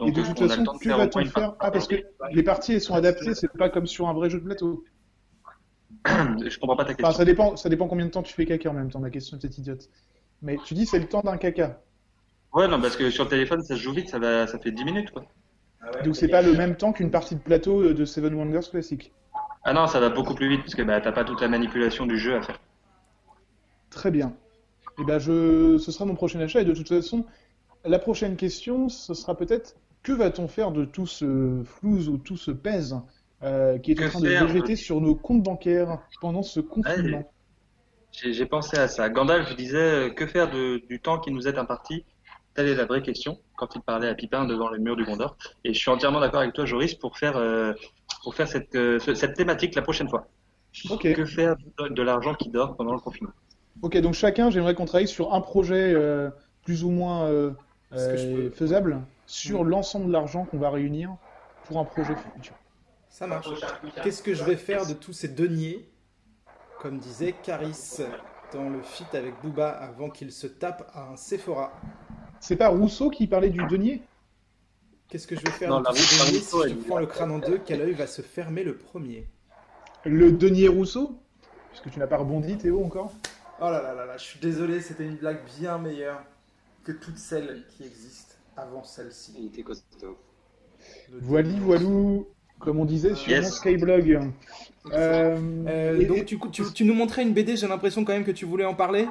Et 0.00 0.10
de 0.10 0.16
Donc, 0.16 0.26
toute 0.26 0.40
on 0.40 0.44
a 0.44 0.44
le 0.44 0.48
façon, 0.48 0.64
temps 0.64 0.74
de 0.74 0.78
faire 0.82 1.00
une 1.20 1.26
faire 1.26 1.54
Ah, 1.60 1.70
parce 1.70 1.86
que 1.86 1.96
les 2.32 2.42
parties, 2.42 2.72
elles 2.74 2.80
sont 2.80 2.94
adaptées, 2.94 3.34
c'est 3.34 3.48
pas 3.56 3.68
comme 3.68 3.86
sur 3.86 4.08
un 4.08 4.12
vrai 4.14 4.28
jeu 4.30 4.40
de 4.40 4.44
plateau. 4.44 4.84
Je 6.04 6.58
comprends 6.58 6.76
pas 6.76 6.84
ta 6.84 6.90
Enfin, 6.92 6.96
question. 7.02 7.12
ça 7.18 7.24
dépend, 7.24 7.56
ça 7.56 7.68
dépend 7.68 7.86
combien 7.86 8.06
de 8.06 8.10
temps 8.10 8.22
tu 8.22 8.34
fais 8.34 8.44
caca 8.44 8.68
en 8.70 8.74
même 8.74 8.90
temps, 8.90 8.98
ma 9.00 9.10
question 9.10 9.36
était 9.36 9.48
idiote. 9.48 9.88
Mais 10.42 10.58
tu 10.64 10.74
dis 10.74 10.84
c'est 10.86 10.98
le 10.98 11.06
temps 11.06 11.20
d'un 11.22 11.36
caca. 11.36 11.80
Ouais, 12.52 12.68
non, 12.68 12.80
parce 12.80 12.96
que 12.96 13.10
sur 13.10 13.24
le 13.24 13.30
téléphone, 13.30 13.62
ça 13.62 13.76
se 13.76 13.80
joue 13.80 13.92
vite, 13.92 14.08
ça, 14.08 14.18
va, 14.18 14.46
ça 14.46 14.58
fait 14.58 14.70
10 14.72 14.84
minutes, 14.84 15.10
quoi. 15.10 15.24
Donc 16.04 16.16
c'est 16.16 16.28
pas 16.28 16.42
le 16.42 16.52
même 16.54 16.76
temps 16.76 16.92
qu'une 16.92 17.10
partie 17.10 17.36
de 17.36 17.40
plateau 17.40 17.92
de 17.92 18.04
Seven 18.04 18.34
Wonders 18.34 18.68
classique. 18.70 19.12
Ah 19.64 19.72
non, 19.72 19.86
ça 19.86 20.00
va 20.00 20.08
beaucoup 20.10 20.34
plus 20.34 20.48
vite, 20.48 20.60
parce 20.62 20.74
que 20.74 20.82
bah, 20.82 21.00
t'as 21.00 21.12
pas 21.12 21.24
toute 21.24 21.40
la 21.40 21.48
manipulation 21.48 22.06
du 22.06 22.18
jeu 22.18 22.36
à 22.36 22.42
faire. 22.42 22.58
Très 23.90 24.10
bien. 24.10 24.34
Et 24.98 25.04
ben 25.04 25.18
je, 25.18 25.78
ce 25.78 25.92
sera 25.92 26.04
mon 26.04 26.14
prochain 26.14 26.40
achat. 26.40 26.60
Et 26.60 26.64
de 26.64 26.72
toute 26.74 26.88
façon, 26.88 27.24
la 27.84 27.98
prochaine 27.98 28.36
question, 28.36 28.88
ce 28.88 29.14
sera 29.14 29.36
peut-être 29.36 29.76
que 30.02 30.12
va-t-on 30.12 30.48
faire 30.48 30.70
de 30.72 30.84
tout 30.84 31.06
ce 31.06 31.62
flouze 31.64 32.08
ou 32.08 32.18
tout 32.18 32.36
ce 32.36 32.50
pèse 32.50 32.96
euh, 33.42 33.78
qui 33.78 33.90
est 33.92 34.00
en 34.02 34.06
train 34.10 34.20
de 34.20 34.26
végéter 34.28 34.76
sur 34.76 35.00
nos 35.00 35.14
comptes 35.14 35.42
bancaires 35.42 35.98
pendant 36.20 36.42
ce 36.42 36.60
confinement? 36.60 37.30
J'ai 38.12 38.32
j'ai 38.32 38.46
pensé 38.46 38.76
à 38.76 38.86
ça. 38.88 39.08
Gandalf 39.08 39.56
disait 39.56 39.76
euh, 39.78 40.10
que 40.10 40.26
faire 40.26 40.50
de- 40.50 40.80
du 40.88 41.00
temps 41.00 41.18
qui 41.18 41.30
nous 41.32 41.48
est 41.48 41.58
imparti? 41.58 42.04
Telle 42.54 42.68
est 42.68 42.74
la 42.76 42.84
vraie 42.84 43.02
question 43.02 43.40
quand 43.56 43.74
il 43.74 43.82
parlait 43.82 44.08
à 44.08 44.14
Pipin 44.14 44.44
devant 44.44 44.68
le 44.68 44.78
mur 44.78 44.94
du 44.94 45.04
Gondor. 45.04 45.36
Et 45.64 45.74
je 45.74 45.78
suis 45.78 45.90
entièrement 45.90 46.20
d'accord 46.20 46.40
avec 46.40 46.54
toi, 46.54 46.64
Joris, 46.64 46.94
pour 46.94 47.18
faire, 47.18 47.36
euh, 47.36 47.72
pour 48.22 48.34
faire 48.36 48.46
cette, 48.46 48.74
euh, 48.76 49.00
ce- 49.00 49.14
cette 49.14 49.34
thématique 49.34 49.74
la 49.74 49.82
prochaine 49.82 50.08
fois. 50.08 50.28
Que 51.14 51.24
faire 51.24 51.56
de, 51.56 51.88
de 51.88 52.02
l'argent 52.02 52.34
qui 52.34 52.50
dort 52.50 52.76
pendant 52.76 52.94
le 52.94 53.00
confinement? 53.00 53.32
Ok, 53.82 53.96
donc 53.98 54.14
chacun, 54.14 54.50
j'aimerais 54.50 54.74
qu'on 54.74 54.84
travaille 54.86 55.08
sur 55.08 55.34
un 55.34 55.40
projet 55.40 55.92
euh, 55.94 56.30
plus 56.62 56.84
ou 56.84 56.90
moins 56.90 57.26
euh, 57.26 57.50
euh, 57.92 58.48
peux- 58.48 58.50
faisable 58.50 59.00
sur 59.26 59.64
l'ensemble 59.64 60.06
de 60.06 60.12
l'argent 60.12 60.44
qu'on 60.44 60.58
va 60.58 60.70
réunir 60.70 61.14
pour 61.66 61.78
un 61.78 61.84
projet 61.84 62.14
futur. 62.14 62.54
Ça 63.08 63.26
marche. 63.26 63.48
Qu'est-ce 64.02 64.22
que 64.22 64.34
je 64.34 64.44
vais 64.44 64.56
faire 64.56 64.86
de 64.86 64.94
tous 64.94 65.12
ces 65.12 65.28
deniers? 65.28 65.88
Comme 66.80 66.98
disait 66.98 67.34
Caris 67.42 67.98
dans 68.52 68.68
le 68.68 68.82
feat 68.82 69.14
avec 69.14 69.34
Booba 69.42 69.70
avant 69.70 70.10
qu'il 70.10 70.30
se 70.30 70.46
tape 70.46 70.90
à 70.94 71.10
un 71.10 71.16
Sephora. 71.16 71.72
C'est 72.40 72.56
pas 72.56 72.68
Rousseau 72.68 73.10
qui 73.10 73.26
parlait 73.26 73.50
du 73.50 73.64
denier? 73.66 74.02
Qu'est-ce 75.08 75.26
que 75.26 75.36
je 75.36 75.40
vais 75.42 75.50
faire 75.50 75.70
Non, 75.70 75.80
de 75.80 75.86
tous 75.86 75.94
ces 75.96 76.26
deniers? 76.26 76.38
La 76.38 76.68
si 76.68 76.68
je 76.70 76.86
prends 76.86 76.98
le 76.98 77.06
crâne 77.06 77.30
en 77.30 77.38
deux 77.38 77.58
Quel 77.64 77.80
œil 77.80 77.92
va 77.94 78.06
se 78.06 78.22
fermer 78.22 78.64
le 78.64 78.76
premier? 78.76 79.26
Le 80.04 80.32
denier 80.32 80.68
Rousseau? 80.68 81.18
Puisque 81.70 81.90
tu 81.90 81.98
n'as 81.98 82.06
pas 82.06 82.18
rebondi, 82.18 82.56
Théo, 82.58 82.84
encore? 82.84 83.12
Oh 83.66 83.70
là 83.70 83.80
là 83.80 83.94
là 83.94 84.04
là, 84.04 84.16
je 84.18 84.24
suis 84.24 84.38
désolé, 84.40 84.82
c'était 84.82 85.04
une 85.06 85.16
blague 85.16 85.38
bien 85.58 85.78
meilleure 85.78 86.22
que 86.84 86.92
toutes 86.92 87.16
celles 87.16 87.64
qui 87.70 87.84
existent 87.84 88.34
avant 88.58 88.84
celle-ci. 88.84 89.34
Il 89.38 89.46
était 89.46 89.62
costaud. 89.62 90.18
Voili, 91.10 91.58
voilou, 91.60 92.28
comme 92.58 92.78
on 92.78 92.84
disait 92.84 93.14
sur 93.14 93.30
Yes. 93.30 93.54
Skyblog. 93.54 94.20
Euh, 94.92 95.38
Euh, 95.66 95.98
et- 95.98 96.04
donc 96.04 96.26
tu, 96.26 96.38
tu, 96.52 96.62
tu 96.74 96.84
nous 96.84 96.92
montrais 96.92 97.22
une 97.22 97.32
BD, 97.32 97.56
j'ai 97.56 97.66
l'impression 97.66 98.04
quand 98.04 98.12
même 98.12 98.24
que 98.26 98.32
tu 98.32 98.44
voulais 98.44 98.66
en 98.66 98.74
parler 98.74 99.08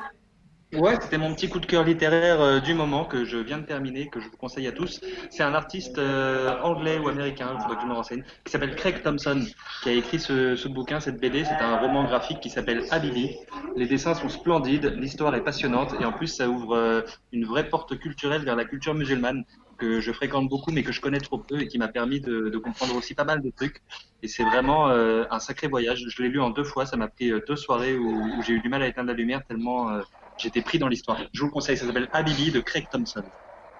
Ouais, 0.73 0.97
c'était 0.99 1.19
mon 1.19 1.35
petit 1.35 1.49
coup 1.49 1.59
de 1.59 1.67
cœur 1.67 1.83
littéraire 1.83 2.41
euh, 2.41 2.59
du 2.59 2.73
moment 2.73 3.05
que 3.05 3.25
je 3.25 3.37
viens 3.37 3.59
de 3.59 3.65
terminer, 3.65 4.09
que 4.09 4.19
je 4.19 4.27
vous 4.27 4.37
conseille 4.37 4.65
à 4.65 4.71
tous. 4.71 5.01
C'est 5.29 5.43
un 5.43 5.53
artiste 5.53 5.99
euh, 5.99 6.59
anglais 6.61 6.97
ou 6.97 7.07
américain, 7.09 7.51
il 7.53 7.61
faudrait 7.61 7.75
que 7.75 7.83
je 7.83 7.87
me 7.87 7.93
renseigne, 7.93 8.23
qui 8.43 8.51
s'appelle 8.51 8.75
Craig 8.75 9.03
Thompson, 9.03 9.45
qui 9.83 9.89
a 9.89 9.91
écrit 9.91 10.19
ce, 10.19 10.55
ce 10.55 10.67
bouquin, 10.67 10.99
cette 10.99 11.19
BD. 11.19 11.45
C'est 11.45 11.61
un 11.61 11.77
roman 11.77 12.05
graphique 12.05 12.39
qui 12.39 12.49
s'appelle 12.49 12.85
Habibi. 12.89 13.35
Les 13.75 13.85
dessins 13.85 14.15
sont 14.15 14.29
splendides, 14.29 14.95
l'histoire 14.97 15.35
est 15.35 15.43
passionnante 15.43 15.93
et 15.99 16.05
en 16.05 16.11
plus 16.11 16.27
ça 16.27 16.49
ouvre 16.49 16.75
euh, 16.75 17.01
une 17.31 17.45
vraie 17.45 17.69
porte 17.69 17.95
culturelle 17.99 18.43
vers 18.43 18.55
la 18.55 18.65
culture 18.65 18.95
musulmane 18.95 19.43
que 19.77 19.99
je 19.99 20.11
fréquente 20.11 20.49
beaucoup 20.49 20.71
mais 20.71 20.81
que 20.83 20.91
je 20.91 21.01
connais 21.01 21.19
trop 21.21 21.37
peu 21.37 21.59
et 21.61 21.67
qui 21.67 21.77
m'a 21.77 21.87
permis 21.87 22.19
de, 22.19 22.49
de 22.49 22.57
comprendre 22.57 22.95
aussi 22.95 23.13
pas 23.13 23.25
mal 23.25 23.43
de 23.43 23.51
trucs. 23.51 23.81
Et 24.23 24.27
c'est 24.27 24.43
vraiment 24.43 24.87
un 24.87 25.39
sacré 25.39 25.67
voyage. 25.67 26.05
Je 26.07 26.23
l'ai 26.23 26.29
lu 26.29 26.39
en 26.39 26.49
deux 26.51 26.63
fois, 26.63 26.85
ça 26.85 26.95
m'a 26.95 27.09
pris 27.09 27.31
deux 27.47 27.55
soirées 27.57 27.95
où, 27.97 28.37
où 28.37 28.41
j'ai 28.41 28.53
eu 28.53 28.61
du 28.61 28.69
mal 28.69 28.81
à 28.81 28.87
éteindre 28.87 29.09
la 29.09 29.13
lumière 29.15 29.43
tellement 29.45 29.89
j'étais 30.37 30.61
pris 30.61 30.79
dans 30.79 30.87
l'histoire. 30.87 31.17
Je 31.33 31.39
vous 31.41 31.47
le 31.47 31.51
conseille, 31.51 31.77
ça 31.77 31.85
s'appelle 31.85 32.09
Habibi 32.13 32.51
de 32.51 32.59
Craig 32.59 32.87
Thompson. 32.91 33.23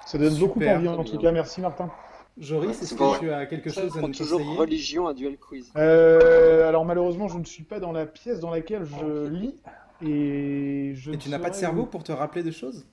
Ça 0.06 0.18
donne 0.18 0.36
beaucoup 0.38 0.62
envie, 0.64 0.88
en 0.88 1.04
tout 1.04 1.18
cas. 1.18 1.32
Merci, 1.32 1.62
Martin. 1.62 1.90
Joris, 2.38 2.82
est-ce 2.82 2.96
que 2.96 3.20
tu 3.20 3.32
as 3.32 3.46
quelque 3.46 3.70
Ça 3.70 3.82
chose 3.82 3.96
à 3.98 4.02
nous 4.02 4.08
toujours 4.12 4.40
conseiller 4.40 4.58
religion 4.58 5.08
à 5.08 5.14
duel 5.14 5.38
quiz. 5.38 5.72
Euh, 5.78 6.68
alors 6.68 6.84
malheureusement, 6.84 7.28
je 7.28 7.38
ne 7.38 7.46
suis 7.46 7.64
pas 7.64 7.80
dans 7.80 7.92
la 7.92 8.08
pièce 8.08 8.40
dans 8.40 8.50
laquelle 8.50 8.86
je 8.86 9.28
lis 9.28 9.56
et 10.04 10.94
je 10.96 11.12
Et 11.12 11.18
tu 11.18 11.30
n'as 11.30 11.38
pas 11.40 11.52
de 11.52 11.56
cerveau 11.56 11.86
pour 11.86 12.04
te 12.04 12.12
rappeler 12.12 12.42
de 12.42 12.50
choses? 12.50 12.86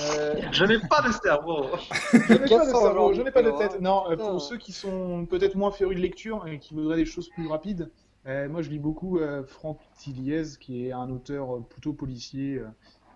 Euh, 0.00 0.34
Je 0.52 0.64
n'ai 0.64 0.78
pas 0.78 1.02
de 1.06 1.12
cerveau. 1.12 1.66
je 2.12 2.16
n'ai 2.18 2.38
pas 2.38 2.44
de 2.44 2.48
400 2.48 2.80
cerveau, 2.80 3.12
je 3.12 3.22
n'ai 3.22 3.30
pas 3.30 3.42
de 3.42 3.50
tête. 3.52 3.80
Non, 3.80 4.04
euh, 4.06 4.10
Putain. 4.10 4.30
pour 4.30 4.40
ceux 4.40 4.56
qui 4.56 4.72
sont 4.72 5.26
peut-être 5.26 5.56
moins 5.56 5.70
férus 5.72 5.96
de 5.96 6.02
lecture 6.02 6.46
et 6.46 6.58
qui 6.58 6.74
voudraient 6.74 6.96
des 6.96 7.04
choses 7.04 7.28
plus 7.30 7.46
rapides, 7.48 7.90
euh, 8.26 8.48
moi 8.48 8.62
je 8.62 8.70
lis 8.70 8.78
beaucoup 8.78 9.18
euh, 9.18 9.44
Franck 9.44 9.78
Tilliez, 9.96 10.44
qui 10.60 10.86
est 10.86 10.92
un 10.92 11.10
auteur 11.10 11.56
euh, 11.56 11.60
plutôt 11.60 11.92
policier. 11.92 12.60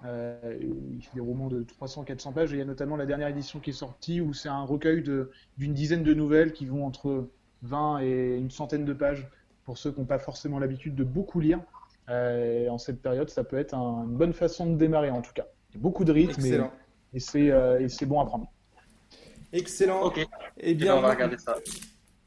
euh, 0.05 0.59
il 0.61 1.03
fait 1.03 1.15
des 1.15 1.21
romans 1.21 1.49
de 1.49 1.65
300-400 1.65 2.33
pages 2.33 2.53
et 2.53 2.57
il 2.57 2.59
y 2.59 2.63
a 2.63 2.65
notamment 2.65 2.97
la 2.97 3.07
dernière 3.07 3.29
édition 3.29 3.59
qui 3.59 3.71
est 3.71 3.73
sortie 3.73 4.21
où 4.21 4.33
c'est 4.33 4.49
un 4.49 4.63
recueil 4.63 5.03
de- 5.03 5.31
d'une 5.57 5.75
dizaine 5.75 6.03
de 6.05 6.15
nouvelles 6.15 6.53
qui 6.53 6.67
vont 6.67 6.87
entre 6.87 7.29
20 7.63 8.01
et 8.01 8.37
une 8.37 8.51
centaine 8.51 8.85
de 8.85 8.93
pages 8.93 9.29
pour 9.65 9.77
ceux 9.77 9.91
qui 9.93 9.99
n'ont 10.01 10.07
pas 10.07 10.19
forcément 10.21 10.59
l'habitude 10.61 10.95
de 10.95 11.05
beaucoup 11.05 11.41
lire. 11.41 11.61
Euh, 12.11 12.69
en 12.69 12.79
cette 12.79 13.03
période, 13.03 13.29
ça 13.29 13.43
peut 13.45 13.59
être 13.59 13.75
un- 13.75 14.05
une 14.05 14.17
bonne 14.17 14.33
façon 14.33 14.67
de 14.71 14.77
démarrer 14.77 15.11
en 15.11 15.21
tout 15.21 15.33
cas. 15.35 15.47
Il 15.71 15.75
y 15.77 15.79
a 15.79 15.83
beaucoup 15.83 16.05
de 16.05 16.13
rythme 16.13 16.41
et, 16.43 16.49
Excellent. 16.49 16.73
et 17.13 17.21
c'est 17.21 17.51
euh, 17.51 17.81
et 17.81 17.89
c'est 17.89 18.07
bon 18.07 18.21
à 18.21 18.25
prendre. 18.27 18.51
Excellent. 19.53 20.03
Ok, 20.03 20.19
Eh 20.19 20.27
eh 20.59 20.75
ben, 20.75 20.81
bien, 20.81 20.97
on 20.97 21.01
va 21.01 21.11
regarder 21.11 21.39
ça. 21.39 21.57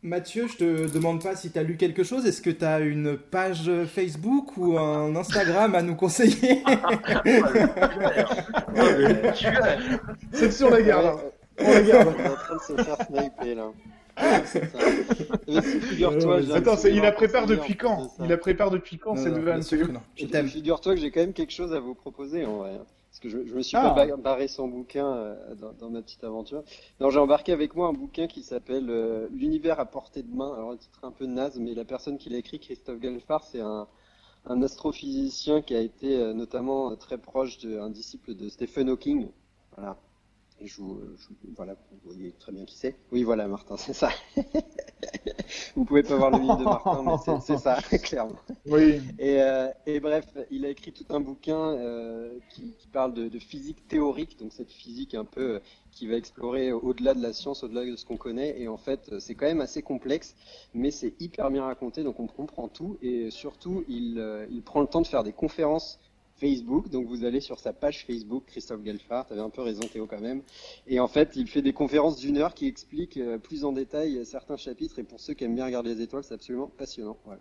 Mathieu, 0.03 0.47
je 0.47 0.57
te 0.57 0.91
demande 0.91 1.21
pas 1.21 1.35
si 1.35 1.51
tu 1.51 1.59
as 1.59 1.63
lu 1.63 1.77
quelque 1.77 2.03
chose. 2.03 2.25
Est-ce 2.25 2.41
que 2.41 2.49
tu 2.49 2.65
as 2.65 2.79
une 2.79 3.17
page 3.17 3.69
Facebook 3.85 4.57
ou 4.57 4.79
un 4.79 5.15
Instagram 5.15 5.75
à 5.75 5.83
nous 5.83 5.95
conseiller 5.95 6.63
C'est 10.33 10.51
sur 10.51 10.71
la 10.71 10.81
garde. 10.81 11.19
On 11.59 11.71
la 11.71 11.81
garde. 11.83 12.15
On 12.17 12.23
est 12.23 12.27
en 12.27 12.35
train 12.35 12.55
de 12.55 12.61
se 12.61 12.83
faire 12.83 12.97
sniper 13.05 13.55
là. 13.55 13.67
Ouais, 14.21 14.41
c'est 14.45 14.71
ça. 14.71 14.79
Mais 15.47 15.61
si, 15.61 15.79
figure-toi, 15.79 16.41
j'ai 16.41 16.51
un 16.51 16.55
Attends, 16.55 16.77
il 16.83 17.01
la 17.01 17.11
prépare 17.11 17.45
depuis 17.45 17.75
quand. 17.75 18.11
Il 18.19 18.27
la 18.27 18.37
prépare 18.37 18.71
depuis 18.71 18.97
quand 18.97 19.15
cette 19.15 19.37
vanne. 19.37 19.61
Figure-toi 19.61 20.95
que 20.95 20.99
j'ai 20.99 21.11
quand 21.11 21.21
même 21.21 21.33
quelque 21.33 21.53
chose 21.53 21.73
à 21.73 21.79
vous 21.79 21.93
proposer 21.93 22.43
en 22.45 22.57
vrai. 22.57 22.71
Parce 23.11 23.19
que 23.19 23.27
je, 23.29 23.45
je 23.45 23.53
me 23.53 23.61
suis 23.61 23.75
Ah. 23.77 23.91
pas 23.93 24.07
ba- 24.07 24.15
barré 24.15 24.47
sans 24.47 24.67
bouquin 24.69 25.05
euh, 25.05 25.53
dans, 25.55 25.73
dans 25.73 25.89
ma 25.89 26.01
petite 26.01 26.23
aventure. 26.23 26.63
Non, 27.01 27.09
j'ai 27.09 27.19
embarqué 27.19 27.51
avec 27.51 27.75
moi 27.75 27.89
un 27.89 27.93
bouquin 27.93 28.27
qui 28.27 28.41
s'appelle 28.41 28.89
euh, 28.89 29.27
L'univers 29.31 29.79
à 29.81 29.85
portée 29.85 30.23
de 30.23 30.33
main. 30.33 30.53
Alors, 30.55 30.71
un 30.71 30.77
titre 30.77 30.99
un 31.03 31.11
peu 31.11 31.25
naze, 31.25 31.59
mais 31.59 31.73
la 31.73 31.83
personne 31.85 32.17
qui 32.17 32.29
l'a 32.29 32.37
écrit, 32.37 32.59
Christophe 32.59 32.99
Galfard, 32.99 33.43
c'est 33.43 33.59
un, 33.59 33.87
un 34.45 34.61
astrophysicien 34.61 35.61
qui 35.61 35.75
a 35.75 35.81
été 35.81 36.15
euh, 36.17 36.33
notamment 36.33 36.91
euh, 36.91 36.95
très 36.95 37.17
proche 37.17 37.57
d'un 37.59 37.89
disciple 37.89 38.33
de 38.33 38.47
Stephen 38.47 38.89
Hawking. 38.89 39.27
Voilà. 39.75 39.97
Et 40.63 40.67
je 40.67 40.79
vous, 40.79 40.93
euh, 40.93 41.15
je 41.17 41.27
vous- 41.29 41.35
voilà, 41.55 41.73
vous 41.91 41.97
voyez 42.13 42.33
très 42.33 42.51
bien 42.51 42.65
qui 42.65 42.77
c'est. 42.77 42.95
Oui, 43.11 43.23
voilà, 43.23 43.47
Martin, 43.47 43.77
c'est 43.77 43.93
ça. 43.93 44.09
vous 45.75 45.85
pouvez 45.85 46.03
pas 46.03 46.15
voir 46.15 46.29
le 46.29 46.37
livre 46.37 46.57
de 46.57 46.63
Martin, 46.63 47.01
mais 47.03 47.39
c'est- 47.41 47.57
ça, 47.57 47.77
clairement. 48.03 48.35
Oui. 48.67 49.01
Et, 49.17 49.41
euh, 49.41 49.69
et 49.87 49.99
bref, 49.99 50.25
il 50.51 50.63
a 50.65 50.69
écrit 50.69 50.93
tout 50.93 51.05
un 51.09 51.19
bouquin 51.19 51.57
euh, 51.57 52.37
qui, 52.49 52.75
qui 52.77 52.87
parle 52.89 53.13
de, 53.15 53.27
de 53.27 53.39
physique 53.39 53.87
théorique, 53.87 54.37
donc 54.39 54.53
cette 54.53 54.71
physique 54.71 55.15
un 55.15 55.25
peu 55.25 55.55
euh, 55.55 55.59
qui 55.91 56.05
va 56.07 56.15
explorer 56.15 56.71
au-delà 56.71 57.15
de 57.15 57.21
la 57.23 57.33
science, 57.33 57.63
au-delà 57.63 57.83
de 57.83 57.95
ce 57.95 58.05
qu'on 58.05 58.17
connaît. 58.17 58.59
Et 58.61 58.67
en 58.67 58.77
fait, 58.77 59.19
c'est 59.19 59.33
quand 59.33 59.47
même 59.47 59.61
assez 59.61 59.81
complexe, 59.81 60.35
mais 60.75 60.91
c'est 60.91 61.19
hyper 61.19 61.49
bien 61.49 61.63
raconté, 61.65 62.03
donc 62.03 62.19
on 62.19 62.27
comprend 62.27 62.67
tout. 62.67 62.97
Et 63.01 63.31
surtout, 63.31 63.83
il, 63.87 64.23
il 64.51 64.61
prend 64.61 64.81
le 64.81 64.87
temps 64.87 65.01
de 65.01 65.07
faire 65.07 65.23
des 65.23 65.33
conférences 65.33 65.99
Facebook. 66.41 66.89
Donc 66.89 67.05
vous 67.07 67.23
allez 67.23 67.39
sur 67.39 67.59
sa 67.59 67.71
page 67.71 68.05
Facebook, 68.05 68.43
Christophe 68.47 68.83
Gelfard, 68.83 69.27
t'avais 69.27 69.41
un 69.41 69.49
peu 69.51 69.61
raison 69.61 69.81
Théo 69.87 70.07
quand 70.07 70.19
même. 70.19 70.41
Et 70.87 70.99
en 70.99 71.07
fait, 71.07 71.35
il 71.35 71.47
fait 71.47 71.61
des 71.61 71.71
conférences 71.73 72.17
d'une 72.17 72.37
heure 72.37 72.53
qui 72.55 72.67
expliquent 72.67 73.17
euh, 73.17 73.37
plus 73.37 73.63
en 73.63 73.71
détail 73.71 74.17
euh, 74.17 74.23
certains 74.25 74.57
chapitres. 74.57 74.99
Et 74.99 75.03
pour 75.03 75.19
ceux 75.19 75.33
qui 75.35 75.43
aiment 75.45 75.55
bien 75.55 75.65
regarder 75.65 75.93
les 75.95 76.01
étoiles, 76.01 76.23
c'est 76.23 76.33
absolument 76.33 76.67
passionnant. 76.67 77.17
Voilà. 77.25 77.39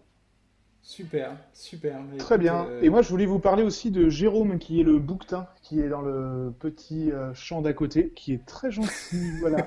Super, 0.83 1.37
super. 1.53 2.01
Mais 2.11 2.17
Très 2.17 2.37
écoute, 2.37 2.43
bien. 2.45 2.67
euh, 2.67 2.83
Et 2.83 2.89
moi, 2.89 3.03
je 3.03 3.09
voulais 3.11 3.27
vous 3.27 3.39
parler 3.39 3.63
aussi 3.63 3.91
de 3.91 4.09
Jérôme, 4.09 4.59
qui 4.59 4.81
est 4.81 4.85
le 4.85 4.99
bouquetin, 4.99 5.47
qui 5.63 5.81
est 5.81 5.89
dans 5.89 6.01
le 6.03 6.53
petit 6.59 7.11
euh, 7.13 7.35
champ 7.35 7.61
d'à 7.61 7.73
côté, 7.75 8.11
qui 8.17 8.33
est 8.33 8.47
très 8.47 8.71
gentil. 8.71 8.89
Voilà. 9.41 9.67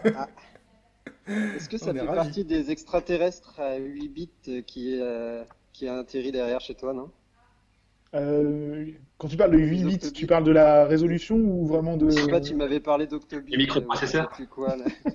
Est-ce 1.28 1.70
que 1.70 1.78
ça 1.78 1.92
On 1.92 1.94
fait 1.94 2.06
partie 2.06 2.44
des 2.46 2.72
extraterrestres 2.72 3.60
à 3.60 3.78
8 3.78 4.10
bits 4.10 4.64
qui, 4.66 5.00
euh, 5.00 5.44
qui 5.72 5.88
a 5.88 5.98
atterri 6.00 6.32
derrière 6.32 6.60
chez 6.62 6.76
toi, 6.76 6.94
non? 6.94 7.12
Euh, 8.16 8.86
quand 9.18 9.28
tu 9.28 9.38
parles 9.38 9.52
de 9.52 9.58
8 9.58 9.78
Les 9.78 9.84
bits, 9.98 10.12
tu 10.12 10.28
parles 10.28 10.44
de 10.44 10.52
la 10.52 10.86
résolution 10.86 11.36
ou 11.36 11.66
vraiment 11.66 11.98
de... 11.98 12.10
Je 12.10 12.16
sais 12.22 12.28
pas, 12.30 12.42
tu 12.42 12.54
m'avais 12.56 12.80
parlé 12.80 13.08
d'Octobit. 13.08 13.52
Les 13.52 13.58
microprocesseurs. 13.58 14.30
euh, 14.40 14.46
quoi, 14.46 14.76
là. 14.76 14.86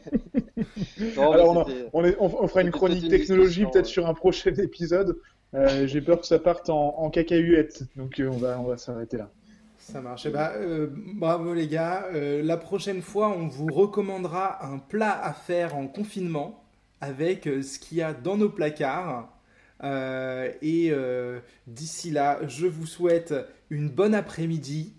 Non, 1.17 1.33
Alors, 1.33 1.51
on, 1.57 1.61
a- 1.61 1.67
on, 1.93 2.05
est- 2.05 2.17
on- 2.19 2.43
on 2.45 2.49
fera 2.49 2.63
une 2.63 2.71
chronique 2.73 3.05
une 3.05 3.11
technologie 3.11 3.63
peut-être 3.65 3.77
ouais. 3.77 3.85
sur 3.85 4.07
un 4.09 4.15
prochain 4.15 4.53
épisode. 4.59 5.19
Euh, 5.55 5.87
J'ai 5.87 6.01
peur 6.01 6.21
que 6.21 6.27
ça 6.27 6.39
parte 6.39 6.69
en, 6.71 6.95
en 6.99 7.11
cacahuète, 7.11 7.85
donc 7.97 8.19
euh, 8.21 8.29
on 8.29 8.37
va, 8.37 8.59
on 8.61 8.65
va 8.65 8.77
s'arrêter 8.77 9.17
là. 9.17 9.31
Ça 9.79 10.01
marche. 10.01 10.27
Eh 10.27 10.31
ben, 10.31 10.51
euh, 10.57 10.89
bravo 11.15 11.55
les 11.55 11.69
gars. 11.69 12.07
Euh, 12.13 12.43
la 12.43 12.57
prochaine 12.57 13.01
fois, 13.01 13.29
on 13.31 13.47
vous 13.47 13.67
recommandera 13.73 14.65
un 14.67 14.79
plat 14.79 15.19
à 15.25 15.33
faire 15.33 15.77
en 15.77 15.87
confinement 15.87 16.63
avec 17.01 17.47
euh, 17.47 17.63
ce 17.63 17.79
qu'il 17.79 17.99
y 17.99 18.03
a 18.03 18.13
dans 18.13 18.37
nos 18.37 18.51
placards. 18.51 19.29
Euh, 19.85 20.51
et 20.63 20.91
euh, 20.91 21.39
d'ici 21.67 22.11
là, 22.11 22.41
je 22.49 22.67
vous 22.67 22.87
souhaite 22.87 23.35
une 23.71 23.89
bonne 23.89 24.15
après-midi 24.15 24.93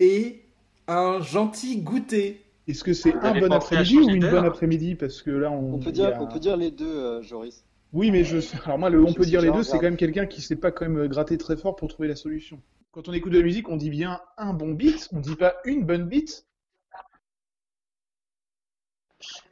et 0.00 0.42
un 0.88 1.20
gentil 1.20 1.80
goûter. 1.80 2.42
Est-ce 2.68 2.84
que 2.84 2.92
c'est 2.92 3.10
Vous 3.10 3.18
un 3.26 3.40
bon 3.40 3.52
après-midi 3.52 3.98
ou 3.98 4.08
une 4.08 4.20
bonne 4.30 4.44
après-midi? 4.44 4.94
Parce 4.94 5.20
que 5.22 5.30
là, 5.30 5.50
on, 5.50 5.74
On 5.74 5.78
peut 5.78 5.90
dire, 5.92 6.16
a- 6.16 6.22
on 6.22 6.26
peut 6.28 6.38
dire 6.38 6.56
les 6.56 6.70
deux, 6.70 6.86
euh, 6.86 7.22
Joris. 7.22 7.64
Oui, 7.92 8.10
mais 8.10 8.24
je. 8.24 8.38
Alors 8.64 8.78
moi, 8.78 8.88
le 8.88 9.02
on 9.02 9.08
Je 9.08 9.14
peut 9.14 9.24
dire 9.24 9.40
les 9.42 9.50
deux, 9.50 9.62
c'est 9.62 9.76
quand 9.78 9.82
même 9.82 9.96
quelqu'un 9.96 10.26
qui 10.26 10.40
sait 10.40 10.56
pas 10.56 10.70
quand 10.70 10.88
même 10.88 11.08
gratter 11.08 11.36
très 11.36 11.56
fort 11.56 11.76
pour 11.76 11.88
trouver 11.88 12.08
la 12.08 12.16
solution. 12.16 12.60
Quand 12.92 13.08
on 13.08 13.12
écoute 13.12 13.32
de 13.32 13.38
la 13.38 13.44
musique, 13.44 13.68
on 13.68 13.76
dit 13.76 13.90
bien 13.90 14.20
un 14.38 14.52
bon 14.54 14.72
beat, 14.72 15.08
on 15.12 15.20
dit 15.20 15.34
pas 15.36 15.56
une 15.64 15.84
bonne 15.84 16.04
beat. 16.04 16.46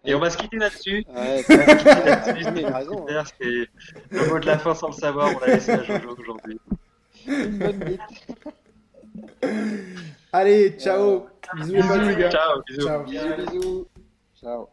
Et 0.04 0.14
on 0.14 0.18
va 0.20 0.30
se 0.30 0.38
quitter 0.38 0.56
là-dessus. 0.58 1.04
Ouais, 1.14 1.42
raison. 2.72 3.06
hein. 3.08 3.22
C'est 3.40 3.68
le 4.10 4.26
mot 4.28 4.38
de 4.38 4.46
la 4.46 4.58
fin 4.58 4.74
sans 4.74 4.88
le 4.88 4.92
savoir. 4.94 5.30
On 5.34 5.38
l'a 5.40 5.46
laissé 5.54 5.72
à 5.72 5.82
Jojo 5.82 6.16
aujourd'hui. 6.18 6.58
Une 7.26 7.58
bonne 7.58 7.78
bite. 7.78 8.00
Allez, 10.32 10.76
ciao. 10.78 11.26
Bisous 11.56 11.72
les 11.74 11.82
Bisous, 11.82 12.00
les 12.00 12.16
gars. 12.16 12.30
Ciao, 12.30 12.62
bisous. 12.66 12.86
Ciao. 12.86 13.02
Bisous, 13.04 13.36
bisous. 13.36 13.86
Ciao. 14.40 14.68